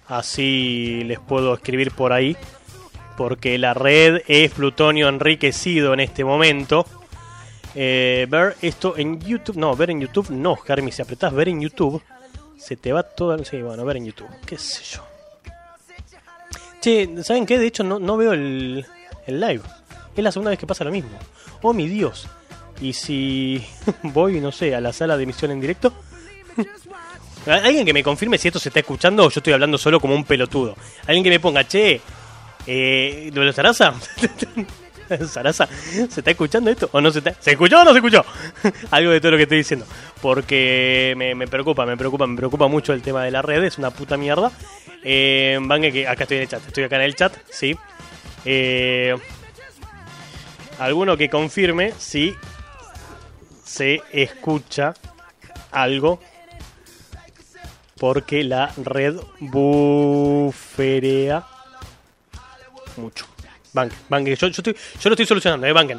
Así 0.08 1.04
les 1.06 1.20
puedo 1.20 1.54
escribir 1.54 1.92
por 1.92 2.14
ahí. 2.14 2.38
Porque 3.18 3.58
la 3.58 3.74
red 3.74 4.22
es 4.28 4.52
plutonio 4.52 5.08
enriquecido 5.08 5.94
en 5.94 6.00
este 6.00 6.24
momento. 6.24 6.86
Eh, 7.76 8.28
ver 8.30 8.56
esto 8.62 8.96
en 8.98 9.20
YouTube. 9.20 9.58
No, 9.58 9.76
ver 9.76 9.92
en 9.92 10.02
YouTube 10.02 10.30
no, 10.32 10.56
Jeremy. 10.56 10.92
Si 10.92 11.02
apretás 11.02 11.34
ver 11.34 11.50
en 11.50 11.62
YouTube, 11.62 12.02
se 12.58 12.76
te 12.76 12.92
va 12.92 13.04
todo. 13.04 13.44
Sí, 13.44 13.62
bueno, 13.62 13.86
ver 13.86 13.98
en 13.98 14.06
YouTube. 14.06 14.30
¿Qué 14.46 14.58
sé 14.58 14.84
yo? 14.84 15.04
Che, 16.82 17.24
¿saben 17.24 17.46
qué? 17.46 17.58
De 17.60 17.68
hecho, 17.68 17.84
no, 17.84 18.00
no 18.00 18.18
veo 18.18 18.34
el, 18.34 18.86
el 19.28 19.40
live. 19.40 19.62
Es 20.16 20.24
la 20.24 20.32
segunda 20.32 20.52
vez 20.52 20.60
que 20.60 20.68
pasa 20.68 20.84
lo 20.84 20.92
mismo. 20.92 21.18
Oh, 21.62 21.74
mi 21.74 21.88
Dios. 21.88 22.28
Y 22.82 22.94
si 22.94 23.64
voy, 24.04 24.40
no 24.40 24.52
sé, 24.52 24.76
a 24.76 24.82
la 24.82 24.94
sala 24.94 25.18
de 25.18 25.24
emisión 25.24 25.52
en 25.52 25.62
directo. 25.62 25.94
Alguien 27.46 27.86
que 27.86 27.94
me 27.94 28.04
confirme 28.04 28.38
si 28.38 28.48
esto 28.48 28.60
se 28.60 28.70
está 28.70 28.80
escuchando 28.80 29.26
o 29.26 29.30
yo 29.30 29.40
estoy 29.40 29.54
hablando 29.54 29.78
solo 29.78 30.00
como 30.00 30.16
un 30.16 30.24
pelotudo. 30.24 30.76
Alguien 31.08 31.24
que 31.24 31.30
me 31.30 31.40
ponga, 31.40 31.68
che, 31.68 32.00
eh, 32.66 33.32
¿lo 33.34 33.42
de 33.42 33.52
Sarasa? 33.52 33.94
Sarasa, 35.28 35.68
¿se 35.68 36.22
está 36.22 36.32
escuchando 36.32 36.72
esto 36.72 36.90
o 36.94 37.02
no 37.02 37.12
se 37.12 37.20
está? 37.20 37.36
¿Se 37.40 37.52
escuchó 37.52 37.82
o 37.82 37.84
no 37.84 37.92
se 37.92 37.98
escuchó? 37.98 38.24
Algo 38.92 39.12
de 39.12 39.20
todo 39.20 39.32
lo 39.32 39.38
que 39.38 39.44
estoy 39.44 39.58
diciendo. 39.58 39.86
Porque 40.22 41.14
me, 41.18 41.36
me 41.36 41.48
preocupa, 41.48 41.86
me 41.86 41.98
preocupa, 41.98 42.26
me 42.26 42.38
preocupa 42.38 42.68
mucho 42.68 42.94
el 42.94 43.02
tema 43.02 43.24
de 43.26 43.32
la 43.32 43.42
red, 43.42 43.64
es 43.64 43.78
una 43.78 43.92
puta 43.92 44.16
mierda. 44.16 44.52
Eh, 45.04 45.60
que 45.92 46.08
acá 46.08 46.24
estoy 46.24 46.38
en 46.38 46.44
el 46.44 46.50
chat, 46.50 46.66
estoy 46.66 46.86
acá 46.86 46.96
en 46.96 47.02
el 47.02 47.16
chat, 47.16 47.36
sí. 47.50 47.76
Eh, 48.46 49.16
alguno 50.80 51.18
que 51.18 51.30
confirme 51.30 51.94
si 51.98 52.36
se 53.64 54.02
escucha 54.12 54.94
algo 55.72 56.20
porque 58.00 58.44
la 58.44 58.72
red 58.78 59.16
buferea 59.40 61.46
mucho. 62.98 63.26
Banquen, 63.72 63.98
banquen, 64.10 64.36
yo, 64.36 64.50
lo 64.50 64.52
estoy 64.52 65.26
solucionando, 65.26 65.66
eh, 65.66 65.74
banquen. 65.74 65.98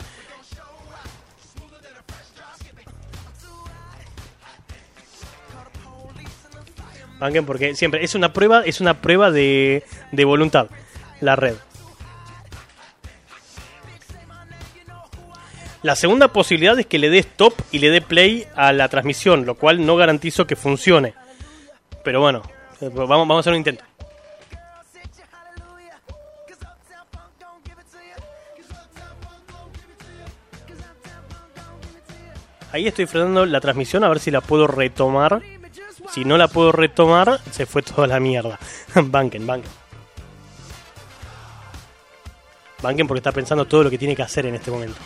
Banquen 7.19 7.47
porque 7.47 7.75
siempre 7.75 8.05
es 8.05 8.15
una 8.15 8.33
prueba, 8.33 8.63
es 8.65 8.81
una 8.81 9.01
prueba 9.01 9.31
de 9.31 9.83
voluntad, 10.13 10.69
la 11.21 11.37
red. 11.37 11.57
La 15.85 15.97
segunda 15.97 16.29
posibilidad 16.29 16.79
es 16.79 16.87
que 16.87 16.99
le 16.99 17.11
dé 17.11 17.19
stop 17.19 17.53
y 17.71 17.79
le 17.79 17.91
dé 17.91 18.01
play 18.01 18.47
a 18.57 18.73
la 18.73 18.89
transmisión, 18.89 19.45
lo 19.45 19.55
cual 19.55 19.85
no 19.85 19.97
garantizo 19.97 20.47
que 20.47 20.57
funcione. 20.57 21.13
Pero 22.03 22.23
bueno, 22.23 22.41
eh, 22.81 22.89
vamos, 22.91 23.37
a 23.37 23.41
hacer 23.41 23.53
un 23.53 23.59
intento. 23.59 23.85
Ahí 32.73 32.87
estoy 32.87 33.05
frenando 33.05 33.45
la 33.45 33.61
transmisión 33.61 34.05
a 34.05 34.09
ver 34.09 34.21
si 34.21 34.31
la 34.31 34.41
puedo 34.41 34.67
retomar. 34.67 35.43
Si 36.11 36.25
no 36.25 36.39
la 36.39 36.49
puedo 36.49 36.73
retomar, 36.73 37.41
se 37.51 37.67
fue 37.67 37.83
toda 37.83 38.07
la 38.07 38.19
mierda. 38.21 38.59
banquen, 38.95 39.47
banquen. 39.47 39.71
Banquen 42.81 43.07
porque 43.07 43.19
está 43.19 43.33
pensando 43.33 43.67
todo 43.67 43.83
lo 43.83 43.91
que 43.91 43.99
tiene 43.99 44.17
que 44.17 44.23
hacer 44.23 44.47
en 44.47 44.55
este 44.55 44.71
momento. 44.71 44.99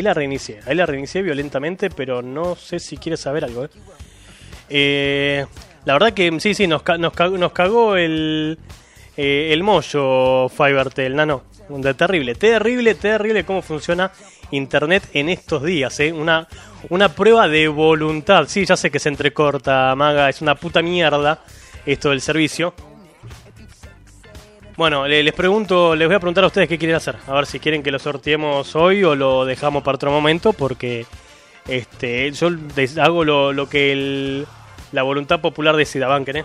Ahí 0.00 0.04
la 0.04 0.14
reinicié, 0.14 0.60
ahí 0.64 0.74
la 0.74 0.86
reinicié 0.86 1.20
violentamente, 1.20 1.90
pero 1.90 2.22
no 2.22 2.56
sé 2.56 2.80
si 2.80 2.96
quiere 2.96 3.18
saber 3.18 3.44
algo. 3.44 3.66
¿eh? 3.66 3.68
Eh, 4.70 5.46
la 5.84 5.92
verdad 5.92 6.14
que 6.14 6.40
sí, 6.40 6.54
sí, 6.54 6.66
nos, 6.66 6.82
nos, 6.98 7.12
nos 7.32 7.52
cagó 7.52 7.96
el, 7.96 8.58
eh, 9.18 9.50
el 9.52 9.62
mollo 9.62 10.48
Fivertel, 10.48 11.14
nano. 11.14 11.42
De 11.68 11.92
terrible, 11.92 12.34
terrible, 12.34 12.94
terrible 12.94 13.44
cómo 13.44 13.60
funciona 13.60 14.10
Internet 14.52 15.02
en 15.12 15.28
estos 15.28 15.62
días. 15.64 16.00
¿eh? 16.00 16.14
Una, 16.14 16.48
una 16.88 17.10
prueba 17.10 17.46
de 17.46 17.68
voluntad. 17.68 18.46
Sí, 18.48 18.64
ya 18.64 18.78
sé 18.78 18.90
que 18.90 18.98
se 18.98 19.10
entrecorta, 19.10 19.94
Maga, 19.96 20.30
es 20.30 20.40
una 20.40 20.54
puta 20.54 20.80
mierda 20.80 21.44
esto 21.84 22.08
del 22.08 22.22
servicio. 22.22 22.72
Bueno, 24.80 25.06
le- 25.06 25.22
les 25.22 25.34
pregunto, 25.34 25.94
les 25.94 26.08
voy 26.08 26.14
a 26.16 26.20
preguntar 26.20 26.42
a 26.42 26.46
ustedes 26.46 26.66
qué 26.66 26.78
quieren 26.78 26.96
hacer. 26.96 27.16
A 27.26 27.34
ver 27.34 27.44
si 27.44 27.60
quieren 27.60 27.82
que 27.82 27.90
lo 27.90 27.98
sorteemos 27.98 28.74
hoy 28.74 29.04
o 29.04 29.14
lo 29.14 29.44
dejamos 29.44 29.82
para 29.82 29.96
otro 29.96 30.10
momento, 30.10 30.54
porque 30.54 31.04
este, 31.68 32.30
yo 32.32 32.48
hago 32.98 33.22
lo, 33.22 33.52
lo 33.52 33.68
que 33.68 33.92
el- 33.92 34.46
la 34.92 35.02
voluntad 35.02 35.38
popular 35.42 35.76
decida, 35.76 36.06
banquen, 36.06 36.36
¿eh? 36.38 36.44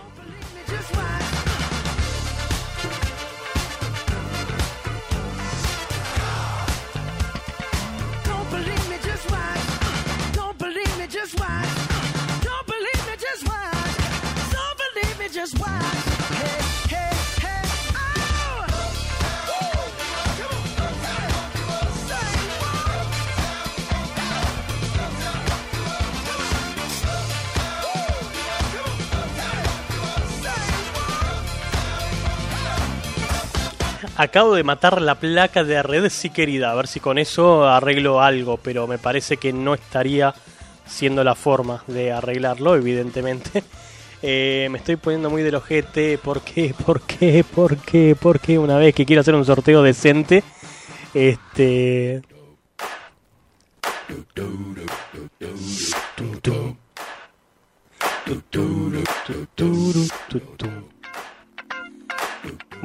Just 15.34 15.60
watch. 15.60 15.85
Acabo 34.18 34.56
de 34.56 34.64
matar 34.64 35.02
la 35.02 35.16
placa 35.16 35.64
de 35.66 35.84
red, 35.84 36.10
sí 36.10 36.30
querida. 36.30 36.72
A 36.72 36.76
ver 36.76 36.88
si 36.88 37.02
con 37.02 37.18
eso 37.18 37.68
arreglo 37.68 38.22
algo, 38.22 38.58
pero 38.58 38.88
me 38.88 38.98
parece 38.98 39.36
que 39.38 39.52
no 39.52 39.74
estaría 39.74 40.34
siendo 40.86 41.24
la 41.24 41.36
forma 41.36 41.84
de 41.88 42.12
arreglarlo, 42.12 42.76
evidentemente. 42.76 43.64
Eh, 44.28 44.70
me 44.72 44.80
estoy 44.80 44.96
poniendo 44.96 45.30
muy 45.30 45.44
del 45.44 45.54
ojete. 45.54 46.18
¿Por 46.18 46.42
qué? 46.42 46.74
¿Por 46.86 47.02
qué? 47.02 47.44
¿Por 47.44 47.78
qué? 47.78 48.16
¿Por 48.16 48.40
qué? 48.40 48.58
Una 48.58 48.78
vez 48.78 48.96
que 48.96 49.06
quiero 49.06 49.20
hacer 49.20 49.36
un 49.36 49.46
sorteo 49.46 49.84
decente. 49.84 50.44
Este. 51.14 52.24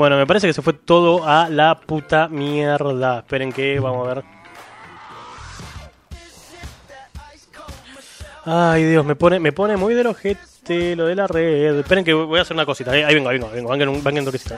Bueno, 0.01 0.17
me 0.17 0.27
parece 0.27 0.47
que 0.47 0.55
se 0.55 0.63
fue 0.63 0.73
todo 0.73 1.29
a 1.29 1.51
la 1.51 1.79
puta 1.79 2.27
mierda. 2.27 3.19
Esperen 3.19 3.53
que 3.53 3.79
vamos 3.81 4.09
a 4.09 4.15
ver. 4.15 4.25
Ay, 8.47 8.85
Dios, 8.85 9.05
me 9.05 9.15
pone, 9.15 9.39
me 9.41 9.53
pone 9.53 9.77
muy 9.77 9.93
del 9.93 10.07
ojete 10.07 10.97
lo 10.97 11.05
de 11.05 11.15
la 11.17 11.27
red. 11.27 11.81
Esperen 11.81 12.03
que 12.03 12.15
voy 12.15 12.39
a 12.39 12.43
hacer 12.43 12.55
una 12.55 12.65
cosita. 12.65 12.93
Ahí, 12.93 13.15
vengo, 13.15 13.29
ahí 13.29 13.37
vengo, 13.37 13.49
ahí 13.49 13.57
vengo. 13.57 13.71
Vengan 13.73 14.03
vengan 14.03 14.21
un 14.21 14.25
toquecito. 14.25 14.57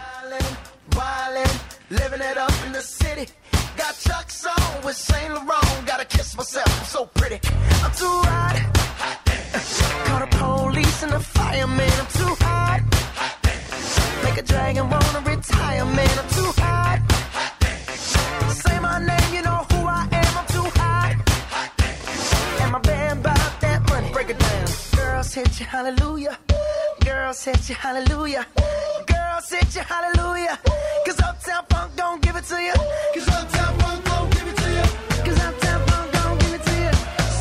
Hot. 12.40 12.91
Dragon 14.45 14.88
retire, 15.20 15.84
man. 15.84 16.18
I'm 16.18 16.28
too 16.30 16.53
hot. 16.59 16.99
Say 18.51 18.78
my 18.80 18.99
name, 18.99 19.34
you 19.34 19.43
know 19.43 19.64
who 19.70 19.86
I 19.86 20.09
am. 20.11 20.38
I'm 20.38 20.47
too 20.47 20.68
hot. 20.80 21.14
And 22.61 22.72
my 22.72 22.78
band 22.80 23.22
that 23.61 23.88
money. 23.88 24.11
Break 24.12 24.30
it 24.30 24.38
down. 24.38 24.66
Girls 24.97 25.32
hit 25.34 25.61
you, 25.61 25.66
hallelujah. 25.66 26.38
Girls 27.05 27.45
hit 27.45 27.68
you, 27.68 27.74
hallelujah. 27.74 28.47
Girls 29.07 29.51
hit 29.51 29.76
you, 29.76 29.82
hallelujah. 29.82 30.59
Cause 31.07 31.20
Uptown 31.20 31.64
Funk 31.70 31.97
don't 31.97 32.22
give 32.22 32.36
it 32.36 32.45
to 32.45 32.62
Uptown 33.28 33.78
Funk 33.78 34.05
don't 34.05 34.30
give 34.34 34.49
it 34.49 34.57
to 34.57 34.70
Uptown 35.49 35.86
Funk 35.86 36.12
don't 36.12 36.40
give 36.40 36.55
it 36.55 36.62
to 36.64 36.74
you. 36.84 36.93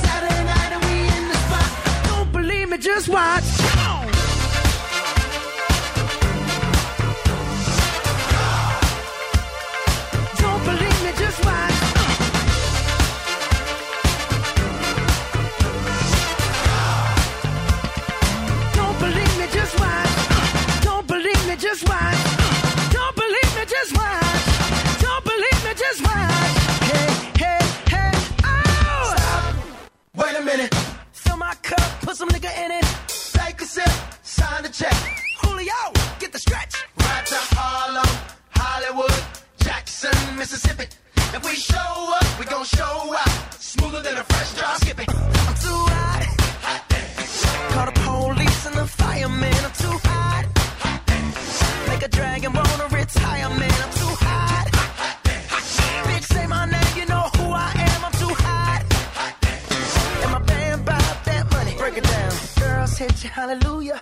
Saturday 0.03 0.43
night 0.43 0.71
and 0.75 0.83
we 0.85 0.95
in 1.17 1.27
the 1.31 1.37
spot. 1.45 1.69
Don't 2.07 2.31
believe 2.31 2.69
me, 2.69 2.77
just 2.77 3.09
watch. 3.09 3.60
Jackson, 40.01 40.35
Mississippi. 40.35 40.85
If 41.15 41.45
we 41.45 41.55
show 41.55 42.15
up, 42.19 42.39
we 42.39 42.45
gon' 42.45 42.65
show 42.65 43.15
out. 43.15 43.53
Smoother 43.53 44.01
than 44.01 44.17
a 44.17 44.23
fresh 44.23 44.53
drop 44.53 44.75
skipping. 44.77 45.05
I'm 45.09 45.55
too 45.55 45.81
hot. 45.93 46.23
hot 46.63 46.81
Call 47.73 47.85
the 47.85 47.91
police 47.91 48.65
and 48.65 48.75
the 48.75 48.87
fireman. 48.87 49.53
I'm 49.53 49.71
too 49.73 49.97
hot. 50.09 50.45
hot 50.81 51.87
Make 51.87 52.03
a 52.03 52.07
dragon 52.07 52.53
wanna 52.53 52.87
retire, 52.95 53.49
man. 53.49 53.77
I'm 53.85 53.93
too 54.01 54.15
hot. 54.25 54.67
hot 54.73 56.05
Bitch, 56.07 56.23
say 56.33 56.47
my 56.47 56.65
name, 56.65 56.93
you 56.97 57.05
know 57.05 57.29
who 57.37 57.51
I 57.51 57.71
am. 57.75 58.05
I'm 58.05 58.11
too 58.13 58.33
hot. 58.45 58.81
And 60.23 60.31
my 60.31 60.39
band 60.39 60.85
bout 60.85 61.25
that 61.25 61.51
money. 61.51 61.75
Break 61.77 61.97
it 61.97 62.03
down. 62.03 62.33
Girls 62.59 62.97
hit 62.97 63.23
you, 63.23 63.29
hallelujah. 63.29 64.01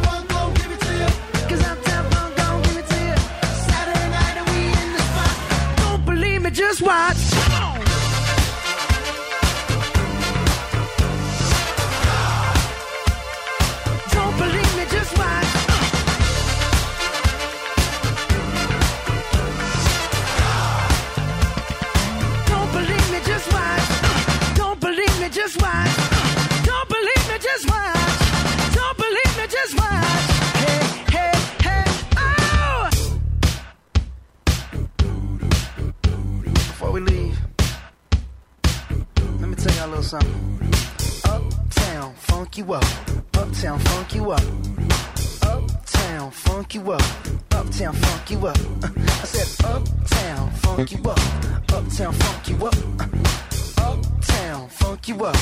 a 39.81 39.87
little 39.87 40.03
something. 40.03 40.59
Uptown, 41.25 42.13
funk 42.15 42.57
you 42.57 42.73
up. 42.73 42.85
Uptown, 43.33 43.79
funk 43.79 44.15
you 44.15 44.31
up. 44.31 44.43
Uptown, 45.41 46.31
funk 46.31 46.75
you 46.75 46.91
up. 46.91 47.01
Uptown, 47.51 47.93
funk 47.93 48.31
you 48.31 48.47
up. 48.47 48.57
I 48.83 49.25
said, 49.25 49.65
Uptown, 49.65 50.51
funk 50.51 50.91
you 50.91 51.09
up. 51.09 51.19
Uptown, 51.73 52.13
funk 52.13 52.49
you 52.49 52.65
up. 52.65 52.75
Uptown, 53.79 54.69
funk 54.69 55.07
you 55.07 55.25
up. 55.25 55.35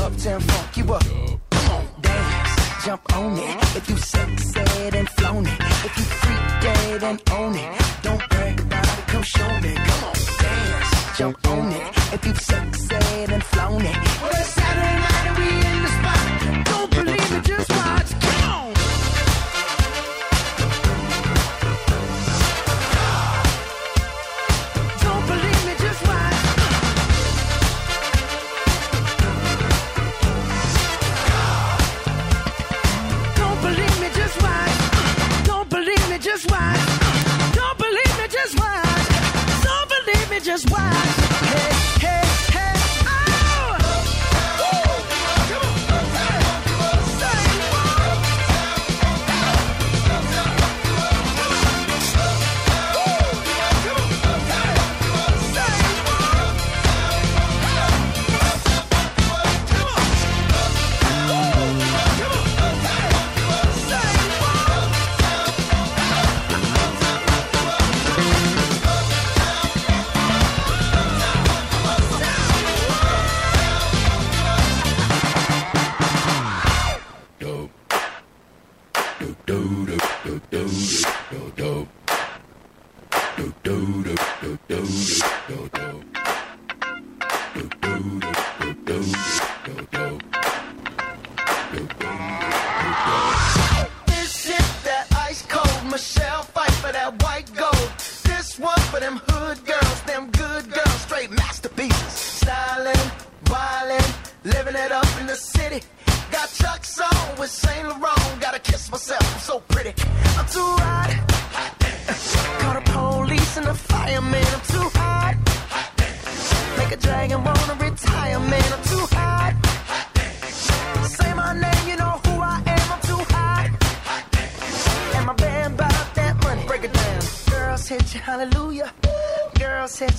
Uptown, 0.00 0.40
funk 0.40 0.76
you 0.76 0.94
up. 0.94 1.04
Come 1.50 1.70
on, 1.70 1.86
dance, 2.00 2.84
jump 2.84 3.16
on 3.16 3.38
it. 3.38 3.76
If 3.76 3.90
you 3.90 3.96
sexed 3.96 4.56
and 4.56 5.08
flown 5.10 5.46
it. 5.46 5.60
If 5.84 5.98
you 5.98 6.04
freak 6.04 6.62
dead 6.62 7.02
and 7.02 7.22
own 7.32 7.54
it. 7.56 7.82
Don't 8.02 8.28
brag 8.30 8.60
about 8.60 8.98
it, 8.98 9.06
come 9.06 9.22
show 9.22 9.60
me. 9.60 9.74
Come 9.74 10.04
on, 10.04 10.14
dance, 10.38 11.18
jump 11.18 11.48
on 11.48 11.72
it. 11.72 12.01
If 12.12 12.26
you've 12.26 12.40
sexed 12.40 12.92
and 12.92 13.42
flown 13.42 13.80
it. 13.86 14.61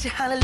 Hallelujah. 0.09 0.42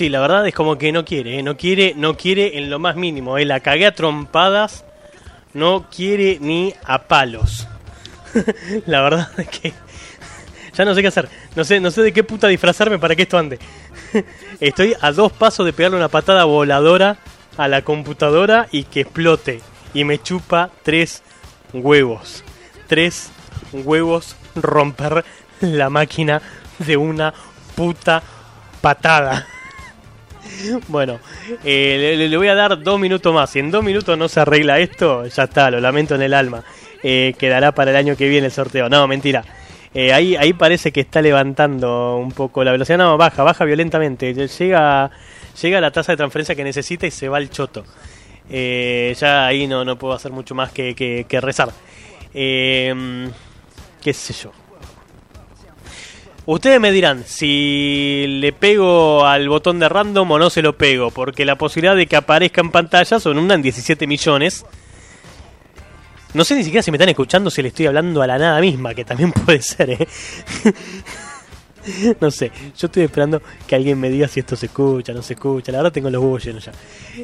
Sí, 0.00 0.08
la 0.08 0.20
verdad 0.20 0.48
es 0.48 0.54
como 0.54 0.78
que 0.78 0.92
no 0.92 1.04
quiere, 1.04 1.38
¿eh? 1.38 1.42
no 1.42 1.58
quiere, 1.58 1.92
no 1.94 2.16
quiere 2.16 2.56
en 2.56 2.70
lo 2.70 2.78
más 2.78 2.96
mínimo, 2.96 3.36
¿eh? 3.36 3.44
la 3.44 3.60
cagué 3.60 3.84
a 3.84 3.94
trompadas, 3.94 4.82
no 5.52 5.90
quiere 5.94 6.38
ni 6.40 6.72
a 6.86 7.02
palos. 7.02 7.68
la 8.86 9.02
verdad 9.02 9.28
es 9.36 9.48
que 9.48 9.74
ya 10.74 10.86
no 10.86 10.94
sé 10.94 11.02
qué 11.02 11.08
hacer, 11.08 11.28
no 11.54 11.64
sé, 11.64 11.80
no 11.80 11.90
sé 11.90 12.00
de 12.00 12.14
qué 12.14 12.24
puta 12.24 12.48
disfrazarme 12.48 12.98
para 12.98 13.14
que 13.14 13.24
esto 13.24 13.36
ande. 13.36 13.58
Estoy 14.60 14.96
a 14.98 15.12
dos 15.12 15.32
pasos 15.32 15.66
de 15.66 15.74
pegarle 15.74 15.98
una 15.98 16.08
patada 16.08 16.44
voladora 16.44 17.18
a 17.58 17.68
la 17.68 17.82
computadora 17.82 18.68
y 18.72 18.84
que 18.84 19.02
explote 19.02 19.60
y 19.92 20.04
me 20.04 20.16
chupa 20.16 20.70
tres 20.82 21.22
huevos, 21.74 22.42
tres 22.86 23.28
huevos 23.70 24.34
romper 24.54 25.26
la 25.60 25.90
máquina 25.90 26.40
de 26.78 26.96
una 26.96 27.34
puta 27.76 28.22
patada. 28.80 29.46
Bueno, 30.88 31.18
eh, 31.64 32.14
le- 32.28 32.36
voy 32.36 32.48
a 32.48 32.54
dar 32.54 32.82
dos 32.82 32.98
minutos 33.00 33.32
más. 33.34 33.50
Si 33.50 33.58
en 33.58 33.70
dos 33.70 33.82
minutos 33.84 34.16
no 34.18 34.28
se 34.28 34.40
arregla 34.40 34.78
esto, 34.78 35.26
ya 35.26 35.44
está, 35.44 35.70
lo 35.70 35.80
lamento 35.80 36.14
en 36.14 36.22
el 36.22 36.34
alma. 36.34 36.62
Eh, 37.02 37.34
quedará 37.38 37.72
para 37.72 37.90
el 37.90 37.96
año 37.96 38.16
que 38.16 38.28
viene 38.28 38.46
el 38.46 38.52
sorteo. 38.52 38.88
No, 38.88 39.06
mentira. 39.08 39.44
Eh, 39.94 40.12
ahí, 40.12 40.36
ahí 40.36 40.52
parece 40.52 40.92
que 40.92 41.00
está 41.00 41.20
levantando 41.22 42.16
un 42.16 42.32
poco 42.32 42.62
la 42.62 42.72
velocidad. 42.72 42.98
No, 42.98 43.16
baja, 43.16 43.42
baja 43.42 43.64
violentamente. 43.64 44.32
Llega, 44.34 45.10
llega 45.60 45.80
la 45.80 45.90
tasa 45.90 46.12
de 46.12 46.16
transferencia 46.16 46.54
que 46.54 46.64
necesita 46.64 47.06
y 47.06 47.10
se 47.10 47.28
va 47.28 47.38
el 47.38 47.50
choto. 47.50 47.84
Ya 48.48 49.46
ahí 49.46 49.66
no, 49.66 49.84
no 49.84 49.96
puedo 49.98 50.14
hacer 50.14 50.32
mucho 50.32 50.54
más 50.54 50.72
que, 50.72 50.94
que- 50.94 51.24
que 51.28 51.40
rezar. 51.40 51.70
¿Qué 52.32 54.12
sé 54.12 54.32
yo? 54.32 54.52
Ustedes 56.52 56.80
me 56.80 56.90
dirán 56.90 57.22
si 57.26 58.24
le 58.40 58.52
pego 58.52 59.24
al 59.24 59.48
botón 59.48 59.78
de 59.78 59.88
random 59.88 60.30
o 60.32 60.38
no 60.38 60.50
se 60.50 60.62
lo 60.62 60.76
pego, 60.76 61.10
porque 61.12 61.44
la 61.44 61.56
posibilidad 61.56 61.94
de 61.94 62.06
que 62.06 62.16
aparezca 62.16 62.60
en 62.60 62.70
pantalla 62.72 63.20
son 63.20 63.38
una 63.38 63.54
en 63.54 63.62
17 63.62 64.06
millones. 64.08 64.64
No 66.34 66.42
sé 66.44 66.56
ni 66.56 66.64
siquiera 66.64 66.82
si 66.82 66.90
me 66.90 66.96
están 66.96 67.08
escuchando, 67.08 67.50
si 67.50 67.62
le 67.62 67.68
estoy 67.68 67.86
hablando 67.86 68.20
a 68.22 68.26
la 68.26 68.36
nada 68.38 68.60
misma, 68.60 68.94
que 68.94 69.04
también 69.04 69.30
puede 69.46 69.62
ser, 69.62 69.90
¿eh? 69.90 70.08
no 72.20 72.30
sé, 72.32 72.50
yo 72.76 72.86
estoy 72.86 73.04
esperando 73.04 73.40
que 73.66 73.74
alguien 73.76 73.98
me 74.00 74.10
diga 74.10 74.26
si 74.26 74.40
esto 74.40 74.56
se 74.56 74.66
escucha, 74.66 75.12
no 75.12 75.22
se 75.22 75.34
escucha. 75.34 75.70
La 75.70 75.78
verdad 75.78 75.92
tengo 75.92 76.10
los 76.10 76.20
huevos 76.20 76.44
llenos 76.44 76.64
ya. 76.64 76.72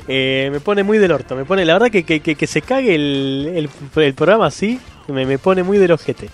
Eh, 0.07 0.51
me 0.53 0.61
pone 0.61 0.83
muy 0.85 0.99
del 0.99 1.11
orto, 1.11 1.35
me 1.35 1.45
pone, 1.45 1.65
la 1.65 1.73
verdad 1.73 1.91
que, 1.91 2.05
que, 2.05 2.21
que- 2.21 2.47
se 2.47 2.63
cague 2.63 2.95
el, 2.95 3.53
el- 3.97 4.03
el 4.05 4.15
programa 4.15 4.47
así, 4.47 4.79
me, 5.09 5.27
me 5.27 5.39
pone 5.39 5.65
muy 5.65 5.79
del 5.79 5.91
ojete. 5.93 6.29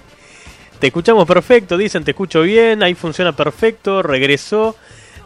Te 0.83 0.89
escuchamos 0.89 1.29
perfecto, 1.29 1.77
dicen, 1.77 2.03
te 2.03 2.11
escucho 2.11 2.43
bien, 2.43 2.83
ahí 2.83 2.97
funciona 2.97 3.31
perfecto, 3.31 4.03
regresó. 4.03 4.75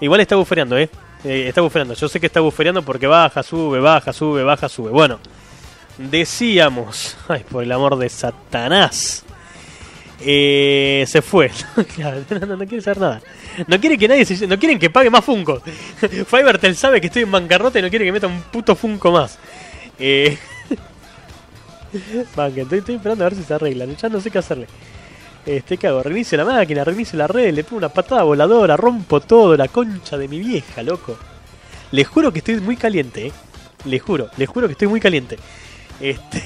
Igual 0.02 0.20
está 0.20 0.36
bufereando, 0.36 0.76
¿eh? 0.76 0.90
Eh, 1.24 1.46
Está 1.48 1.62
bufereando, 1.62 1.94
yo 1.94 2.10
sé 2.10 2.20
que 2.20 2.26
está 2.26 2.40
bufereando 2.40 2.82
porque 2.82 3.06
baja, 3.06 3.42
sube, 3.42 3.80
baja, 3.80 4.12
sube, 4.12 4.42
baja, 4.42 4.68
sube. 4.68 4.90
Bueno, 4.90 5.18
decíamos, 5.96 7.16
ay, 7.28 7.42
por 7.50 7.62
el 7.64 7.72
amor 7.72 7.96
de 7.96 8.10
Satanás, 8.10 9.24
eh, 10.20 11.06
se 11.08 11.22
fue. 11.22 11.50
No, 12.38 12.56
no, 12.58 12.66
quiere 12.66 12.82
saber 12.82 13.00
nada. 13.00 13.22
No 13.66 13.80
quiere 13.80 13.96
que 13.96 14.08
nadie 14.08 14.26
se, 14.26 14.46
no 14.46 14.58
quieren 14.58 14.78
que 14.78 14.90
pague 14.90 15.08
más 15.08 15.24
Funko. 15.24 15.62
Fivertel 16.26 16.76
sabe 16.76 17.00
que 17.00 17.06
estoy 17.06 17.22
en 17.22 17.30
bancarrota 17.30 17.78
y 17.78 17.82
no 17.82 17.88
quiere 17.88 18.04
que 18.04 18.12
meta 18.12 18.26
un 18.26 18.42
puto 18.42 18.76
Funko 18.76 19.10
más. 19.10 19.38
Eh, 19.98 20.36
estoy, 21.94 22.78
estoy 22.78 22.96
esperando 22.96 23.24
a 23.24 23.30
ver 23.30 23.38
si 23.38 23.42
se 23.42 23.54
arregla. 23.54 23.86
Ya 23.86 24.10
no 24.10 24.20
sé 24.20 24.30
qué 24.30 24.36
hacerle. 24.36 24.66
Este, 25.46 25.78
¿qué 25.78 25.86
hago? 25.86 26.02
Reinicio 26.02 26.36
la 26.36 26.44
máquina, 26.44 26.82
reinicio 26.82 27.16
la 27.16 27.28
red, 27.28 27.54
le 27.54 27.62
pongo 27.62 27.78
una 27.78 27.88
patada 27.88 28.24
voladora, 28.24 28.76
rompo 28.76 29.20
todo, 29.20 29.56
la 29.56 29.68
concha 29.68 30.18
de 30.18 30.26
mi 30.26 30.40
vieja, 30.40 30.82
loco. 30.82 31.16
Le 31.92 32.04
juro 32.04 32.32
que 32.32 32.40
estoy 32.40 32.60
muy 32.60 32.76
caliente, 32.76 33.28
eh. 33.28 33.32
Le 33.84 34.00
juro, 34.00 34.28
le 34.36 34.46
juro 34.46 34.66
que 34.66 34.72
estoy 34.72 34.88
muy 34.88 34.98
caliente. 34.98 35.38
Este. 36.00 36.38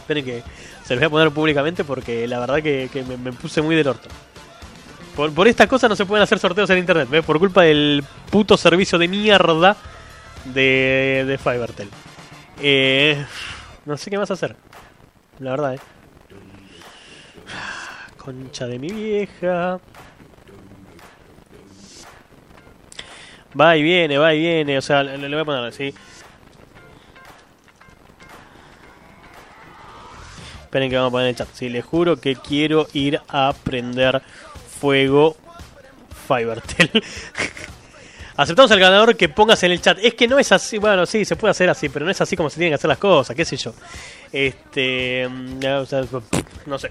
Esperen 0.00 0.22
que 0.22 0.42
se 0.84 0.94
los 0.94 1.00
voy 1.00 1.06
a 1.06 1.10
poner 1.10 1.30
públicamente 1.30 1.82
porque 1.82 2.28
la 2.28 2.40
verdad 2.40 2.62
que, 2.62 2.90
me 3.22 3.32
puse 3.32 3.62
muy 3.62 3.74
del 3.74 3.88
orto. 3.88 4.10
Por, 5.16 5.32
por 5.32 5.48
estas 5.48 5.66
cosas 5.66 5.88
no 5.88 5.96
se 5.96 6.04
pueden 6.04 6.22
hacer 6.22 6.38
sorteos 6.38 6.68
en 6.68 6.78
internet, 6.78 7.08
¿ves? 7.08 7.24
Por 7.24 7.38
culpa 7.38 7.62
del 7.62 8.04
puto 8.30 8.58
servicio 8.58 8.98
de 8.98 9.08
mierda 9.08 9.78
de, 10.44 11.24
de 11.26 11.38
Fivertel. 11.38 11.88
Eh, 12.60 13.24
no 13.86 13.96
sé 13.96 14.10
qué 14.10 14.18
más 14.18 14.30
hacer. 14.30 14.56
La 15.38 15.52
verdad, 15.52 15.74
eh. 15.74 15.80
Concha 18.22 18.66
de 18.66 18.78
mi 18.78 18.88
vieja. 18.88 19.80
Va 23.58 23.76
y 23.76 23.82
viene, 23.82 24.18
va 24.18 24.34
y 24.34 24.40
viene. 24.40 24.76
O 24.76 24.82
sea, 24.82 25.02
le, 25.02 25.28
voy 25.28 25.38
a 25.38 25.44
poner 25.44 25.64
así. 25.64 25.94
Esperen 30.64 30.90
que 30.90 30.96
vamos 30.96 31.08
a 31.08 31.12
poner 31.12 31.26
en 31.26 31.30
el 31.30 31.36
chat. 31.36 31.48
Sí, 31.54 31.70
les 31.70 31.84
juro 31.84 32.20
que 32.20 32.36
quiero 32.36 32.88
ir 32.92 33.20
a 33.28 33.54
prender 33.64 34.22
fuego 34.78 35.36
Fivertel. 36.28 36.90
Aceptamos 38.40 38.70
al 38.70 38.80
ganador 38.80 39.18
que 39.18 39.28
pongas 39.28 39.62
en 39.64 39.72
el 39.72 39.82
chat. 39.82 39.98
Es 40.00 40.14
que 40.14 40.26
no 40.26 40.38
es 40.38 40.50
así. 40.50 40.78
Bueno, 40.78 41.04
sí, 41.04 41.26
se 41.26 41.36
puede 41.36 41.50
hacer 41.50 41.68
así, 41.68 41.90
pero 41.90 42.06
no 42.06 42.10
es 42.10 42.22
así 42.22 42.36
como 42.36 42.48
se 42.48 42.56
tienen 42.56 42.70
que 42.70 42.76
hacer 42.76 42.88
las 42.88 42.96
cosas. 42.96 43.36
¿Qué 43.36 43.44
sé 43.44 43.58
yo? 43.58 43.74
Este. 44.32 45.28
mm, 45.28 45.60
no 46.64 46.78
sé. 46.78 46.90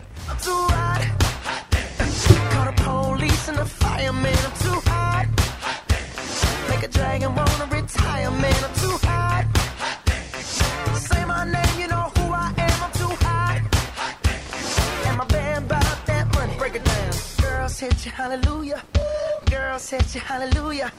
Hallelujah. 18.20 19.09
Girls 19.50 19.90
hit 19.90 20.14
you, 20.14 20.22
hallelujah. 20.22 20.92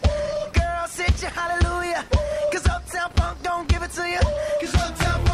Girls 0.52 0.96
hit 0.96 1.22
you, 1.22 1.28
hallelujah. 1.28 2.04
Cause 2.52 2.66
Uptown 2.66 3.10
Funk 3.14 3.38
don't 3.42 3.68
give 3.68 3.82
it 3.82 3.92
to 3.92 4.08
you. 4.08 4.18
Cause 4.60 4.74
Uptown 4.74 5.24
Funk 5.24 5.29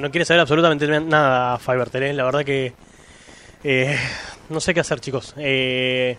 No 0.00 0.10
quiere 0.10 0.24
saber 0.24 0.40
absolutamente 0.40 0.86
nada 1.00 1.58
Fivertel, 1.58 2.04
¿eh? 2.04 2.12
La 2.14 2.24
verdad 2.24 2.42
que. 2.42 2.72
eh, 3.64 3.98
no 4.48 4.58
sé 4.58 4.72
qué 4.72 4.80
hacer, 4.80 4.98
chicos. 4.98 5.34
Eh, 5.36 6.16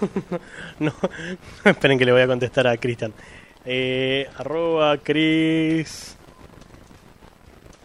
no, 0.80 0.92
esperen 1.64 1.96
que 1.96 2.04
le 2.04 2.10
voy 2.10 2.22
a 2.22 2.26
contestar 2.26 2.66
a 2.66 2.76
Cristian. 2.76 3.12
Eh, 3.64 4.28
arroba 4.36 4.98
Chris. 4.98 6.16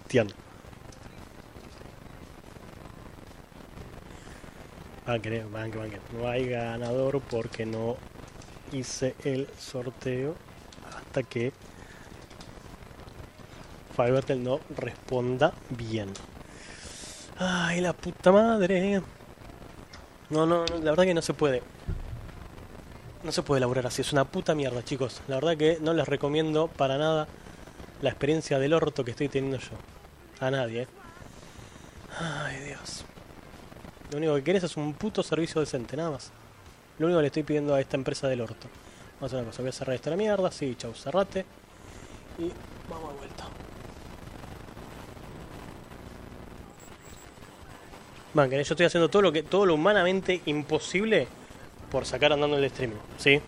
Tian. 0.08 0.30
Banque, 5.06 5.44
banque, 5.52 5.78
banque. 5.78 5.98
No 6.18 6.28
hay 6.28 6.50
ganador 6.50 7.22
porque 7.22 7.68
no 7.68 7.98
hice 8.72 9.16
el 9.24 9.48
sorteo 9.60 10.36
hasta 10.98 11.22
que 11.22 11.54
Fivertel 13.92 14.44
no 14.44 14.60
responda 14.78 15.54
bien. 15.70 16.10
Ay, 17.38 17.82
la 17.82 17.94
puta 17.94 18.32
madre. 18.32 19.02
No, 20.30 20.46
no, 20.46 20.66
no, 20.66 20.78
la 20.78 20.92
verdad 20.92 21.04
que 21.04 21.14
no 21.14 21.22
se 21.22 21.34
puede. 21.34 21.64
No 23.24 23.32
se 23.32 23.44
puede 23.44 23.60
elaborar 23.60 23.86
así, 23.88 24.02
es 24.02 24.14
una 24.14 24.26
puta 24.26 24.56
mierda, 24.56 24.84
chicos. 24.84 25.22
La 25.28 25.36
verdad 25.36 25.58
que 25.58 25.78
no 25.82 25.94
les 25.94 26.08
recomiendo 26.08 26.68
para 26.68 26.98
nada 26.98 27.28
la 28.02 28.10
experiencia 28.10 28.58
del 28.58 28.74
orto 28.74 29.04
que 29.04 29.12
estoy 29.12 29.30
teniendo 29.30 29.58
yo. 29.58 29.76
A 30.40 30.50
nadie, 30.50 30.84
eh. 30.84 30.88
Ay, 32.20 32.60
Dios. 32.62 33.06
Lo 34.12 34.18
único 34.18 34.36
que 34.36 34.44
querés 34.44 34.64
es 34.64 34.76
un 34.76 34.94
puto 34.94 35.24
servicio 35.24 35.62
decente, 35.62 35.96
nada 35.96 36.12
más. 36.12 36.32
Lo 37.00 37.06
único 37.06 37.20
que 37.20 37.22
le 37.22 37.28
estoy 37.28 37.44
pidiendo 37.44 37.74
a 37.74 37.80
esta 37.80 37.96
empresa 37.96 38.28
del 38.28 38.42
orto. 38.42 38.68
Vamos 39.20 39.22
a 39.22 39.26
hacer 39.26 39.40
una 39.40 39.48
cosa, 39.52 39.62
voy 39.62 39.70
a 39.70 39.74
cerrar 39.74 39.96
esta 39.96 40.16
mierda, 40.16 40.52
sí, 40.52 40.76
chau, 40.78 40.94
cerrate. 40.94 41.46
Y 42.40 42.52
vamos 42.90 43.14
de 43.14 43.18
vuelta. 43.20 43.46
Man, 48.34 48.50
que 48.50 48.56
yo 48.56 48.62
estoy 48.62 48.86
haciendo 48.86 49.10
todo 49.10 49.22
lo 49.22 49.32
que 49.34 49.44
todo 49.44 49.66
lo 49.66 49.74
humanamente 49.76 50.42
imposible 50.46 51.28
por 51.92 52.06
sacar 52.06 52.32
andando 52.32 52.58
el 52.58 52.64
streaming, 52.64 52.96
¿sí? 53.18 53.42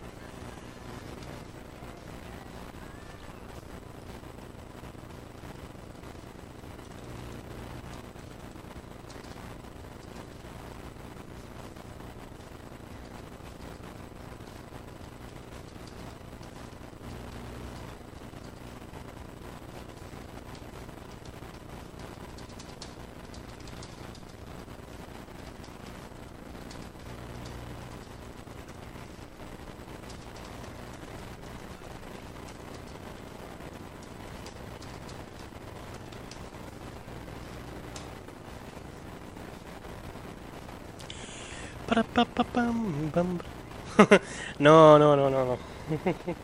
Para, 41.94 42.02
pa, 42.02 42.24
pa, 42.24 42.72
no, 44.58 44.98
no, 44.98 45.16
no, 45.16 45.30
no, 45.30 45.44
no. 45.44 45.58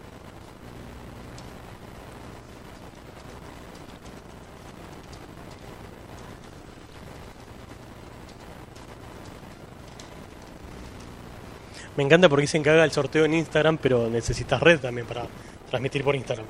Me 11.96 12.04
encanta 12.04 12.28
porque 12.28 12.46
que 12.46 12.70
haga 12.70 12.84
el 12.84 12.92
sorteo 12.92 13.24
en 13.24 13.34
Instagram, 13.34 13.76
pero 13.78 14.08
necesitas 14.08 14.60
red 14.60 14.78
también 14.80 15.06
para 15.06 15.26
transmitir 15.68 16.04
por 16.04 16.14
Instagram. 16.14 16.46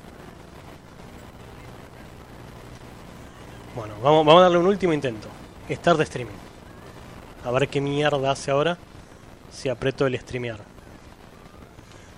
Bueno, 3.75 3.95
vamos, 4.01 4.25
vamos 4.25 4.39
a 4.41 4.43
darle 4.43 4.59
un 4.59 4.67
último 4.67 4.93
intento. 4.93 5.27
Start 5.69 5.97
de 5.97 6.03
streaming. 6.03 6.35
A 7.43 7.51
ver 7.51 7.67
qué 7.67 7.81
mierda 7.81 8.31
hace 8.31 8.51
ahora 8.51 8.77
si 9.61 9.69
aprieto 9.69 10.07
el 10.07 10.19
streamear. 10.19 10.57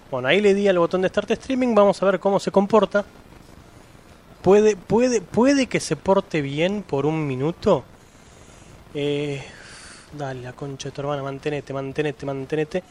Bueno, 0.09 0.29
ahí 0.29 0.39
le 0.39 0.53
di 0.53 0.69
al 0.69 0.79
botón 0.79 1.01
de 1.01 1.09
Start 1.09 1.31
Streaming. 1.31 1.75
Vamos 1.75 2.01
a 2.01 2.05
ver 2.05 2.19
cómo 2.19 2.39
se 2.39 2.51
comporta. 2.51 3.03
Puede, 4.41 4.77
puede, 4.77 5.19
puede 5.19 5.67
que 5.67 5.81
se 5.81 5.97
porte 5.97 6.41
bien 6.41 6.83
por 6.83 7.05
un 7.05 7.27
minuto. 7.27 7.83
Eh, 8.93 9.43
dale, 10.13 10.41
la 10.41 10.53
concha 10.53 10.87
de 10.87 10.95
tu 10.95 11.01
hermana, 11.01 11.21
mantenete, 11.21 11.73
mantenete, 11.73 12.25
mantenete. 12.25 12.83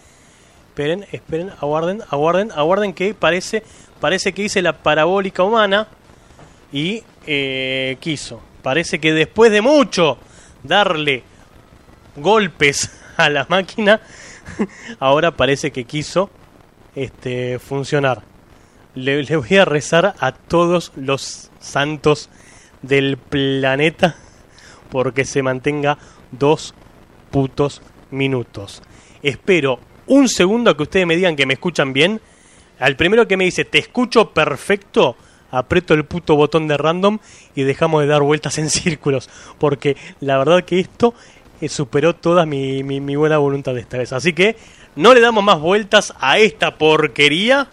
Esperen, 0.69 1.07
esperen, 1.13 1.51
aguarden, 1.61 2.03
aguarden, 2.11 2.53
aguarden 2.53 2.93
que 2.93 3.15
parece, 3.15 3.63
parece 4.01 4.35
que 4.35 4.43
hice 4.43 4.61
la 4.61 4.83
parabólica 4.83 5.45
humana 5.45 5.89
y 6.73 7.03
eh, 7.27 7.97
quiso. 8.01 8.41
Parece 8.63 8.99
que 8.99 9.15
después 9.15 9.51
de 9.51 9.63
mucho 9.63 10.19
darle 10.63 11.23
golpes 12.17 12.91
a 13.17 13.31
la 13.31 13.47
máquina, 13.49 14.01
ahora 14.99 15.33
parece 15.33 15.71
que 15.71 15.85
quiso 15.85 16.31
este, 16.95 17.59
funcionar. 17.59 18.23
Le, 18.95 19.23
le 19.23 19.37
voy 19.37 19.57
a 19.57 19.65
rezar 19.65 20.15
a 20.19 20.33
todos 20.33 20.93
los 20.97 21.51
santos 21.61 22.29
del 22.83 23.17
planeta 23.17 24.17
porque 24.91 25.25
se 25.25 25.43
mantenga 25.43 25.99
dos 26.31 26.75
putos 27.31 27.81
minutos. 28.11 28.83
Espero 29.23 29.81
un 30.07 30.29
segundo 30.29 30.77
que 30.77 30.83
ustedes 30.83 31.07
me 31.07 31.17
digan 31.17 31.37
que 31.37 31.47
me 31.47 31.55
escuchan 31.55 31.93
bien. 31.93 32.21
Al 32.79 32.97
primero 32.97 33.27
que 33.27 33.37
me 33.37 33.45
dice 33.45 33.65
te 33.65 33.79
escucho 33.79 34.31
perfecto, 34.31 35.17
aprieto 35.51 35.95
el 35.95 36.05
puto 36.05 36.35
botón 36.37 36.67
de 36.69 36.77
random 36.77 37.19
y 37.55 37.63
dejamos 37.63 38.03
de 38.03 38.09
dar 38.09 38.23
vueltas 38.23 38.59
en 38.59 38.69
círculos. 38.71 39.31
Porque 39.59 39.97
la 40.21 40.37
verdad 40.39 40.65
que 40.65 40.81
esto 40.81 41.15
eh, 41.63 41.69
superó 41.69 42.17
toda 42.17 42.45
mi, 42.45 42.83
buena 43.15 43.39
voluntad 43.39 43.79
esta 43.79 43.97
vez. 43.97 44.13
Así 44.13 44.33
que 44.33 44.57
no 44.97 45.15
le 45.15 45.21
damos 45.21 45.45
más 45.45 45.61
vueltas 45.61 46.13
a 46.19 46.39
esta 46.39 46.77
porquería. 46.77 47.69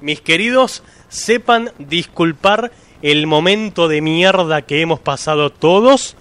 Mis 0.00 0.22
queridos, 0.22 0.82
sepan 1.10 1.70
disculpar 1.78 2.72
el 3.02 3.26
momento 3.26 3.88
de 3.88 4.00
mierda 4.00 4.62
que 4.62 4.80
hemos 4.80 5.00
pasado 5.00 5.50
todos. 5.50 6.16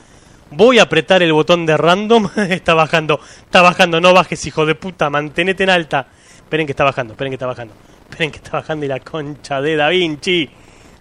Voy 0.51 0.79
a 0.79 0.83
apretar 0.83 1.23
el 1.23 1.31
botón 1.31 1.65
de 1.65 1.77
random. 1.77 2.29
está 2.49 2.73
bajando, 2.73 3.21
está 3.45 3.61
bajando, 3.61 4.01
no 4.01 4.13
bajes, 4.13 4.45
hijo 4.45 4.65
de 4.65 4.75
puta, 4.75 5.09
mantenete 5.09 5.63
en 5.63 5.69
alta. 5.69 6.05
Esperen 6.35 6.67
que 6.67 6.73
está 6.73 6.83
bajando, 6.83 7.13
esperen 7.13 7.31
que 7.31 7.35
está 7.35 7.47
bajando. 7.47 7.73
Esperen 8.09 8.29
que 8.29 8.37
está 8.39 8.51
bajando 8.51 8.85
y 8.85 8.89
la 8.89 8.99
concha 8.99 9.61
de 9.61 9.77
Da 9.77 9.87
Vinci. 9.87 10.49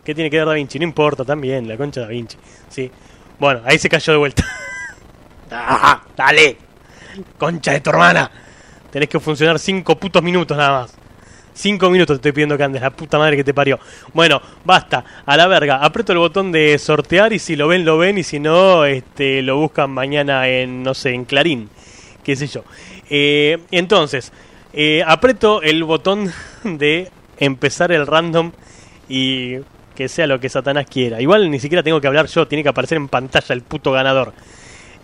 ¿Qué 0.04 0.14
tiene 0.14 0.30
que 0.30 0.36
ver 0.36 0.46
Da 0.46 0.52
Vinci? 0.52 0.78
No 0.78 0.84
importa, 0.84 1.24
también, 1.24 1.66
la 1.66 1.76
concha 1.76 2.02
de 2.02 2.06
Da 2.06 2.12
Vinci. 2.12 2.36
Sí. 2.68 2.88
Bueno, 3.40 3.62
ahí 3.64 3.80
se 3.80 3.88
cayó 3.88 4.12
de 4.12 4.18
vuelta. 4.20 4.46
Ah, 5.50 6.02
dale. 6.16 6.56
Concha 7.38 7.72
de 7.72 7.80
tu 7.80 7.90
hermana. 7.90 8.30
Tenés 8.90 9.08
que 9.08 9.20
funcionar 9.20 9.58
cinco 9.58 9.98
putos 9.98 10.22
minutos 10.22 10.56
nada 10.56 10.80
más. 10.80 10.94
Cinco 11.54 11.90
minutos 11.90 12.14
te 12.14 12.28
estoy 12.28 12.32
pidiendo 12.32 12.56
que 12.56 12.62
andes, 12.62 12.80
la 12.80 12.90
puta 12.90 13.18
madre 13.18 13.36
que 13.36 13.42
te 13.42 13.52
parió. 13.52 13.80
Bueno, 14.14 14.40
basta, 14.64 15.04
a 15.26 15.36
la 15.36 15.48
verga. 15.48 15.78
Aprieto 15.84 16.12
el 16.12 16.18
botón 16.18 16.52
de 16.52 16.78
sortear 16.78 17.32
y 17.32 17.40
si 17.40 17.56
lo 17.56 17.66
ven, 17.66 17.84
lo 17.84 17.98
ven. 17.98 18.16
Y 18.18 18.22
si 18.22 18.38
no, 18.38 18.84
este, 18.84 19.42
lo 19.42 19.56
buscan 19.56 19.90
mañana 19.90 20.46
en, 20.48 20.84
no 20.84 20.94
sé, 20.94 21.10
en 21.14 21.24
Clarín. 21.24 21.68
Qué 22.22 22.36
sé 22.36 22.46
yo. 22.46 22.62
Eh, 23.10 23.58
entonces, 23.72 24.32
eh, 24.72 25.02
aprieto 25.04 25.60
el 25.62 25.82
botón 25.82 26.32
de 26.62 27.10
empezar 27.38 27.90
el 27.90 28.06
random 28.06 28.52
y 29.08 29.56
que 29.96 30.08
sea 30.08 30.28
lo 30.28 30.38
que 30.38 30.48
Satanás 30.48 30.86
quiera. 30.88 31.20
Igual 31.20 31.50
ni 31.50 31.58
siquiera 31.58 31.82
tengo 31.82 32.00
que 32.00 32.06
hablar 32.06 32.26
yo, 32.26 32.46
tiene 32.46 32.62
que 32.62 32.68
aparecer 32.68 32.96
en 32.96 33.08
pantalla 33.08 33.52
el 33.52 33.62
puto 33.62 33.90
ganador. 33.90 34.32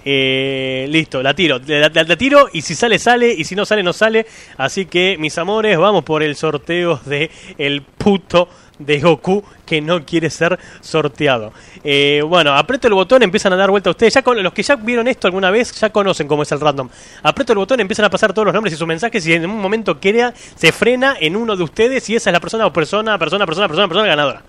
Eh, 0.04 0.86
listo, 0.90 1.22
la 1.22 1.34
tiro, 1.34 1.58
la, 1.66 2.16
tiro 2.16 2.48
y 2.52 2.60
si 2.60 2.74
sale, 2.74 2.98
sale 2.98 3.32
y 3.32 3.44
si 3.44 3.54
no 3.54 3.64
sale, 3.64 3.82
no 3.82 3.92
sale. 3.92 4.26
Así 4.58 4.86
que, 4.86 5.16
mis 5.18 5.36
amores, 5.38 5.78
vamos 5.78 6.04
por 6.04 6.22
el 6.22 6.36
sorteo 6.36 7.00
de 7.06 7.30
el 7.56 7.82
puto 7.82 8.48
de 8.78 9.00
Goku 9.00 9.42
que 9.64 9.80
no 9.80 10.04
quiere 10.04 10.28
ser 10.30 10.58
sorteado. 10.80 11.52
Eh, 11.82 12.22
bueno, 12.26 12.52
aprieto 12.52 12.88
el 12.88 12.94
botón, 12.94 13.22
empiezan 13.22 13.52
a 13.52 13.56
dar 13.56 13.70
vuelta 13.70 13.90
a 13.90 13.92
ustedes. 13.92 14.14
Ya 14.14 14.22
con, 14.22 14.42
los 14.42 14.52
que 14.52 14.62
ya 14.62 14.76
vieron 14.76 15.08
esto 15.08 15.26
alguna 15.26 15.50
vez 15.50 15.72
ya 15.80 15.90
conocen 15.90 16.28
cómo 16.28 16.42
es 16.42 16.52
el 16.52 16.60
random. 16.60 16.88
Aprieto 17.22 17.52
el 17.52 17.58
botón, 17.58 17.80
empiezan 17.80 18.04
a 18.04 18.10
pasar 18.10 18.32
todos 18.32 18.46
los 18.46 18.54
nombres 18.54 18.74
y 18.74 18.76
sus 18.76 18.86
mensajes 18.86 19.26
y 19.26 19.32
en 19.32 19.48
un 19.48 19.60
momento 19.60 19.98
crea, 19.98 20.34
se 20.54 20.72
frena 20.72 21.16
en 21.18 21.36
uno 21.36 21.56
de 21.56 21.62
ustedes 21.62 22.08
y 22.10 22.16
esa 22.16 22.30
es 22.30 22.32
la 22.32 22.40
persona 22.40 22.66
o 22.66 22.72
persona, 22.72 23.18
persona, 23.18 23.46
persona, 23.46 23.68
persona, 23.68 23.88
persona 23.88 24.08
ganadora. 24.08 24.42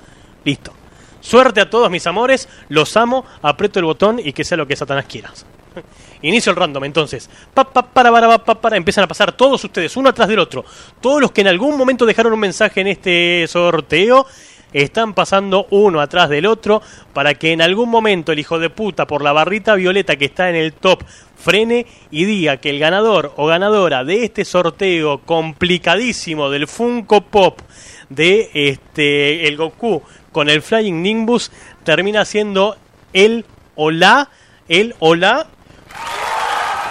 Listo. 0.43 0.84
Suerte 1.26 1.59
a 1.59 1.67
todos 1.71 1.89
mis 1.89 2.05
amores, 2.05 2.47
los 2.69 2.95
amo, 2.95 3.26
aprieto 3.41 3.80
el 3.80 3.86
botón 3.86 4.21
y 4.23 4.32
que 4.32 4.43
sea 4.43 4.57
lo 4.57 4.67
que 4.67 4.76
Satanás 4.76 5.05
quiera. 5.09 5.32
Inicio 6.21 6.51
el 6.51 6.55
random, 6.55 6.84
entonces. 6.84 7.28
Pa, 7.51 7.63
pa, 7.63 7.82
para, 7.82 8.11
para, 8.11 8.28
pa, 8.28 8.43
pa, 8.43 8.61
para. 8.61 8.78
Empiezan 8.78 9.05
a 9.05 9.07
pasar 9.07 9.32
todos 9.32 9.63
ustedes, 9.63 9.97
uno 9.97 10.09
atrás 10.09 10.28
del 10.28 10.38
otro. 10.38 10.63
Todos 11.01 11.19
los 11.19 11.32
que 11.32 11.41
en 11.41 11.47
algún 11.47 11.80
momento 11.80 12.05
dejaron 12.05 12.32
un 12.32 12.39
mensaje 12.41 12.82
en 12.82 12.88
este 12.89 13.47
sorteo, 13.47 14.28
están 14.71 15.15
pasando 15.15 15.65
uno 15.71 15.99
atrás 15.99 16.30
del 16.30 16.45
otro 16.45 16.84
para 17.11 17.34
que 17.34 17.53
en 17.53 17.63
algún 17.63 17.89
momento 17.89 18.32
el 18.32 18.38
hijo 18.38 18.59
de 18.59 18.69
puta 18.69 19.07
por 19.07 19.23
la 19.23 19.32
barrita 19.32 19.73
violeta 19.73 20.17
que 20.17 20.26
está 20.26 20.51
en 20.51 20.57
el 20.57 20.73
top 20.73 21.01
frene 21.36 21.88
y 22.11 22.26
diga 22.26 22.57
que 22.57 22.69
el 22.69 22.78
ganador 22.78 23.34
o 23.38 23.47
ganadora 23.47 24.03
de 24.03 24.26
este 24.26 24.45
sorteo 24.45 25.21
complicadísimo 25.21 26.51
del 26.51 26.67
Funko 26.67 27.21
Pop 27.21 27.61
de 28.09 28.49
este 28.53 29.47
el 29.47 29.57
Goku 29.57 30.03
con 30.36 30.49
el 30.49 30.61
Flying 30.61 31.01
Nimbus 31.01 31.49
termina 31.86 32.25
siendo 32.25 32.75
el 33.13 33.45
o 33.75 33.89
la 33.89 34.27
el 34.67 34.93
o 34.99 35.15
la 35.15 35.47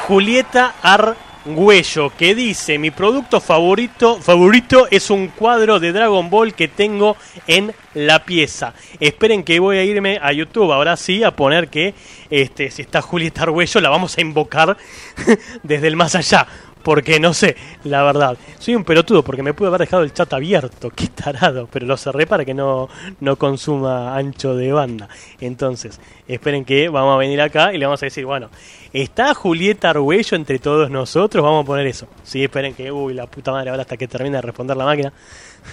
Julieta 0.08 0.76
Argüello, 0.80 2.10
que 2.16 2.34
dice, 2.34 2.78
mi 2.78 2.90
producto 2.90 3.42
favorito, 3.42 4.18
favorito 4.18 4.88
es 4.90 5.10
un 5.10 5.28
cuadro 5.28 5.78
de 5.78 5.92
Dragon 5.92 6.30
Ball 6.30 6.54
que 6.54 6.68
tengo 6.68 7.18
en 7.46 7.74
la 7.92 8.24
pieza. 8.24 8.72
Esperen 8.98 9.44
que 9.44 9.58
voy 9.58 9.76
a 9.76 9.84
irme 9.84 10.18
a 10.22 10.32
YouTube, 10.32 10.72
ahora 10.72 10.96
sí, 10.96 11.22
a 11.22 11.32
poner 11.32 11.68
que 11.68 11.92
este, 12.30 12.70
si 12.70 12.80
está 12.80 13.02
Julieta 13.02 13.42
Argüello 13.42 13.78
la 13.82 13.90
vamos 13.90 14.16
a 14.16 14.22
invocar 14.22 14.78
desde 15.62 15.88
el 15.88 15.96
más 15.96 16.14
allá. 16.14 16.46
Porque 16.84 17.18
no 17.18 17.32
sé, 17.32 17.56
la 17.84 18.02
verdad. 18.02 18.36
Soy 18.58 18.76
un 18.76 18.84
pelotudo 18.84 19.24
porque 19.24 19.42
me 19.42 19.54
pude 19.54 19.68
haber 19.68 19.80
dejado 19.80 20.02
el 20.02 20.12
chat 20.12 20.30
abierto. 20.34 20.90
Qué 20.94 21.08
tarado. 21.08 21.66
Pero 21.72 21.86
lo 21.86 21.96
cerré 21.96 22.26
para 22.26 22.44
que 22.44 22.52
no, 22.54 22.88
no 23.20 23.36
consuma 23.36 24.14
ancho 24.14 24.54
de 24.54 24.70
banda. 24.70 25.08
Entonces, 25.40 25.98
esperen 26.28 26.64
que 26.64 26.90
vamos 26.90 27.14
a 27.14 27.18
venir 27.18 27.40
acá 27.40 27.72
y 27.72 27.78
le 27.78 27.86
vamos 27.86 28.02
a 28.02 28.06
decir, 28.06 28.26
bueno, 28.26 28.50
¿está 28.92 29.34
Julieta 29.34 29.90
Arguello 29.90 30.36
entre 30.36 30.58
todos 30.58 30.90
nosotros? 30.90 31.42
Vamos 31.42 31.64
a 31.64 31.66
poner 31.66 31.86
eso. 31.86 32.06
Sí, 32.22 32.44
esperen 32.44 32.74
que, 32.74 32.92
uy, 32.92 33.14
la 33.14 33.26
puta 33.26 33.50
madre, 33.50 33.70
ahora 33.70 33.82
hasta 33.82 33.96
que 33.96 34.06
termine 34.06 34.36
de 34.36 34.42
responder 34.42 34.76
la 34.76 34.84
máquina. 34.84 35.12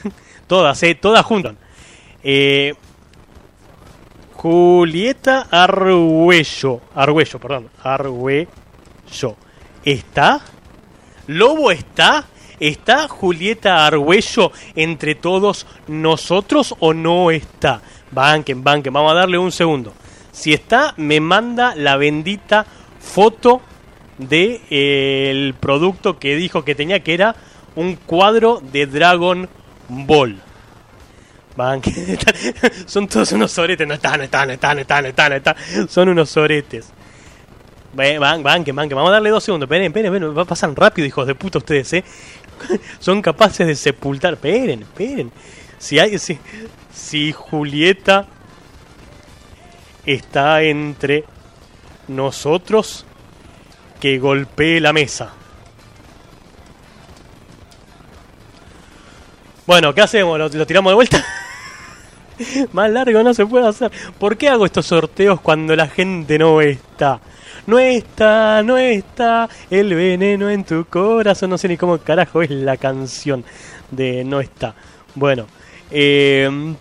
todas, 0.48 0.82
eh, 0.84 0.96
todas 0.96 1.26
juntas. 1.26 1.56
Eh, 2.24 2.74
Julieta 4.34 5.48
Arguello. 5.52 6.80
Arguello, 6.96 7.38
perdón. 7.38 7.70
Arguello. 7.84 8.48
¿Está? 9.84 10.42
¿Lobo 11.28 11.72
está? 11.72 12.26
¿Está 12.60 13.08
Julieta 13.08 13.88
Argüello 13.88 14.52
entre 14.76 15.16
todos 15.16 15.66
nosotros 15.88 16.76
o 16.80 16.94
no 16.94 17.32
está? 17.32 17.82
Banquen, 18.12 18.64
banquen, 18.64 18.94
vamos 18.94 19.12
a 19.12 19.16
darle 19.16 19.38
un 19.38 19.52
segundo. 19.52 19.94
Si 20.32 20.54
está, 20.54 20.94
me 20.98 21.20
manda 21.20 21.76
la 21.76 21.98
bendita 21.98 22.66
foto 23.00 23.62
de 24.18 24.62
eh, 24.70 25.54
producto 25.60 26.20
que 26.20 26.36
dijo 26.36 26.64
que 26.64 26.76
tenía, 26.76 27.02
que 27.02 27.14
era 27.14 27.36
un 27.76 27.96
cuadro 27.96 28.62
de 28.72 28.86
Dragon 28.86 29.50
Ball. 29.90 30.40
Banquen, 31.56 32.18
son 32.86 33.08
todos 33.08 33.32
unos 33.32 33.52
soretes, 33.52 33.88
no 33.88 33.96
están, 33.96 34.20
no 34.20 34.24
están, 34.24 34.48
no 34.48 34.54
están, 34.54 34.76
no 34.76 34.82
están, 34.82 35.04
no 35.04 35.10
están, 35.10 35.30
no 35.32 35.36
están, 35.38 35.90
son 35.90 36.10
unos 36.10 36.30
soretes. 36.30 36.92
Van, 37.94 38.42
van, 38.42 38.64
que 38.64 38.72
van, 38.72 38.88
que 38.88 38.96
vamos 38.96 39.10
a 39.10 39.14
darle 39.14 39.30
dos 39.30 39.44
segundos. 39.44 39.68
Esperen, 39.68 39.88
esperen, 39.88 40.14
esperen, 40.14 40.46
pasan 40.46 40.76
rápido, 40.76 41.08
hijos 41.08 41.28
de 41.28 41.36
puta 41.36 41.58
ustedes, 41.58 41.92
¿eh? 41.94 42.04
Son 43.00 43.22
capaces 43.22 43.68
de 43.68 43.76
sepultar. 43.76 44.34
Esperen, 44.34 44.84
esperen. 44.84 45.32
Si 45.78 46.00
hay, 46.00 46.18
si, 46.18 46.40
si 46.94 47.32
Julieta 47.34 48.28
está 50.06 50.62
entre 50.64 51.26
nosotros, 52.08 53.06
que 54.00 54.20
golpee 54.20 54.80
la 54.80 54.94
mesa. 54.94 55.34
Bueno, 59.68 59.94
¿qué 59.94 60.02
hacemos? 60.02 60.40
¿Lo, 60.40 60.48
lo 60.50 60.66
tiramos 60.66 60.92
de 60.92 60.96
vuelta? 60.96 61.26
Más 62.72 62.90
largo 62.90 63.22
no 63.22 63.34
se 63.34 63.46
puede 63.46 63.68
hacer. 63.68 63.92
¿Por 64.18 64.38
qué 64.38 64.50
hago 64.50 64.66
estos 64.66 64.86
sorteos 64.86 65.42
cuando 65.42 65.76
la 65.76 65.88
gente 65.88 66.40
no 66.40 66.62
está? 66.62 67.20
No 67.68 67.80
está, 67.80 68.64
no 68.64 68.78
está 68.78 69.50
el 69.70 69.94
veneno 69.94 70.50
en 70.50 70.64
tu 70.64 70.86
corazón. 70.86 71.50
No 71.50 71.58
sé 71.58 71.68
ni 71.68 71.78
cómo 71.78 71.98
carajo 72.00 72.42
es 72.42 72.50
la 72.50 72.78
canción 72.78 73.44
de 73.92 74.24
No 74.24 74.40
está. 74.40 74.74
Bueno, 75.16 75.46
eh, 75.92 76.74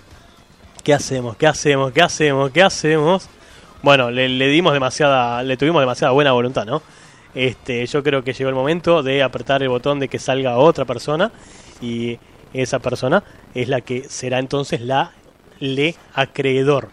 ¿qué 0.82 0.94
hacemos? 0.94 1.36
¿Qué 1.36 1.46
hacemos? 1.46 1.92
¿Qué 1.92 2.02
hacemos? 2.02 2.50
¿Qué 2.50 2.62
hacemos? 2.62 3.28
Bueno, 3.82 4.10
le, 4.10 4.28
le 4.28 4.48
dimos 4.48 4.72
demasiada, 4.72 5.42
le 5.42 5.56
tuvimos 5.56 5.82
demasiada 5.82 6.12
buena 6.12 6.32
voluntad, 6.32 6.64
¿no? 6.64 6.82
Este, 7.34 7.86
yo 7.86 8.02
creo 8.02 8.24
que 8.24 8.32
llegó 8.32 8.48
el 8.48 8.56
momento 8.56 9.02
de 9.02 9.22
apretar 9.22 9.62
el 9.62 9.68
botón 9.68 10.00
de 10.00 10.08
que 10.08 10.18
salga 10.18 10.58
otra 10.58 10.84
persona 10.84 11.30
y 11.80 12.18
esa 12.52 12.78
persona 12.80 13.22
es 13.54 13.68
la 13.68 13.80
que 13.80 14.04
será 14.08 14.38
entonces 14.38 14.80
la 14.80 15.12
le 15.60 15.94
acreedor. 16.14 16.88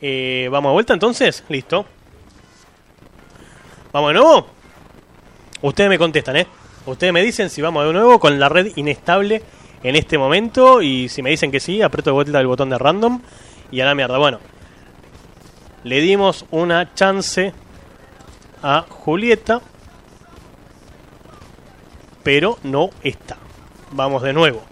Eh, 0.00 0.48
Vamos 0.50 0.70
a 0.70 0.72
vuelta 0.72 0.92
entonces, 0.92 1.44
listo. 1.48 1.86
¿Vamos 3.92 4.10
de 4.10 4.20
nuevo? 4.20 4.46
Ustedes 5.62 5.90
me 5.90 5.98
contestan, 5.98 6.36
¿eh? 6.36 6.46
Ustedes 6.86 7.12
me 7.12 7.22
dicen 7.22 7.50
si 7.50 7.60
vamos 7.60 7.84
de 7.84 7.92
nuevo 7.92 8.20
con 8.20 8.38
la 8.38 8.48
red 8.48 8.70
inestable 8.76 9.42
en 9.82 9.96
este 9.96 10.16
momento. 10.16 10.80
Y 10.80 11.08
si 11.08 11.22
me 11.22 11.30
dicen 11.30 11.50
que 11.50 11.58
sí, 11.58 11.82
aprieto 11.82 12.10
de 12.10 12.14
vuelta 12.14 12.38
el 12.38 12.46
botón 12.46 12.70
de 12.70 12.78
random. 12.78 13.20
Y 13.72 13.80
a 13.80 13.86
la 13.86 13.96
mierda. 13.96 14.16
Bueno, 14.18 14.38
le 15.82 16.00
dimos 16.00 16.44
una 16.52 16.94
chance 16.94 17.52
a 18.62 18.84
Julieta. 18.88 19.60
Pero 22.22 22.58
no 22.62 22.90
está. 23.02 23.38
Vamos 23.90 24.22
de 24.22 24.32
nuevo. 24.32 24.62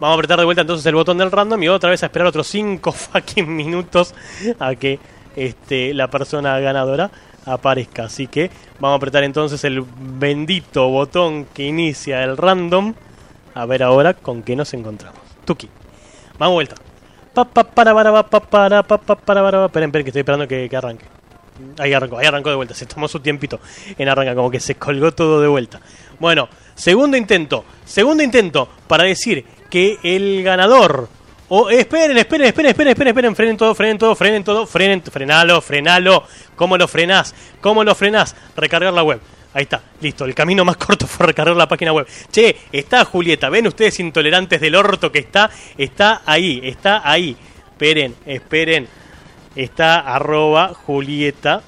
Vamos 0.00 0.14
a 0.14 0.18
apretar 0.18 0.38
de 0.38 0.44
vuelta 0.46 0.62
entonces 0.62 0.86
el 0.86 0.94
botón 0.94 1.18
del 1.18 1.30
random 1.30 1.62
y 1.62 1.68
otra 1.68 1.90
vez 1.90 2.02
a 2.02 2.06
esperar 2.06 2.26
otros 2.26 2.46
5 2.46 2.90
fucking 2.92 3.54
minutos 3.54 4.14
a 4.58 4.74
que 4.74 4.98
este, 5.36 5.94
la 5.94 6.08
persona 6.08 6.58
ganadora 6.58 7.10
aparezca. 7.46 8.04
Así 8.04 8.26
que 8.26 8.50
vamos 8.78 8.94
a 8.94 8.96
apretar 8.96 9.24
entonces 9.24 9.62
el 9.64 9.82
bendito 9.82 10.88
botón 10.88 11.46
que 11.46 11.64
inicia 11.64 12.22
el 12.22 12.36
random. 12.36 12.94
A 13.54 13.66
ver 13.66 13.82
ahora 13.82 14.14
con 14.14 14.42
qué 14.42 14.56
nos 14.56 14.74
encontramos. 14.74 15.20
Tuki. 15.44 15.68
Vamos 16.38 16.54
vuelta. 16.54 16.74
Esperen, 19.66 19.88
esperen, 19.88 20.04
que 20.04 20.10
estoy 20.10 20.20
esperando 20.20 20.48
que, 20.48 20.68
que 20.68 20.76
arranque. 20.76 21.04
Ahí 21.78 21.92
arrancó, 21.92 22.18
ahí 22.18 22.26
arrancó 22.26 22.50
de 22.50 22.56
vuelta. 22.56 22.74
Se 22.74 22.86
tomó 22.86 23.06
su 23.08 23.20
tiempito 23.20 23.60
en 23.96 24.08
arrancar, 24.08 24.34
como 24.34 24.50
que 24.50 24.60
se 24.60 24.74
colgó 24.74 25.12
todo 25.12 25.40
de 25.40 25.48
vuelta. 25.48 25.80
Bueno, 26.18 26.48
segundo 26.74 27.16
intento. 27.16 27.64
Segundo 27.84 28.22
intento 28.22 28.68
para 28.88 29.04
decir 29.04 29.44
que 29.70 29.98
el 30.02 30.42
ganador. 30.42 31.08
O 31.48 31.68
esperen, 31.68 32.16
esperen, 32.16 32.46
esperen, 32.46 32.70
esperen, 32.70 32.88
esperen, 32.88 33.08
esperen, 33.08 33.36
frenen 33.36 33.56
todo, 33.56 33.74
frenen 33.74 33.98
todo, 33.98 34.14
frenen 34.14 34.44
todo, 34.44 34.66
frenen, 34.66 35.02
frenalo, 35.02 35.60
frenalo. 35.60 36.24
¿Cómo 36.56 36.78
lo 36.78 36.88
frenás? 36.88 37.34
¿Cómo 37.60 37.84
lo 37.84 37.94
frenás? 37.94 38.34
Recargar 38.56 38.92
la 38.92 39.02
web. 39.02 39.20
Ahí 39.52 39.64
está, 39.64 39.82
listo. 40.00 40.24
El 40.24 40.34
camino 40.34 40.64
más 40.64 40.76
corto 40.78 41.06
fue 41.06 41.26
recargar 41.26 41.54
la 41.54 41.68
página 41.68 41.92
web. 41.92 42.06
Che, 42.32 42.56
está 42.72 43.04
Julieta. 43.04 43.50
¿Ven 43.50 43.66
ustedes 43.66 44.00
intolerantes 44.00 44.60
del 44.60 44.74
orto 44.74 45.12
que 45.12 45.18
está? 45.18 45.50
Está 45.76 46.22
ahí, 46.24 46.60
está 46.64 47.02
ahí. 47.08 47.36
Esperen, 47.72 48.14
esperen. 48.24 48.88
Está 49.54 50.00
arroba 50.00 50.72
Julieta. 50.74 51.62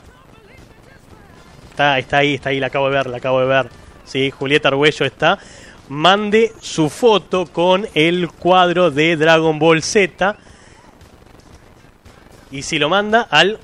Está, 1.70 1.98
está 1.98 2.18
ahí, 2.18 2.34
está 2.34 2.48
ahí, 2.48 2.58
la 2.58 2.68
acabo 2.68 2.88
de 2.88 2.96
ver, 2.96 3.06
la 3.08 3.18
acabo 3.18 3.40
de 3.40 3.46
ver. 3.46 3.68
Sí, 4.04 4.30
Julieta 4.30 4.68
Arguello 4.68 5.04
está. 5.04 5.38
Mande 5.88 6.52
su 6.60 6.88
foto 6.90 7.46
con 7.46 7.86
el 7.94 8.28
cuadro 8.28 8.90
de 8.90 9.16
Dragon 9.16 9.58
Ball 9.58 9.82
Z. 9.82 10.36
Y 12.50 12.62
si 12.62 12.78
lo 12.78 12.88
manda 12.88 13.22
al 13.22 13.58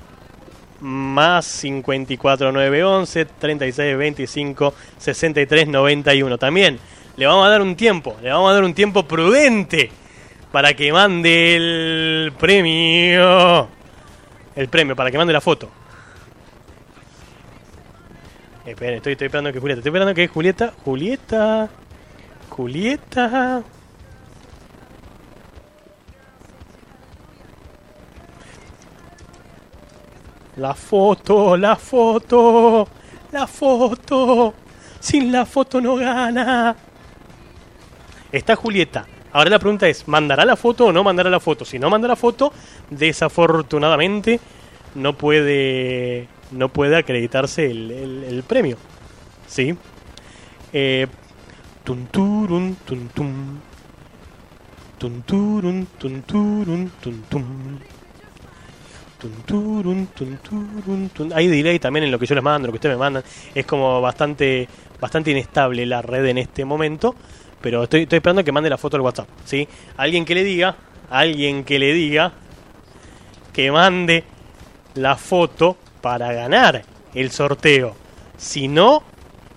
más 0.83 1.45
54911 1.61 3.25
3625 3.25 4.73
6391. 4.97 6.37
También 6.37 6.79
le 7.15 7.25
vamos 7.25 7.45
a 7.45 7.49
dar 7.49 7.61
un 7.61 7.75
tiempo, 7.75 8.17
le 8.21 8.29
vamos 8.29 8.51
a 8.51 8.53
dar 8.53 8.63
un 8.63 8.73
tiempo 8.73 9.03
prudente 9.03 9.91
para 10.51 10.73
que 10.75 10.91
mande 10.91 11.55
el 11.55 12.33
premio. 12.39 13.67
El 14.55 14.67
premio, 14.67 14.95
para 14.95 15.09
que 15.09 15.17
mande 15.17 15.33
la 15.33 15.41
foto. 15.41 15.69
Esperen, 18.65 18.95
estoy, 18.95 19.13
estoy 19.13 19.25
esperando 19.25 19.51
que 19.51 19.59
Julieta. 19.59 19.79
Estoy 19.79 19.89
esperando 19.89 20.13
que 20.13 20.27
Julieta. 20.27 20.73
Julieta. 20.85 21.69
Julieta. 22.53 23.63
La 30.57 30.73
foto, 30.75 31.57
la 31.57 31.75
foto, 31.75 32.87
la 33.31 33.47
foto. 33.47 34.53
Sin 34.99 35.31
la 35.31 35.45
foto 35.45 35.81
no 35.81 35.95
gana. 35.95 36.75
Está 38.31 38.55
Julieta. 38.55 39.05
Ahora 39.31 39.49
la 39.49 39.59
pregunta 39.59 39.87
es, 39.87 40.07
¿mandará 40.07 40.45
la 40.45 40.55
foto 40.55 40.85
o 40.87 40.91
no 40.91 41.03
mandará 41.03 41.29
la 41.29 41.39
foto? 41.39 41.65
Si 41.65 41.79
no 41.79 41.89
manda 41.89 42.07
la 42.07 42.15
foto, 42.15 42.53
desafortunadamente 42.89 44.39
no 44.95 45.13
puede 45.13 46.27
no 46.51 46.69
puede 46.69 46.95
acreditarse 46.97 47.65
el, 47.65 47.89
el- 47.91 48.23
el 48.25 48.43
premio. 48.43 48.77
¿Sí? 49.47 49.75
Eh, 50.71 51.07
tun, 51.83 52.07
turun, 52.07 52.75
tun, 52.85 53.09
tum. 53.09 53.59
Tun, 54.97 55.21
turun, 55.23 55.87
tun, 55.99 56.21
turun, 56.23 56.91
tun, 57.01 57.23
tum. 57.29 57.79
Tun, 59.19 59.31
turun, 59.45 60.07
tun, 60.07 60.37
turun, 60.37 61.09
tun. 61.09 61.33
Hay 61.33 61.47
delay 61.47 61.79
también 61.79 62.05
en 62.05 62.11
lo 62.11 62.19
que 62.19 62.25
yo 62.25 62.35
les 62.35 62.43
mando, 62.43 62.67
lo 62.67 62.73
que 62.73 62.77
ustedes 62.77 62.95
me 62.95 62.99
mandan. 62.99 63.23
Es 63.53 63.65
como 63.65 64.01
bastante 64.01 64.67
bastante 65.03 65.31
inestable 65.31 65.85
la 65.85 66.01
red 66.01 66.25
en 66.27 66.37
este 66.37 66.63
momento. 66.63 67.13
Pero 67.59 67.83
estoy, 67.83 68.03
estoy 68.03 68.17
esperando 68.17 68.43
que 68.43 68.53
mande 68.53 68.69
la 68.69 68.77
foto 68.77 68.95
al 68.95 69.01
WhatsApp. 69.01 69.27
¿sí? 69.43 69.67
Alguien 69.97 70.23
que 70.23 70.33
le 70.33 70.43
diga, 70.43 70.77
alguien 71.09 71.65
que 71.65 71.77
le 71.77 71.93
diga 71.93 72.31
que 73.51 73.69
mande 73.71 74.23
la 74.95 75.17
foto 75.17 75.75
para 76.01 76.31
ganar 76.31 76.83
el 77.13 77.31
sorteo. 77.31 77.95
Si 78.37 78.69
no, 78.69 79.03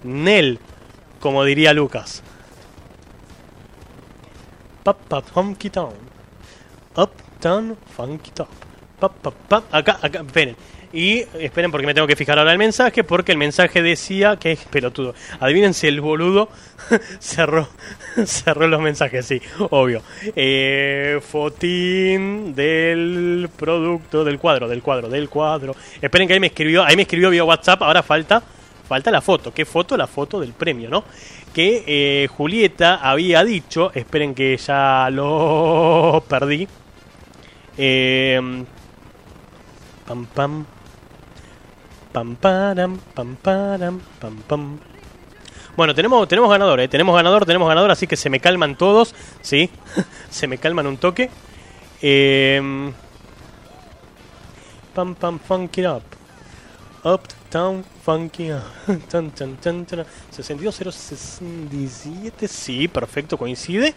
Nel, 0.02 0.58
como 1.26 1.42
diría 1.42 1.72
Lucas. 1.72 2.22
Pap, 4.84 4.96
pap, 5.08 5.24
funky 5.26 5.70
town. 5.70 5.94
Uptown, 6.94 7.76
funky 7.96 8.30
top. 8.30 8.46
Pap, 9.00 9.12
pap, 9.16 9.34
pap. 9.48 9.64
Acá, 9.74 9.98
acá, 10.00 10.20
esperen. 10.20 10.54
Y 10.92 11.24
esperen 11.40 11.72
porque 11.72 11.84
me 11.84 11.94
tengo 11.94 12.06
que 12.06 12.14
fijar 12.14 12.38
ahora 12.38 12.52
el 12.52 12.58
mensaje, 12.58 13.02
porque 13.02 13.32
el 13.32 13.38
mensaje 13.38 13.82
decía 13.82 14.36
que 14.36 14.52
es 14.52 14.60
pelotudo. 14.66 15.16
Adivinen 15.40 15.74
si 15.74 15.88
el 15.88 16.00
boludo 16.00 16.48
cerró, 17.18 17.68
cerró 18.24 18.68
los 18.68 18.80
mensajes, 18.80 19.26
sí, 19.26 19.42
obvio. 19.70 20.02
Eh, 20.36 21.18
fotín 21.28 22.54
del 22.54 23.50
producto, 23.56 24.22
del 24.22 24.38
cuadro, 24.38 24.68
del 24.68 24.80
cuadro, 24.80 25.08
del 25.08 25.28
cuadro. 25.28 25.74
Esperen 26.00 26.28
que 26.28 26.34
ahí 26.34 26.40
me 26.40 26.46
escribió, 26.46 26.84
ahí 26.84 26.94
me 26.94 27.02
escribió 27.02 27.30
vía 27.30 27.42
WhatsApp, 27.42 27.82
ahora 27.82 28.04
falta, 28.04 28.44
falta 28.86 29.10
la 29.10 29.20
foto. 29.20 29.52
¿Qué 29.52 29.64
foto? 29.64 29.96
La 29.96 30.06
foto 30.06 30.40
del 30.40 30.52
premio, 30.52 30.88
¿no? 30.88 31.04
Que 31.54 31.84
eh, 31.86 32.28
Julieta 32.28 32.96
había 32.96 33.44
dicho, 33.44 33.90
esperen 33.94 34.34
que 34.34 34.56
ya 34.56 35.08
lo 35.10 36.22
perdí. 36.28 36.68
Eh, 37.78 38.64
pam 40.06 40.26
pam 40.26 40.64
pam 42.12 42.36
param 42.36 42.98
pam 43.14 43.36
param 43.36 44.00
pam 44.20 44.36
pam 44.48 44.78
bueno, 45.76 45.94
tenemos, 45.94 46.26
tenemos 46.26 46.50
ganador, 46.50 46.80
¿eh? 46.80 46.88
tenemos 46.88 47.14
ganador, 47.14 47.44
tenemos 47.44 47.68
ganador, 47.68 47.90
así 47.90 48.06
que 48.06 48.16
se 48.16 48.30
me 48.30 48.40
calman 48.40 48.76
todos, 48.76 49.14
¿sí? 49.42 49.68
se 50.30 50.46
me 50.46 50.56
calman 50.56 50.86
un 50.86 50.96
toque. 50.96 51.28
Eh, 52.00 52.90
pam, 54.94 55.14
pam, 55.14 55.38
funk 55.38 55.76
it 55.76 55.86
up. 55.86 56.02
Uptown, 57.04 57.84
funky 58.06 58.52
up. 58.52 58.62
Tan, 59.10 59.32
tan, 59.32 59.56
tan, 59.56 59.84
tan. 59.84 60.06
62067, 60.30 62.46
sí, 62.46 62.86
perfecto, 62.86 63.36
coincide. 63.36 63.96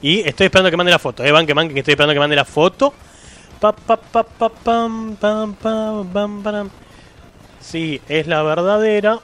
Y 0.00 0.20
estoy 0.20 0.46
esperando 0.46 0.70
que 0.70 0.76
mande 0.76 0.92
la 0.92 1.00
foto, 1.00 1.24
¿eh? 1.24 1.32
Van, 1.32 1.44
que 1.44 1.54
man, 1.54 1.68
que 1.68 1.80
estoy 1.80 1.94
esperando 1.94 2.14
que 2.14 2.20
mande 2.20 2.36
la 2.36 2.44
foto. 2.44 2.94
Pa, 3.60 3.72
pa, 3.72 3.96
pa, 3.96 4.22
pa, 4.22 4.48
pam, 4.48 5.16
pam, 5.16 5.54
pam, 5.54 6.06
pam, 6.12 6.42
param. 6.44 6.70
Sí, 7.60 8.00
es 8.08 8.28
la 8.28 8.44
verdadera 8.44 9.18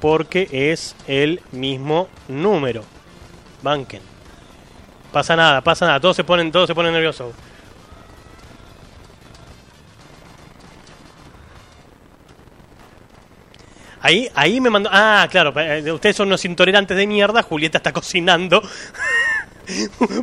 porque 0.00 0.48
es 0.52 0.94
el 1.06 1.40
mismo 1.52 2.08
número. 2.28 2.84
Banken. 3.62 4.02
Pasa 5.10 5.34
nada, 5.34 5.62
pasa 5.62 5.86
nada. 5.86 5.98
Todos 5.98 6.16
se 6.16 6.24
ponen, 6.24 6.52
todos 6.52 6.66
se 6.66 6.74
ponen 6.74 6.92
nerviosos. 6.92 7.32
Ahí, 14.00 14.28
ahí 14.34 14.60
me 14.60 14.70
mandó. 14.70 14.88
Ah, 14.92 15.26
claro, 15.30 15.52
eh, 15.58 15.90
ustedes 15.92 16.16
son 16.16 16.28
unos 16.28 16.44
intolerantes 16.44 16.96
de 16.96 17.06
mierda. 17.06 17.42
Julieta 17.42 17.78
está 17.78 17.92
cocinando. 17.98 18.62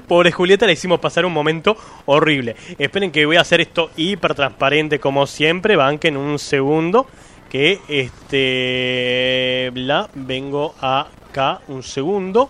Pobre 0.08 0.32
Julieta, 0.32 0.66
le 0.66 0.74
hicimos 0.74 1.00
pasar 1.00 1.26
un 1.26 1.34
momento 1.34 1.78
horrible. 2.06 2.56
Esperen 2.80 3.12
que 3.12 3.26
voy 3.26 3.36
a 3.38 3.42
hacer 3.42 3.62
esto 3.62 3.92
hiper 3.96 4.34
transparente 4.34 5.00
como 5.00 5.28
siempre. 5.28 5.76
Banquen 5.76 6.18
un 6.18 6.40
segundo. 6.40 7.08
Que 7.50 7.80
este. 7.88 9.70
Bla, 9.72 10.10
vengo 10.16 10.74
acá 10.82 11.62
un 11.68 11.84
segundo. 11.84 12.50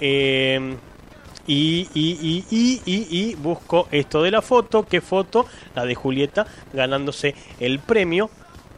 Eh, 0.00 0.76
y, 1.46 1.88
y, 1.92 2.18
y, 2.22 2.44
y, 2.50 2.82
y, 2.86 3.06
y 3.10 3.34
busco 3.34 3.88
esto 3.90 4.22
de 4.22 4.30
la 4.30 4.42
foto. 4.42 4.84
¿Qué 4.84 5.00
foto? 5.00 5.46
La 5.74 5.84
de 5.84 5.94
Julieta 5.94 6.46
ganándose 6.72 7.34
el 7.58 7.80
premio. 7.80 8.30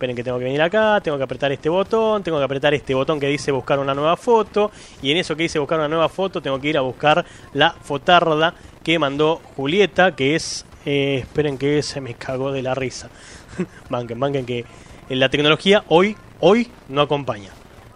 Esperen 0.05 0.17
que 0.17 0.23
tengo 0.23 0.39
que 0.39 0.45
venir 0.45 0.61
acá, 0.61 1.01
tengo 1.03 1.17
que 1.17 1.25
apretar 1.25 1.51
este 1.51 1.71
botón, 1.71 2.23
tengo 2.23 2.37
que 2.37 2.45
apretar 2.45 2.75
este 2.75 2.93
botón 2.93 3.19
que 3.19 3.27
dice 3.27 3.51
buscar 3.53 3.79
una 3.79 3.95
nueva 3.95 4.19
foto. 4.19 4.71
Y 5.01 5.11
en 5.11 5.17
eso 5.17 5.35
que 5.35 5.45
dice 5.45 5.59
buscar 5.59 5.79
una 5.79 5.89
nueva 5.89 6.11
foto, 6.11 6.43
tengo 6.43 6.61
que 6.61 6.69
ir 6.69 6.77
a 6.77 6.83
buscar 6.83 7.25
la 7.55 7.71
fotarda 7.71 8.53
que 8.83 8.99
mandó 8.99 9.41
Julieta, 9.57 10.15
que 10.15 10.35
es. 10.35 10.67
eh, 10.85 11.21
esperen 11.23 11.57
que 11.57 11.83
se 11.83 12.03
me 12.03 12.13
cagó 12.13 12.53
de 12.53 12.61
la 12.61 12.75
risa. 12.75 13.09
banquen, 13.89 14.21
banquen 14.21 14.45
que 14.45 14.67
en 15.09 15.21
la 15.21 15.31
tecnología 15.31 15.85
hoy, 15.89 16.15
hoy 16.41 16.71
no 16.91 17.01
acompaña. 17.01 17.49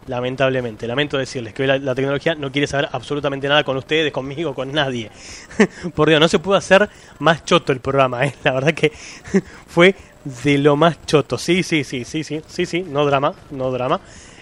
Lamentablemente, 0.06 0.86
lamento 0.86 1.18
decirles 1.18 1.52
que 1.52 1.66
la, 1.66 1.76
la 1.76 1.94
tecnología 1.94 2.35
no 2.35 2.51
quiere 2.51 2.66
saber 2.66 2.89
absolutamente 2.90 3.47
nada 3.48 3.64
con 3.64 3.76
ustedes, 3.76 4.10
conmigo, 4.10 4.55
con 4.55 4.72
nadie. 4.72 5.10
Por 5.94 6.09
Dios, 6.09 6.18
no 6.18 6.28
se 6.28 6.39
pudo 6.39 6.55
hacer 6.55 6.89
más 7.18 7.44
choto 7.44 7.72
el 7.72 7.80
programa, 7.80 8.24
¿eh? 8.24 8.35
La 8.44 8.52
verdad 8.52 8.72
que 8.72 8.93
fue 9.66 9.94
de 10.42 10.59
lo 10.59 10.76
más 10.76 11.05
choto. 11.06 11.38
Sí, 11.38 11.62
sí, 11.62 11.84
sí, 11.84 12.05
sí, 12.05 12.24
sí, 12.24 12.40
sí, 12.46 12.66
sí, 12.66 12.82
no 12.82 13.05
drama, 13.05 13.34
no 13.50 13.70
drama. 13.70 14.00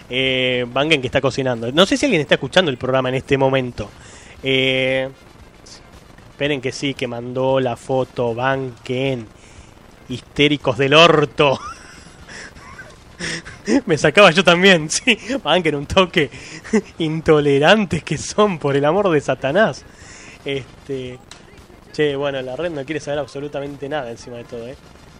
Eh, 0.09 0.65
Bangen 0.71 1.01
que 1.01 1.07
está 1.07 1.21
cocinando. 1.21 1.71
No 1.71 1.85
sé 1.85 1.97
si 1.97 2.05
alguien 2.05 2.21
está 2.21 2.35
escuchando 2.35 2.71
el 2.71 2.77
programa 2.77 3.09
en 3.09 3.15
este 3.15 3.37
momento. 3.37 3.89
Eh, 4.43 5.09
esperen 6.31 6.61
que 6.61 6.71
sí, 6.71 6.93
que 6.93 7.07
mandó 7.07 7.59
la 7.59 7.75
foto 7.75 8.33
Banken. 8.33 9.27
Histéricos 10.09 10.77
del 10.77 10.93
orto. 10.93 11.59
Me 13.85 13.97
sacaba 13.97 14.31
yo 14.31 14.43
también, 14.43 14.89
sí. 14.89 15.17
Banken 15.43 15.75
un 15.75 15.85
toque. 15.85 16.29
Intolerantes 16.99 18.03
que 18.03 18.17
son, 18.17 18.59
por 18.59 18.75
el 18.75 18.85
amor 18.85 19.09
de 19.09 19.21
Satanás. 19.21 19.83
Este. 20.45 21.19
Che, 21.91 22.15
bueno, 22.15 22.41
la 22.41 22.55
red 22.55 22.71
no 22.71 22.85
quiere 22.85 22.99
saber 22.99 23.19
absolutamente 23.19 23.89
nada 23.89 24.11
encima 24.11 24.37
de 24.37 24.43
todo, 24.43 24.67
¿eh? 24.67 24.75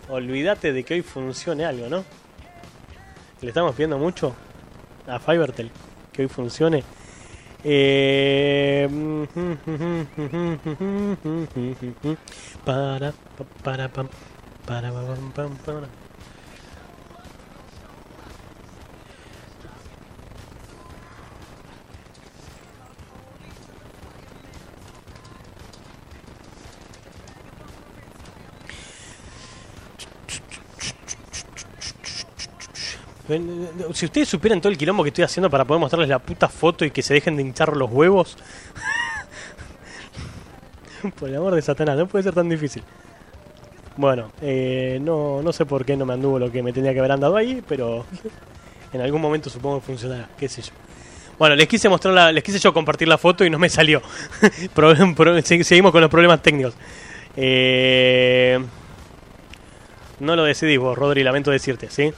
Olvídate 0.10 0.72
de 0.74 0.84
que 0.84 0.94
hoy 0.96 1.02
funcione 1.02 1.66
algo, 1.66 1.90
¿no? 1.90 2.04
Le 3.42 3.50
estamos 3.50 3.74
pidiendo 3.76 3.98
mucho 3.98 4.34
a 5.08 5.20
Fivertel 5.20 5.70
que 6.14 6.24
hoy 6.24 6.28
funcione. 6.28 6.84
Eh, 7.64 8.88
para, 12.66 13.12
pa- 13.12 13.46
para, 13.64 13.90
para, 13.90 14.10
pa- 14.10 15.04
pam, 15.06 15.32
pam, 15.34 15.56
para. 15.66 15.88
Ven, 15.88 15.90
eh, 32.68 33.16
Si 33.94 34.06
ustedes 34.06 34.30
supieran 34.30 34.62
todo 34.62 34.72
el 34.72 34.78
quilombo 34.78 35.04
que 35.04 35.10
estoy 35.10 35.26
haciendo 35.26 35.50
para 35.50 35.66
poder 35.66 35.82
mostrarles 35.82 36.10
la 36.10 36.20
puta 36.20 36.48
foto 36.48 36.86
y 36.86 36.92
que 36.92 37.02
se 37.02 37.14
dejen 37.14 37.36
de 37.36 37.42
hinchar 37.42 37.76
los 37.76 37.92
huevos. 37.92 38.38
por 41.20 41.30
el 41.30 41.36
amor 41.36 41.56
de 41.56 41.62
Satanás, 41.62 41.98
no 41.98 42.08
puede 42.08 42.24
ser 42.24 42.34
tan 42.34 42.48
difícil. 42.48 42.84
Bueno, 43.98 44.32
eh, 44.42 45.00
no, 45.02 45.42
no 45.42 45.52
sé 45.52 45.66
por 45.66 45.84
qué 45.84 45.98
no 45.98 46.06
me 46.06 46.14
anduvo 46.14 46.40
lo 46.40 46.52
que 46.52 46.64
me 46.64 46.72
tenía 46.72 46.94
que 46.94 47.00
haber 47.00 47.12
andado 47.12 47.36
ahí, 47.36 47.62
pero 47.68 48.06
en 48.94 49.02
algún 49.02 49.22
momento 49.22 49.50
supongo 49.50 49.80
que 49.80 49.88
funcionará, 49.88 50.30
qué 50.38 50.48
sé 50.48 50.62
yo. 50.62 50.72
Bueno, 51.38 51.56
les 51.56 51.68
quise 51.68 51.90
mostrar 51.90 52.14
la, 52.14 52.32
les 52.32 52.44
quise 52.44 52.60
yo 52.60 52.74
compartir 52.74 53.08
la 53.08 53.18
foto 53.18 53.46
y 53.46 53.50
no 53.50 53.60
me 53.60 53.70
salió. 53.70 54.02
Seguimos 55.44 55.92
con 55.92 56.02
los 56.02 56.10
problemas 56.10 56.42
técnicos. 56.42 56.76
Eh, 57.36 58.60
no 60.20 60.36
lo 60.36 60.44
decidís 60.44 60.80
vos, 60.80 60.98
Rodri, 60.98 61.24
lamento 61.24 61.52
decirte, 61.52 61.90
¿sí? 61.92 62.12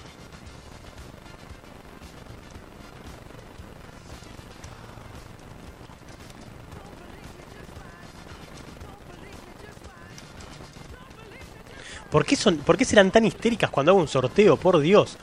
¿Por 12.11 12.26
qué, 12.26 12.36
son, 12.36 12.57
¿Por 12.57 12.77
qué 12.77 12.86
serán 12.86 13.11
tan 13.11 13.26
histéricas 13.26 13.69
cuando 13.69 13.91
hago 13.91 13.99
un 13.99 14.07
sorteo? 14.07 14.57
Por 14.57 14.80
Dios. 14.80 15.18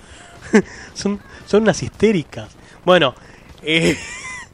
son, 0.95 1.21
son 1.45 1.63
unas 1.63 1.83
histéricas. 1.83 2.51
Bueno, 2.85 3.15
eh, 3.63 3.97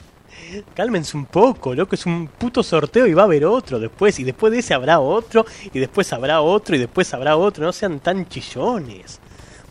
cálmense 0.74 1.16
un 1.16 1.26
poco, 1.26 1.74
loco. 1.74 1.94
Es 1.94 2.06
un 2.06 2.28
puto 2.28 2.62
sorteo 2.62 3.06
y 3.06 3.14
va 3.14 3.22
a 3.22 3.24
haber 3.26 3.44
otro 3.44 3.78
después. 3.78 4.18
Y 4.18 4.24
después 4.24 4.52
de 4.52 4.60
ese 4.60 4.72
habrá 4.72 5.00
otro. 5.00 5.44
Y 5.72 5.78
después 5.78 6.12
habrá 6.12 6.40
otro. 6.40 6.74
Y 6.74 6.78
después 6.78 7.12
habrá 7.12 7.36
otro. 7.36 7.64
No 7.64 7.72
sean 7.72 8.00
tan 8.00 8.26
chillones. 8.28 9.20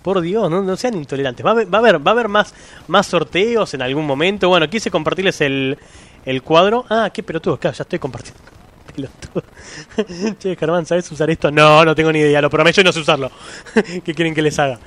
Por 0.03 0.21
Dios, 0.21 0.49
no, 0.49 0.61
no 0.61 0.75
sean 0.77 0.95
intolerantes. 0.95 1.45
Va 1.45 1.49
a 1.49 1.53
haber, 1.53 1.67
va 1.67 2.11
a 2.11 2.13
haber, 2.13 2.27
más, 2.27 2.53
más 2.87 3.07
sorteos 3.07 3.73
en 3.73 3.81
algún 3.81 4.05
momento. 4.05 4.49
Bueno, 4.49 4.69
quise 4.69 4.89
compartirles 4.89 5.41
el, 5.41 5.77
el 6.25 6.41
cuadro. 6.41 6.85
Ah, 6.89 7.09
qué 7.13 7.23
pelotudo. 7.23 7.57
Claro, 7.57 7.75
ya 7.77 7.83
estoy 7.83 7.99
compartiendo. 7.99 8.60
Pelotudo. 8.91 9.43
che, 10.39 10.55
Germán, 10.55 10.85
¿sabes 10.85 11.11
usar 11.11 11.29
esto? 11.29 11.51
No, 11.51 11.83
no 11.85 11.95
tengo 11.95 12.11
ni 12.11 12.19
idea. 12.19 12.41
Lo 12.41 12.49
prometo 12.49 12.81
y 12.81 12.83
no 12.83 12.91
sé 12.91 12.99
usarlo. 12.99 13.31
¿Qué 14.03 14.13
quieren 14.13 14.33
que 14.33 14.41
les 14.41 14.57
haga? 14.59 14.79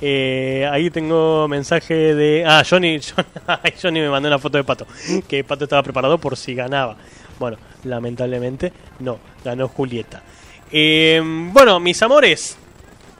Eh, 0.00 0.68
ahí 0.70 0.90
tengo 0.90 1.48
mensaje 1.48 2.14
de. 2.14 2.44
Ah, 2.46 2.62
Johnny, 2.68 3.00
Johnny, 3.82 4.00
me 4.00 4.08
mandó 4.08 4.28
una 4.28 4.38
foto 4.38 4.58
de 4.58 4.64
Pato. 4.64 4.86
Que 5.26 5.44
Pato 5.44 5.64
estaba 5.64 5.82
preparado 5.82 6.18
por 6.18 6.36
si 6.36 6.54
ganaba. 6.54 6.96
Bueno, 7.38 7.56
lamentablemente 7.84 8.72
no. 9.00 9.18
Ganó 9.44 9.68
Julieta. 9.68 10.22
Eh, 10.70 11.20
bueno, 11.24 11.80
mis 11.80 12.00
amores. 12.02 12.56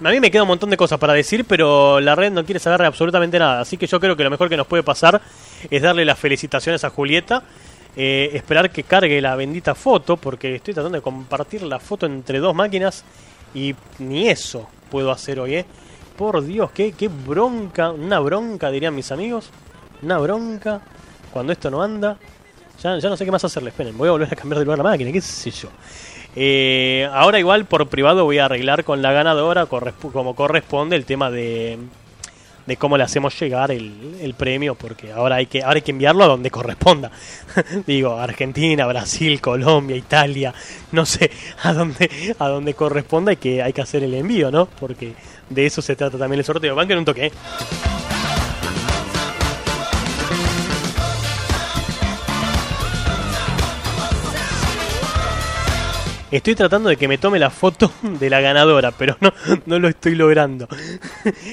A 0.04 0.10
mí 0.10 0.20
me 0.20 0.30
queda 0.30 0.42
un 0.42 0.48
montón 0.48 0.70
de 0.70 0.76
cosas 0.76 0.98
para 1.00 1.12
decir, 1.12 1.44
pero 1.44 1.98
la 1.98 2.14
red 2.14 2.30
no 2.30 2.44
quiere 2.44 2.60
saber 2.60 2.82
absolutamente 2.82 3.36
nada. 3.36 3.60
Así 3.60 3.76
que 3.76 3.88
yo 3.88 3.98
creo 3.98 4.16
que 4.16 4.22
lo 4.22 4.30
mejor 4.30 4.48
que 4.48 4.56
nos 4.56 4.68
puede 4.68 4.84
pasar 4.84 5.20
es 5.68 5.82
darle 5.82 6.04
las 6.04 6.18
felicitaciones 6.18 6.84
a 6.84 6.90
Julieta. 6.90 7.42
Eh, 8.00 8.30
esperar 8.32 8.70
que 8.70 8.84
cargue 8.84 9.20
la 9.20 9.34
bendita 9.34 9.74
foto, 9.74 10.16
porque 10.16 10.54
estoy 10.54 10.72
tratando 10.72 10.98
de 10.98 11.02
compartir 11.02 11.64
la 11.64 11.80
foto 11.80 12.06
entre 12.06 12.38
dos 12.38 12.54
máquinas 12.54 13.04
y 13.52 13.74
ni 13.98 14.28
eso 14.28 14.68
puedo 14.88 15.10
hacer 15.10 15.40
hoy, 15.40 15.56
¿eh? 15.56 15.66
Por 16.16 16.44
Dios, 16.44 16.70
qué, 16.70 16.92
qué 16.92 17.08
bronca, 17.08 17.90
una 17.90 18.20
bronca 18.20 18.70
dirían 18.70 18.94
mis 18.94 19.10
amigos, 19.10 19.50
una 20.00 20.16
bronca 20.18 20.80
cuando 21.32 21.52
esto 21.52 21.72
no 21.72 21.82
anda. 21.82 22.16
Ya, 22.80 22.96
ya 23.00 23.08
no 23.08 23.16
sé 23.16 23.24
qué 23.24 23.32
más 23.32 23.42
hacerle, 23.42 23.70
esperen, 23.70 23.98
voy 23.98 24.06
a 24.06 24.12
volver 24.12 24.32
a 24.32 24.36
cambiar 24.36 24.60
de 24.60 24.64
lugar 24.64 24.78
la 24.78 24.84
máquina, 24.84 25.10
qué 25.10 25.20
sé 25.20 25.50
yo. 25.50 25.68
Eh, 26.36 27.08
ahora 27.12 27.40
igual 27.40 27.64
por 27.64 27.88
privado 27.88 28.22
voy 28.22 28.38
a 28.38 28.44
arreglar 28.44 28.84
con 28.84 29.02
la 29.02 29.10
ganadora 29.10 29.66
como 29.66 30.36
corresponde 30.36 30.94
el 30.94 31.04
tema 31.04 31.32
de, 31.32 31.80
de 32.68 32.76
cómo 32.76 32.98
le 32.98 33.02
hacemos 33.02 33.40
llegar 33.40 33.70
el, 33.70 34.18
el 34.20 34.34
premio, 34.34 34.74
porque 34.74 35.10
ahora 35.10 35.36
hay 35.36 35.46
que 35.46 35.62
ahora 35.62 35.76
hay 35.76 35.82
que 35.82 35.90
enviarlo 35.90 36.22
a 36.22 36.26
donde 36.26 36.50
corresponda. 36.50 37.10
Digo, 37.86 38.18
Argentina, 38.18 38.86
Brasil, 38.86 39.40
Colombia, 39.40 39.96
Italia, 39.96 40.52
no 40.92 41.06
sé, 41.06 41.30
a 41.62 41.72
donde 41.72 42.10
a 42.38 42.46
donde 42.46 42.74
corresponda 42.74 43.30
hay 43.30 43.38
que 43.38 43.62
hay 43.62 43.72
que 43.72 43.80
hacer 43.80 44.04
el 44.04 44.12
envío, 44.12 44.50
¿no? 44.50 44.66
Porque 44.66 45.14
de 45.48 45.64
eso 45.64 45.80
se 45.80 45.96
trata 45.96 46.18
también 46.18 46.40
el 46.40 46.44
sorteo. 46.44 46.74
Van 46.74 46.86
que 46.86 46.94
un 46.94 47.06
toque. 47.06 47.26
¿eh? 47.26 47.32
Estoy 56.30 56.54
tratando 56.54 56.90
de 56.90 56.96
que 56.96 57.08
me 57.08 57.16
tome 57.16 57.38
la 57.38 57.48
foto 57.48 57.90
de 58.02 58.28
la 58.28 58.40
ganadora, 58.40 58.90
pero 58.90 59.16
no, 59.20 59.32
no 59.66 59.78
lo 59.78 59.88
estoy 59.88 60.14
logrando. 60.14 60.68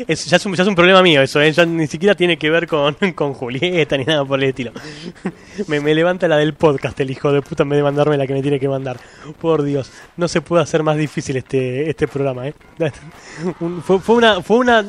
Es, 0.07 0.26
ya, 0.26 0.38
es 0.38 0.45
un, 0.45 0.53
ya 0.56 0.64
es 0.64 0.69
un 0.69 0.76
problema 0.76 1.02
mío 1.02 1.22
eso, 1.22 1.41
¿eh? 1.41 1.52
ya 1.52 1.65
ni 1.65 1.88
siquiera 1.88 2.15
tiene 2.15 2.38
que 2.38 2.49
ver 2.49 2.68
con, 2.68 2.95
con 3.15 3.34
Julieta 3.34 3.97
ni 3.97 4.03
nada 4.03 4.26
por 4.26 4.41
el 4.41 4.49
estilo. 4.49 4.72
Me, 5.68 5.80
me 5.80 5.95
levanta 5.95 6.27
la 6.27 6.38
del 6.38 6.53
podcast 6.53 6.99
el 6.99 7.11
hijo 7.11 7.31
de 7.31 7.41
puta 7.41 7.64
en 7.64 7.69
vez 7.69 7.77
de 7.77 7.84
mandarme 7.84 8.18
la 8.18 8.27
que 8.27 8.34
me 8.34 8.41
tiene 8.41 8.60
que 8.60 8.68
mandar. 8.68 8.97
Por 9.39 9.64
Dios, 9.64 9.91
no 10.18 10.27
se 10.27 10.41
puede 10.41 10.64
hacer 10.64 10.84
más 10.84 10.97
difícil 10.97 11.38
este, 11.38 11.89
este 11.89 12.07
programa. 12.07 12.47
¿eh? 12.47 12.53
Fue, 13.84 13.99
fue 13.99 14.15
una, 14.15 14.41
fue 14.41 14.57
una, 14.57 14.85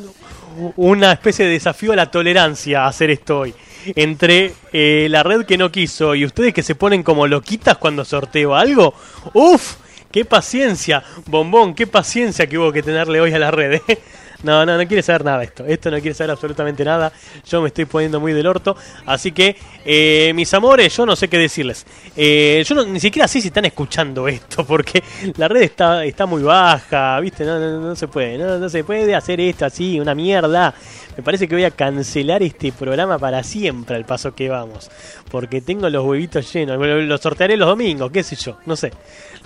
una 0.77 1.13
especie 1.13 1.45
de 1.45 1.53
desafío 1.53 1.93
a 1.93 1.97
la 1.97 2.11
tolerancia 2.11 2.87
hacer 2.87 3.11
esto 3.11 3.41
hoy. 3.41 3.55
Entre 3.95 4.53
eh, 4.73 5.07
la 5.11 5.23
red 5.23 5.45
que 5.47 5.59
no 5.59 5.71
quiso 5.71 6.15
y 6.15 6.25
ustedes 6.25 6.53
que 6.53 6.63
se 6.63 6.75
ponen 6.75 7.03
como 7.03 7.27
loquitas 7.27 7.79
cuando 7.79 8.05
sorteo 8.05 8.55
algo. 8.55 8.95
¡Uf! 9.33 9.77
¡Qué 10.11 10.25
paciencia! 10.25 11.03
Bombón, 11.27 11.75
qué 11.75 11.87
paciencia 11.87 12.47
que 12.47 12.59
hubo 12.59 12.73
que 12.73 12.83
tenerle 12.83 13.21
hoy 13.21 13.33
a 13.33 13.39
la 13.39 13.51
red. 13.51 13.81
¿eh? 13.87 13.99
No, 14.43 14.65
no, 14.67 14.77
no 14.77 14.87
quiere 14.87 15.03
saber 15.03 15.25
nada 15.25 15.43
esto. 15.43 15.65
Esto 15.67 15.91
no 15.91 15.99
quiere 16.01 16.15
saber 16.15 16.31
absolutamente 16.33 16.85
nada. 16.85 17.13
Yo 17.49 17.63
me 17.63 17.69
estoy 17.69 17.85
poniendo 17.87 18.21
muy 18.21 18.33
del 18.33 18.47
orto. 18.47 18.77
Así 19.07 19.33
que, 19.33 19.57
eh, 19.85 20.33
mis 20.35 20.53
amores, 20.55 20.95
yo 20.97 21.07
no 21.07 21.17
sé 21.17 21.29
qué 21.29 21.39
decirles. 21.39 21.87
Eh, 22.17 22.63
yo 22.67 22.75
no- 22.75 22.85
ni 22.85 23.01
siquiera 23.01 23.27
sé 23.29 23.41
si 23.41 23.49
están 23.49 23.65
escuchando 23.65 24.29
esto, 24.29 24.65
porque 24.67 25.03
la 25.37 25.49
red 25.49 25.63
está, 25.63 26.05
está 26.05 26.27
muy 26.27 26.43
baja, 26.43 27.19
¿viste? 27.21 27.45
No, 27.45 27.59
no, 27.59 27.81
no 27.81 27.97
se 27.97 28.09
puede, 28.09 28.39
no, 28.39 28.59
no 28.59 28.69
se 28.69 28.85
puede 28.85 29.15
hacer 29.15 29.41
esto 29.41 29.65
así, 29.65 29.99
una 29.99 30.15
mierda. 30.15 30.75
Me 31.17 31.23
parece 31.23 31.49
que 31.49 31.55
voy 31.55 31.65
a 31.65 31.71
cancelar 31.71 32.43
este 32.43 32.73
programa 32.73 33.19
para 33.19 33.43
siempre 33.43 33.97
al 33.97 34.05
paso 34.05 34.35
que 34.35 34.49
vamos. 34.51 34.91
Porque 35.31 35.61
tengo 35.63 35.89
los 35.89 36.05
huevitos 36.05 36.53
llenos. 36.53 36.79
Lo 36.79 37.01
lo 37.01 37.19
sortearé 37.19 37.57
los 37.57 37.69
domingos, 37.69 38.11
qué 38.13 38.23
sé 38.23 38.37
yo, 38.37 38.59
no 38.67 38.77
sé. 38.77 38.93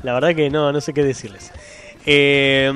La 0.03 0.15
verdad 0.15 0.35
que 0.35 0.51
no, 0.51 0.73
no 0.73 0.81
sé 0.81 0.93
qué 0.93 1.05
decirles. 1.05 1.53
Eh, 2.07 2.71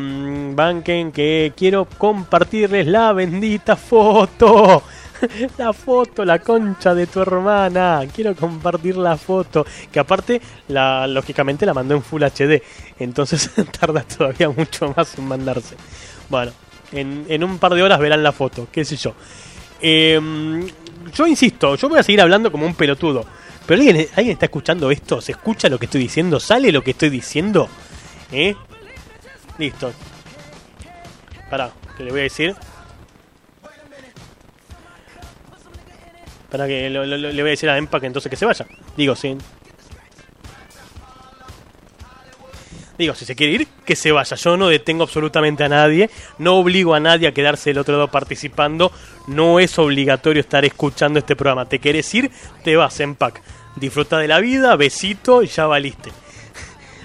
banquen 0.54 1.12
que 1.12 1.52
quiero 1.56 1.86
compartirles 1.86 2.86
la 2.86 3.12
bendita 3.12 3.76
foto. 3.76 4.82
La 5.56 5.72
foto, 5.72 6.22
la 6.22 6.38
concha 6.40 6.94
de 6.94 7.06
tu 7.06 7.20
hermana. 7.20 8.02
Quiero 8.14 8.34
compartir 8.34 8.96
la 8.96 9.16
foto. 9.16 9.64
Que 9.90 9.98
aparte, 9.98 10.38
lógicamente 10.68 11.64
la 11.64 11.72
mandó 11.72 11.94
en 11.94 12.02
Full 12.02 12.22
HD. 12.24 12.60
Entonces 12.98 13.50
tarda 13.80 14.02
todavía 14.02 14.50
mucho 14.50 14.92
más 14.94 15.16
en 15.16 15.26
mandarse. 15.26 15.76
Bueno, 16.28 16.52
en, 16.92 17.24
en 17.28 17.42
un 17.42 17.58
par 17.58 17.72
de 17.74 17.82
horas 17.82 18.00
verán 18.00 18.22
la 18.22 18.32
foto. 18.32 18.68
Qué 18.70 18.84
sé 18.84 18.96
yo. 18.96 19.14
Eh, 19.80 20.20
yo 21.14 21.26
insisto, 21.26 21.76
yo 21.76 21.88
voy 21.88 21.98
a 21.98 22.02
seguir 22.02 22.20
hablando 22.20 22.50
como 22.50 22.66
un 22.66 22.74
pelotudo. 22.74 23.24
Pero 23.66 23.80
alguien, 23.80 24.08
alguien 24.16 24.34
está 24.34 24.46
escuchando 24.46 24.90
esto, 24.90 25.20
se 25.20 25.32
escucha 25.32 25.68
lo 25.68 25.78
que 25.78 25.86
estoy 25.86 26.02
diciendo, 26.02 26.38
sale 26.38 26.70
lo 26.70 26.82
que 26.82 26.90
estoy 26.90 27.08
diciendo. 27.08 27.68
¿Eh? 28.32 28.54
Listo. 29.58 29.92
Pará, 31.50 31.70
que 31.96 32.04
le 32.04 32.10
voy 32.10 32.20
a 32.20 32.22
decir. 32.24 32.54
Para 36.50 36.66
que 36.66 36.88
lo- 36.90 37.04
le 37.04 37.32
voy 37.42 37.48
a 37.48 37.50
decir 37.50 37.68
a 37.68 37.76
Empa 37.76 37.98
entonces 38.02 38.30
que 38.30 38.36
se 38.36 38.46
vaya. 38.46 38.66
Digo, 38.96 39.16
sí. 39.16 39.36
Digo, 42.96 43.12
si 43.16 43.24
se 43.24 43.34
quiere 43.34 43.52
ir, 43.54 43.66
que 43.84 43.96
se 43.96 44.12
vaya. 44.12 44.36
Yo 44.36 44.56
no 44.56 44.68
detengo 44.68 45.02
absolutamente 45.02 45.64
a 45.64 45.68
nadie. 45.68 46.10
No 46.38 46.54
obligo 46.58 46.94
a 46.94 47.00
nadie 47.00 47.26
a 47.26 47.34
quedarse 47.34 47.70
del 47.70 47.78
otro 47.78 47.94
lado 47.96 48.08
participando. 48.08 48.92
No 49.26 49.58
es 49.58 49.76
obligatorio 49.80 50.40
estar 50.40 50.64
escuchando 50.64 51.18
este 51.18 51.34
programa. 51.34 51.68
¿Te 51.68 51.80
querés 51.80 52.12
ir? 52.14 52.30
Te 52.62 52.76
vas, 52.76 53.00
Empac. 53.00 53.42
Disfruta 53.74 54.18
de 54.18 54.28
la 54.28 54.38
vida, 54.38 54.76
besito 54.76 55.42
y 55.42 55.48
ya 55.48 55.66
valiste. 55.66 56.12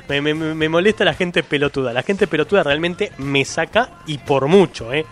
Me, 0.10 0.22
me- 0.34 0.70
molesta 0.70 1.06
la 1.06 1.14
gente 1.14 1.44
pelotuda. 1.44 1.94
La 1.94 2.02
gente 2.04 2.26
pelotuda 2.28 2.64
realmente 2.64 3.12
me 3.20 3.46
saca 3.46 4.00
y 4.08 4.18
por 4.18 4.48
mucho, 4.48 4.92
¿eh? 4.92 5.06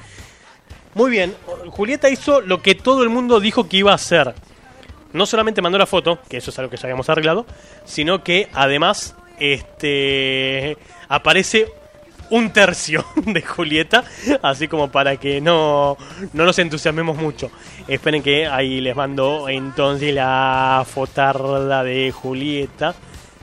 Muy 0.95 1.11
bien, 1.11 1.35
Julieta 1.69 2.09
hizo 2.09 2.41
lo 2.41 2.61
que 2.63 2.73
todo 2.73 3.03
el 3.03 3.09
mundo 3.09 3.39
dijo 3.39 3.69
que 3.69 3.77
iba 3.77 3.91
a 3.91 3.95
hacer. 3.95 4.33
No 5.13 5.25
solamente 5.27 5.61
mandó 5.61 5.77
la 5.77 5.85
foto, 5.85 6.19
que 6.27 6.37
eso 6.37 6.49
es 6.49 6.57
algo 6.59 6.71
que 6.71 6.77
ya 6.77 6.83
habíamos 6.83 7.07
arreglado, 7.09 7.45
sino 7.85 8.23
que 8.23 8.49
además 8.53 9.15
este 9.39 10.77
aparece 11.07 11.67
un 12.29 12.51
tercio 12.51 13.05
de 13.15 13.41
Julieta, 13.41 14.03
así 14.41 14.67
como 14.67 14.91
para 14.91 15.15
que 15.17 15.39
no, 15.39 15.97
no 16.33 16.45
nos 16.45 16.59
entusiasmemos 16.59 17.15
mucho. 17.17 17.51
Esperen 17.87 18.21
que 18.23 18.47
ahí 18.47 18.81
les 18.81 18.95
mando 18.95 19.47
entonces 19.49 20.13
la 20.13 20.85
fotarda 20.91 21.83
de 21.83 22.11
Julieta, 22.11 22.95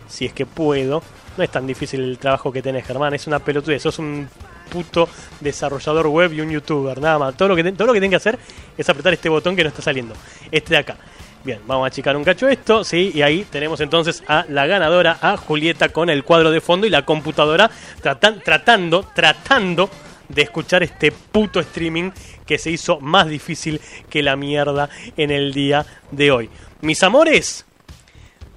si 0.09 0.27
es 0.27 0.33
que 0.33 0.45
puedo. 0.47 1.03
No 1.37 1.43
es 1.45 1.51
tan 1.51 1.67
difícil 1.67 2.01
el 2.01 2.19
trabajo 2.19 2.53
que 2.53 2.63
tenés, 2.63 2.87
Germán, 2.87 3.13
es 3.15 3.27
una 3.27 3.39
pelotudez, 3.41 3.83
sos 3.83 3.99
un 3.99 4.29
puto 4.71 5.09
desarrollador 5.41 6.07
web 6.07 6.33
y 6.33 6.41
un 6.41 6.51
youtuber, 6.51 7.01
nada 7.01 7.19
más. 7.19 7.37
Todo 7.37 7.49
lo 7.49 7.57
que, 7.57 7.65
todo 7.73 7.87
lo 7.89 7.93
que 7.93 7.99
tienen 7.99 8.11
que 8.11 8.17
hacer 8.17 8.39
es 8.79 8.89
apretar 8.89 9.13
este 9.13 9.29
botón 9.29 9.57
que 9.57 9.63
no 9.63 9.69
está 9.69 9.83
saliendo, 9.83 10.15
este 10.51 10.71
de 10.75 10.79
acá. 10.79 10.97
Bien, 11.43 11.61
vamos 11.67 11.85
a 11.85 11.89
achicar 11.89 12.17
un 12.17 12.25
cacho 12.25 12.49
esto, 12.49 12.85
sí, 12.85 13.11
y 13.15 13.21
ahí 13.21 13.45
tenemos 13.51 13.81
entonces 13.81 14.23
a 14.29 14.47
la 14.49 14.67
ganadora, 14.67 15.19
a 15.21 15.37
Julieta 15.37 15.91
con 15.91 16.09
el 16.09 16.25
cuadro 16.25 16.51
de 16.51 16.61
fondo 16.63 16.87
y 16.87 16.91
la 16.91 17.05
computadora 17.05 17.71
tratan- 18.03 18.41
tratando, 18.43 19.05
tratando 19.15 19.91
de 20.29 20.41
escuchar 20.43 20.83
este 20.83 21.13
puto 21.13 21.61
streaming 21.61 22.13
que 22.47 22.57
se 22.57 22.71
hizo 22.71 22.99
más 23.01 23.29
difícil 23.29 23.79
que 24.09 24.23
la 24.23 24.37
mierda 24.37 24.89
en 25.19 25.31
el 25.31 25.53
día 25.53 25.85
de 26.11 26.31
hoy. 26.31 26.49
Mis 26.81 27.03
amores, 27.03 27.67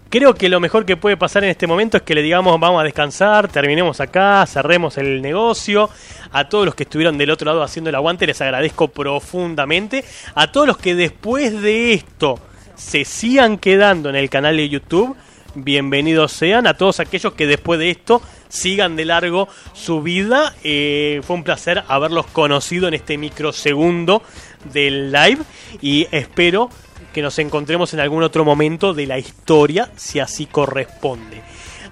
Creo 0.09 0.35
que 0.35 0.47
lo 0.47 0.61
mejor 0.61 0.85
que 0.85 0.95
puede 0.95 1.17
pasar 1.17 1.43
en 1.43 1.49
este 1.49 1.67
momento 1.67 1.97
es 1.97 2.03
que 2.03 2.15
le 2.15 2.21
digamos 2.21 2.57
vamos 2.61 2.79
a 2.79 2.83
descansar, 2.85 3.49
terminemos 3.49 3.99
acá, 3.99 4.45
cerremos 4.47 4.97
el 4.97 5.21
negocio. 5.21 5.89
A 6.31 6.47
todos 6.47 6.65
los 6.65 6.75
que 6.75 6.83
estuvieron 6.83 7.17
del 7.17 7.29
otro 7.29 7.45
lado 7.45 7.61
haciendo 7.61 7.89
el 7.89 7.95
aguante 7.95 8.25
les 8.25 8.39
agradezco 8.39 8.87
profundamente. 8.87 10.05
A 10.33 10.49
todos 10.49 10.65
los 10.65 10.77
que 10.77 10.95
después 10.95 11.61
de 11.61 11.91
esto 11.93 12.39
se 12.75 13.03
sigan 13.03 13.57
quedando 13.57 14.09
en 14.09 14.15
el 14.15 14.29
canal 14.29 14.55
de 14.55 14.69
YouTube, 14.69 15.17
bienvenidos 15.55 16.31
sean. 16.31 16.67
A 16.67 16.75
todos 16.75 17.01
aquellos 17.01 17.33
que 17.33 17.45
después 17.45 17.77
de 17.77 17.89
esto 17.89 18.21
sigan 18.47 18.95
de 18.95 19.03
largo 19.03 19.49
su 19.73 20.01
vida. 20.01 20.55
Eh, 20.63 21.19
fue 21.23 21.35
un 21.35 21.43
placer 21.43 21.83
haberlos 21.89 22.27
conocido 22.27 22.87
en 22.87 22.93
este 22.93 23.17
microsegundo 23.17 24.23
del 24.71 25.11
live 25.11 25.39
y 25.81 26.07
espero 26.11 26.69
que 27.17 27.23
nos 27.23 27.39
encontremos 27.39 27.95
en 27.95 27.99
algún 27.99 28.21
otro 28.21 28.45
momento 28.45 28.93
de 28.93 29.07
la 29.07 29.17
historia, 29.17 29.89
si 29.95 30.19
así 30.19 30.45
corresponde. 30.45 31.41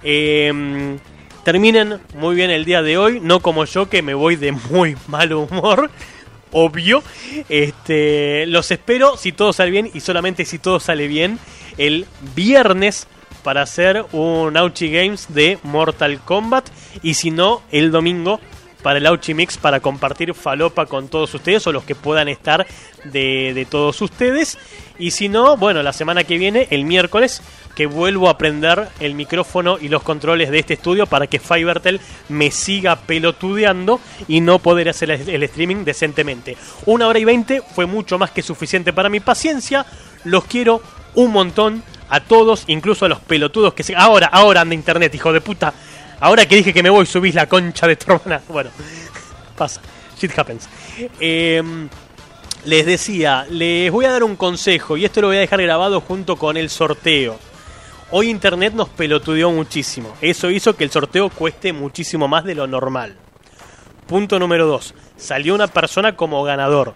Eh, 0.04 1.00
terminen 1.44 2.00
muy 2.14 2.36
bien 2.36 2.52
el 2.52 2.64
día 2.64 2.84
de 2.84 3.00
hoy, 3.00 3.20
no 3.20 3.40
como 3.40 3.66
yo 3.66 3.90
que 3.90 4.04
me 4.04 4.14
voy 4.14 4.36
de 4.36 4.52
muy 4.52 4.96
mal 5.08 5.34
humor. 5.34 5.90
Obvio, 6.52 7.02
este, 7.50 8.46
los 8.46 8.70
espero 8.70 9.18
si 9.18 9.32
todo 9.32 9.52
sale 9.52 9.72
bien 9.72 9.90
y 9.96 10.02
solamente 10.02 10.46
si 10.46 10.60
todo 10.60 10.80
sale 10.80 11.08
bien 11.08 11.40
el 11.80 12.06
viernes 12.36 13.08
para 13.42 13.64
hacer 13.64 14.06
un 14.12 14.56
Auchi 14.56 14.92
Games 14.92 15.34
de 15.34 15.58
Mortal 15.64 16.20
Kombat 16.20 16.70
y 17.02 17.16
si 17.16 17.32
no 17.32 17.64
el 17.72 17.90
domingo 17.90 18.40
para 18.84 19.00
el 19.00 19.08
Auchi 19.08 19.34
Mix 19.34 19.58
para 19.58 19.80
compartir 19.80 20.36
falopa 20.36 20.86
con 20.86 21.08
todos 21.08 21.34
ustedes 21.34 21.66
o 21.66 21.72
los 21.72 21.84
que 21.84 21.96
puedan 21.96 22.28
estar 22.28 22.68
de 23.06 23.68
todos 23.72 24.00
ustedes. 24.04 24.60
Y 24.98 25.12
si 25.12 25.30
no, 25.30 25.58
bueno, 25.58 25.84
la 25.84 25.94
semana 25.94 26.24
que 26.24 26.38
viene, 26.38 26.68
el 26.72 26.86
miércoles, 26.86 27.42
que 27.76 27.86
vuelvo 27.86 28.30
a 28.30 28.38
prender 28.38 28.88
el 29.00 29.14
micrófono 29.14 29.78
y 29.80 29.90
los 29.90 30.02
controles 30.02 30.50
de 30.50 30.60
este 30.60 30.76
estudio 30.76 31.06
para 31.06 31.28
que 31.28 31.40
Fivertel 31.40 32.00
me 32.30 32.50
siga 32.50 32.96
pelotudeando 32.96 34.00
y 34.28 34.40
no 34.40 34.60
poder 34.60 34.90
hacer 34.90 35.12
el, 35.12 35.44
streaming 35.44 35.84
decentemente. 35.84 36.56
Una 36.86 37.08
hora 37.08 37.20
y 37.20 37.26
veinte 37.26 37.62
fue 37.62 37.86
mucho 37.86 38.18
más 38.18 38.32
que 38.32 38.42
suficiente 38.42 38.94
para 38.94 39.10
mi 39.10 39.20
paciencia. 39.20 39.86
Los 40.24 40.46
quiero 40.46 40.82
un 41.16 41.32
montón 41.32 41.84
a 42.10 42.22
todos, 42.22 42.64
incluso 42.68 43.06
a 43.06 43.10
los 43.10 43.20
pelotudos 43.20 43.74
que 43.74 43.84
se... 43.84 43.96
Ahora, 43.96 44.28
ahora 44.28 44.62
anda 44.62 44.74
internet, 44.74 45.14
hijo 45.14 45.34
de 45.34 45.42
puta. 45.42 45.74
Ahora 46.22 46.46
que 46.46 46.56
dije 46.56 46.74
que 46.74 46.82
me 46.84 46.90
voy, 46.90 47.06
subís 47.06 47.36
la 47.36 47.48
concha 47.48 47.88
de 47.88 47.98
tu. 47.98 48.20
Bueno, 48.48 48.70
pasa. 49.58 49.82
Shit 50.18 50.38
happens. 50.40 50.70
Eh, 51.20 51.62
les 52.66 52.86
decía, 52.86 53.46
les 53.50 53.92
voy 53.92 54.06
a 54.06 54.12
dar 54.12 54.24
un 54.24 54.36
consejo 54.36 54.98
y 54.98 55.06
esto 55.06 55.22
lo 55.22 55.28
voy 55.28 55.38
a 55.38 55.42
dejar 55.42 55.62
grabado 55.62 56.02
junto 56.02 56.36
con 56.36 56.58
el 56.58 56.70
sorteo. 56.70 57.38
Hoy 58.12 58.30
internet 58.30 58.74
nos 58.74 58.90
pelotudeó 58.90 59.52
muchísimo. 59.52 60.16
Eso 60.20 60.50
hizo 60.50 60.76
que 60.76 60.84
el 60.84 60.92
sorteo 60.92 61.30
cueste 61.30 61.74
muchísimo 61.74 62.28
más 62.28 62.44
de 62.44 62.56
lo 62.56 62.66
normal. 62.66 63.16
Punto 64.08 64.40
número 64.40 64.66
2. 64.66 64.94
Salió 65.18 65.54
una 65.54 65.68
persona 65.68 66.16
como 66.16 66.44
ganador. 66.44 66.94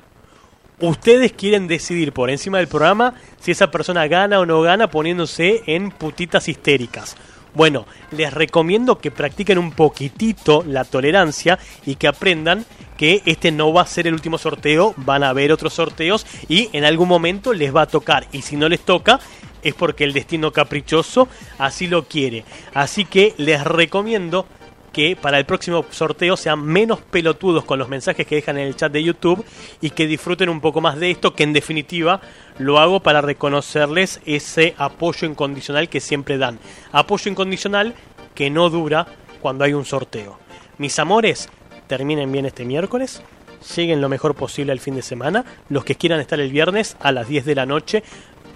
Ustedes 0.80 1.34
quieren 1.34 1.68
decidir 1.68 2.14
por 2.14 2.30
encima 2.30 2.58
del 2.58 2.68
programa 2.68 3.16
si 3.40 3.52
esa 3.52 3.70
persona 3.70 4.08
gana 4.08 4.40
o 4.40 4.46
no 4.46 4.62
gana 4.62 4.90
poniéndose 4.90 5.64
en 5.68 5.92
putitas 5.92 6.48
histéricas. 6.48 7.16
Bueno, 7.54 7.86
les 8.12 8.34
recomiendo 8.34 9.00
que 9.00 9.12
practiquen 9.12 9.58
un 9.58 9.72
poquitito 9.72 10.64
la 10.66 10.86
tolerancia 10.86 11.60
y 11.86 11.96
que 11.96 12.08
aprendan 12.08 12.66
que 13.00 13.22
este 13.26 13.54
no 13.54 13.72
va 13.72 13.84
a 13.84 13.88
ser 13.88 14.08
el 14.08 14.14
último 14.14 14.38
sorteo, 14.38 14.94
van 14.98 15.24
a 15.24 15.30
haber 15.30 15.54
otros 15.54 15.74
sorteos 15.74 16.26
y 16.50 16.70
en 16.74 16.84
algún 16.84 17.08
momento 17.08 17.54
les 17.54 17.74
va 17.74 17.84
a 17.84 17.86
tocar. 17.86 18.28
Y 18.34 18.42
si 18.42 18.58
no 18.58 18.68
les 18.68 18.82
toca, 18.82 19.22
es 19.64 19.74
porque 19.74 20.04
el 20.04 20.12
destino 20.12 20.52
caprichoso 20.52 21.30
así 21.60 21.88
lo 21.88 22.10
quiere. 22.10 22.44
Así 22.74 23.06
que 23.06 23.36
les 23.38 23.64
recomiendo 23.64 24.46
que 24.92 25.16
para 25.16 25.38
el 25.38 25.46
próximo 25.46 25.86
sorteo 25.92 26.36
sean 26.36 26.62
menos 26.62 27.00
pelotudos 27.00 27.64
con 27.64 27.80
los 27.80 27.88
mensajes 27.88 28.28
que 28.28 28.36
dejan 28.36 28.58
en 28.58 28.68
el 28.68 28.76
chat 28.76 28.92
de 28.92 29.02
YouTube 29.02 29.46
y 29.80 29.92
que 29.92 30.06
disfruten 30.06 30.50
un 30.50 30.60
poco 30.60 30.82
más 30.82 31.00
de 31.00 31.10
esto, 31.10 31.34
que 31.34 31.44
en 31.44 31.54
definitiva 31.54 32.20
lo 32.58 32.80
hago 32.80 33.00
para 33.00 33.22
reconocerles 33.22 34.20
ese 34.26 34.76
apoyo 34.78 35.26
incondicional 35.26 35.88
que 35.88 36.02
siempre 36.02 36.38
dan. 36.38 36.60
Apoyo 36.92 37.32
incondicional 37.32 37.96
que 38.36 38.50
no 38.50 38.70
dura 38.70 39.08
cuando 39.40 39.64
hay 39.64 39.72
un 39.72 39.86
sorteo. 39.86 40.38
Mis 40.78 41.00
amores, 41.00 41.48
terminen 41.90 42.32
bien 42.32 42.46
este 42.46 42.64
miércoles. 42.64 43.22
Lleguen 43.76 44.00
lo 44.00 44.08
mejor 44.08 44.36
posible 44.36 44.72
al 44.72 44.80
fin 44.80 44.96
de 44.96 45.02
semana. 45.02 45.44
Los 45.68 45.84
que 45.84 45.96
quieran 45.96 46.22
estar 46.22 46.40
el 46.40 46.52
viernes 46.52 46.96
a 47.02 47.12
las 47.12 47.28
10 47.28 47.44
de 47.44 47.56
la 47.56 47.66
noche 47.66 48.04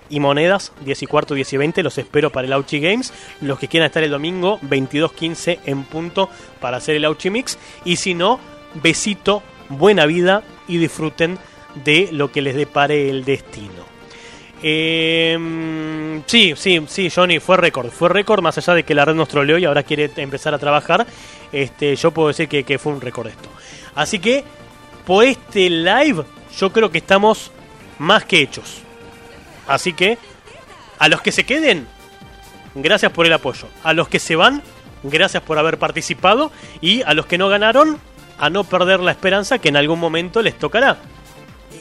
y 0.10 0.20
monedas, 0.20 0.72
10 0.86 1.04
y 1.04 1.08
cuarto, 1.08 1.34
10 1.34 1.54
y 1.54 1.58
20, 1.58 1.84
los 1.84 1.98
espero 1.98 2.30
para 2.30 2.46
el 2.48 2.54
Auchi 2.54 2.80
Games. 2.80 3.12
Los 3.42 3.60
que 3.60 3.68
quieran 3.68 3.88
estar 3.88 4.04
el 4.04 4.12
domingo, 4.12 4.60
22.15 4.62 5.60
en 5.66 5.84
punto 5.84 6.30
para 6.62 6.78
hacer 6.78 6.96
el 6.96 7.06
Auchi 7.06 7.32
Mix. 7.32 7.58
Y 7.84 7.98
si 7.98 8.14
no, 8.14 8.40
besito, 8.76 9.42
buena 9.68 10.06
vida 10.06 10.44
y 10.68 10.78
disfruten 10.78 11.40
de 11.84 12.10
lo 12.12 12.32
que 12.32 12.44
les 12.44 12.56
depare 12.56 13.10
el 13.10 13.26
destino. 13.26 13.93
Eh, 14.66 16.22
sí, 16.26 16.54
sí, 16.56 16.82
sí, 16.88 17.10
Johnny, 17.10 17.40
fue 17.40 17.58
récord. 17.58 17.90
Fue 17.92 18.08
récord, 18.08 18.42
más 18.42 18.58
allá 18.58 18.74
de 18.76 18.84
que 18.84 18.96
la 18.96 19.04
red 19.04 19.14
nos 19.14 19.28
troleó 19.28 19.58
y 19.58 19.66
ahora 19.66 19.84
quiere 19.84 20.10
empezar 20.16 20.54
a 20.54 20.58
trabajar. 20.58 21.06
Este, 21.52 21.96
yo 21.98 22.12
puedo 22.12 22.30
decir 22.30 22.48
que, 22.48 22.64
que 22.64 22.80
fue 22.80 22.94
un 22.94 23.02
récord 23.02 23.28
esto. 23.28 23.50
Así 23.94 24.20
que, 24.20 24.44
por 25.06 25.26
este 25.26 25.70
live, 25.70 26.24
yo 26.58 26.72
creo 26.72 26.90
que 26.90 27.00
estamos 27.00 27.52
más 28.00 28.24
que 28.24 28.42
hechos. 28.42 28.82
Así 29.68 29.94
que, 29.94 30.18
a 30.98 31.10
los 31.10 31.22
que 31.22 31.34
se 31.34 31.44
queden, 31.46 31.86
gracias 32.74 33.12
por 33.12 33.26
el 33.26 33.34
apoyo. 33.34 33.68
A 33.84 33.94
los 33.94 34.08
que 34.08 34.20
se 34.20 34.38
van, 34.38 34.64
gracias 35.04 35.44
por 35.44 35.58
haber 35.60 35.78
participado. 35.78 36.52
Y 36.80 37.02
a 37.04 37.14
los 37.14 37.26
que 37.26 37.38
no 37.38 37.50
ganaron, 37.50 38.00
a 38.40 38.50
no 38.50 38.64
perder 38.64 39.02
la 39.02 39.12
esperanza 39.12 39.60
que 39.60 39.70
en 39.70 39.76
algún 39.76 40.00
momento 40.00 40.42
les 40.42 40.58
tocará. 40.58 40.98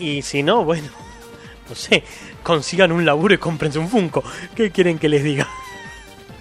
Y 0.01 0.23
si 0.23 0.43
no, 0.43 0.65
bueno, 0.65 0.89
no 1.69 1.75
sé, 1.75 2.03
consigan 2.43 2.93
un 2.93 3.05
laburo 3.05 3.35
y 3.35 3.39
cómprense 3.39 3.79
un 3.79 3.89
Funko. 3.89 4.23
¿Qué 4.55 4.71
quieren 4.71 4.99
que 4.99 5.09
les 5.09 5.25
diga? 5.25 5.49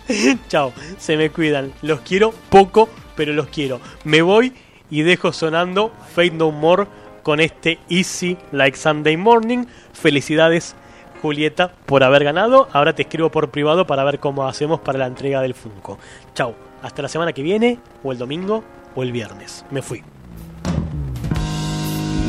Chao, 0.47 0.73
se 0.97 1.17
me 1.17 1.29
cuidan. 1.29 1.73
Los 1.81 2.01
quiero 2.01 2.31
poco, 2.49 2.89
pero 3.15 3.33
los 3.33 3.47
quiero. 3.47 3.79
Me 4.03 4.21
voy 4.21 4.53
y 4.89 5.03
dejo 5.03 5.31
sonando 5.31 5.93
Fate 6.13 6.31
No 6.31 6.51
More 6.51 6.87
con 7.23 7.39
este 7.39 7.79
Easy 7.89 8.37
Like 8.51 8.77
Sunday 8.77 9.17
Morning. 9.17 9.65
Felicidades, 9.93 10.75
Julieta, 11.21 11.73
por 11.85 12.03
haber 12.03 12.23
ganado. 12.23 12.67
Ahora 12.73 12.93
te 12.93 13.03
escribo 13.03 13.29
por 13.29 13.51
privado 13.51 13.87
para 13.87 14.03
ver 14.03 14.19
cómo 14.19 14.47
hacemos 14.47 14.79
para 14.79 14.99
la 14.99 15.07
entrega 15.07 15.41
del 15.41 15.53
Funko. 15.53 15.97
Chao, 16.33 16.55
hasta 16.81 17.01
la 17.01 17.07
semana 17.07 17.33
que 17.33 17.43
viene, 17.43 17.79
o 18.03 18.11
el 18.11 18.17
domingo, 18.17 18.63
o 18.95 19.03
el 19.03 19.11
viernes. 19.11 19.65
Me 19.71 19.81
fui. 19.81 20.03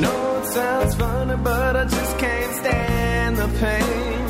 No, 0.02 0.38
it 0.38 0.46
sounds 0.46 0.94
funny, 0.96 1.36
but 1.36 1.76
I 1.76 1.84
just 1.84 2.18
can't 2.18 2.56
stand 2.56 3.36
the 3.38 3.48
pain. 3.60 4.21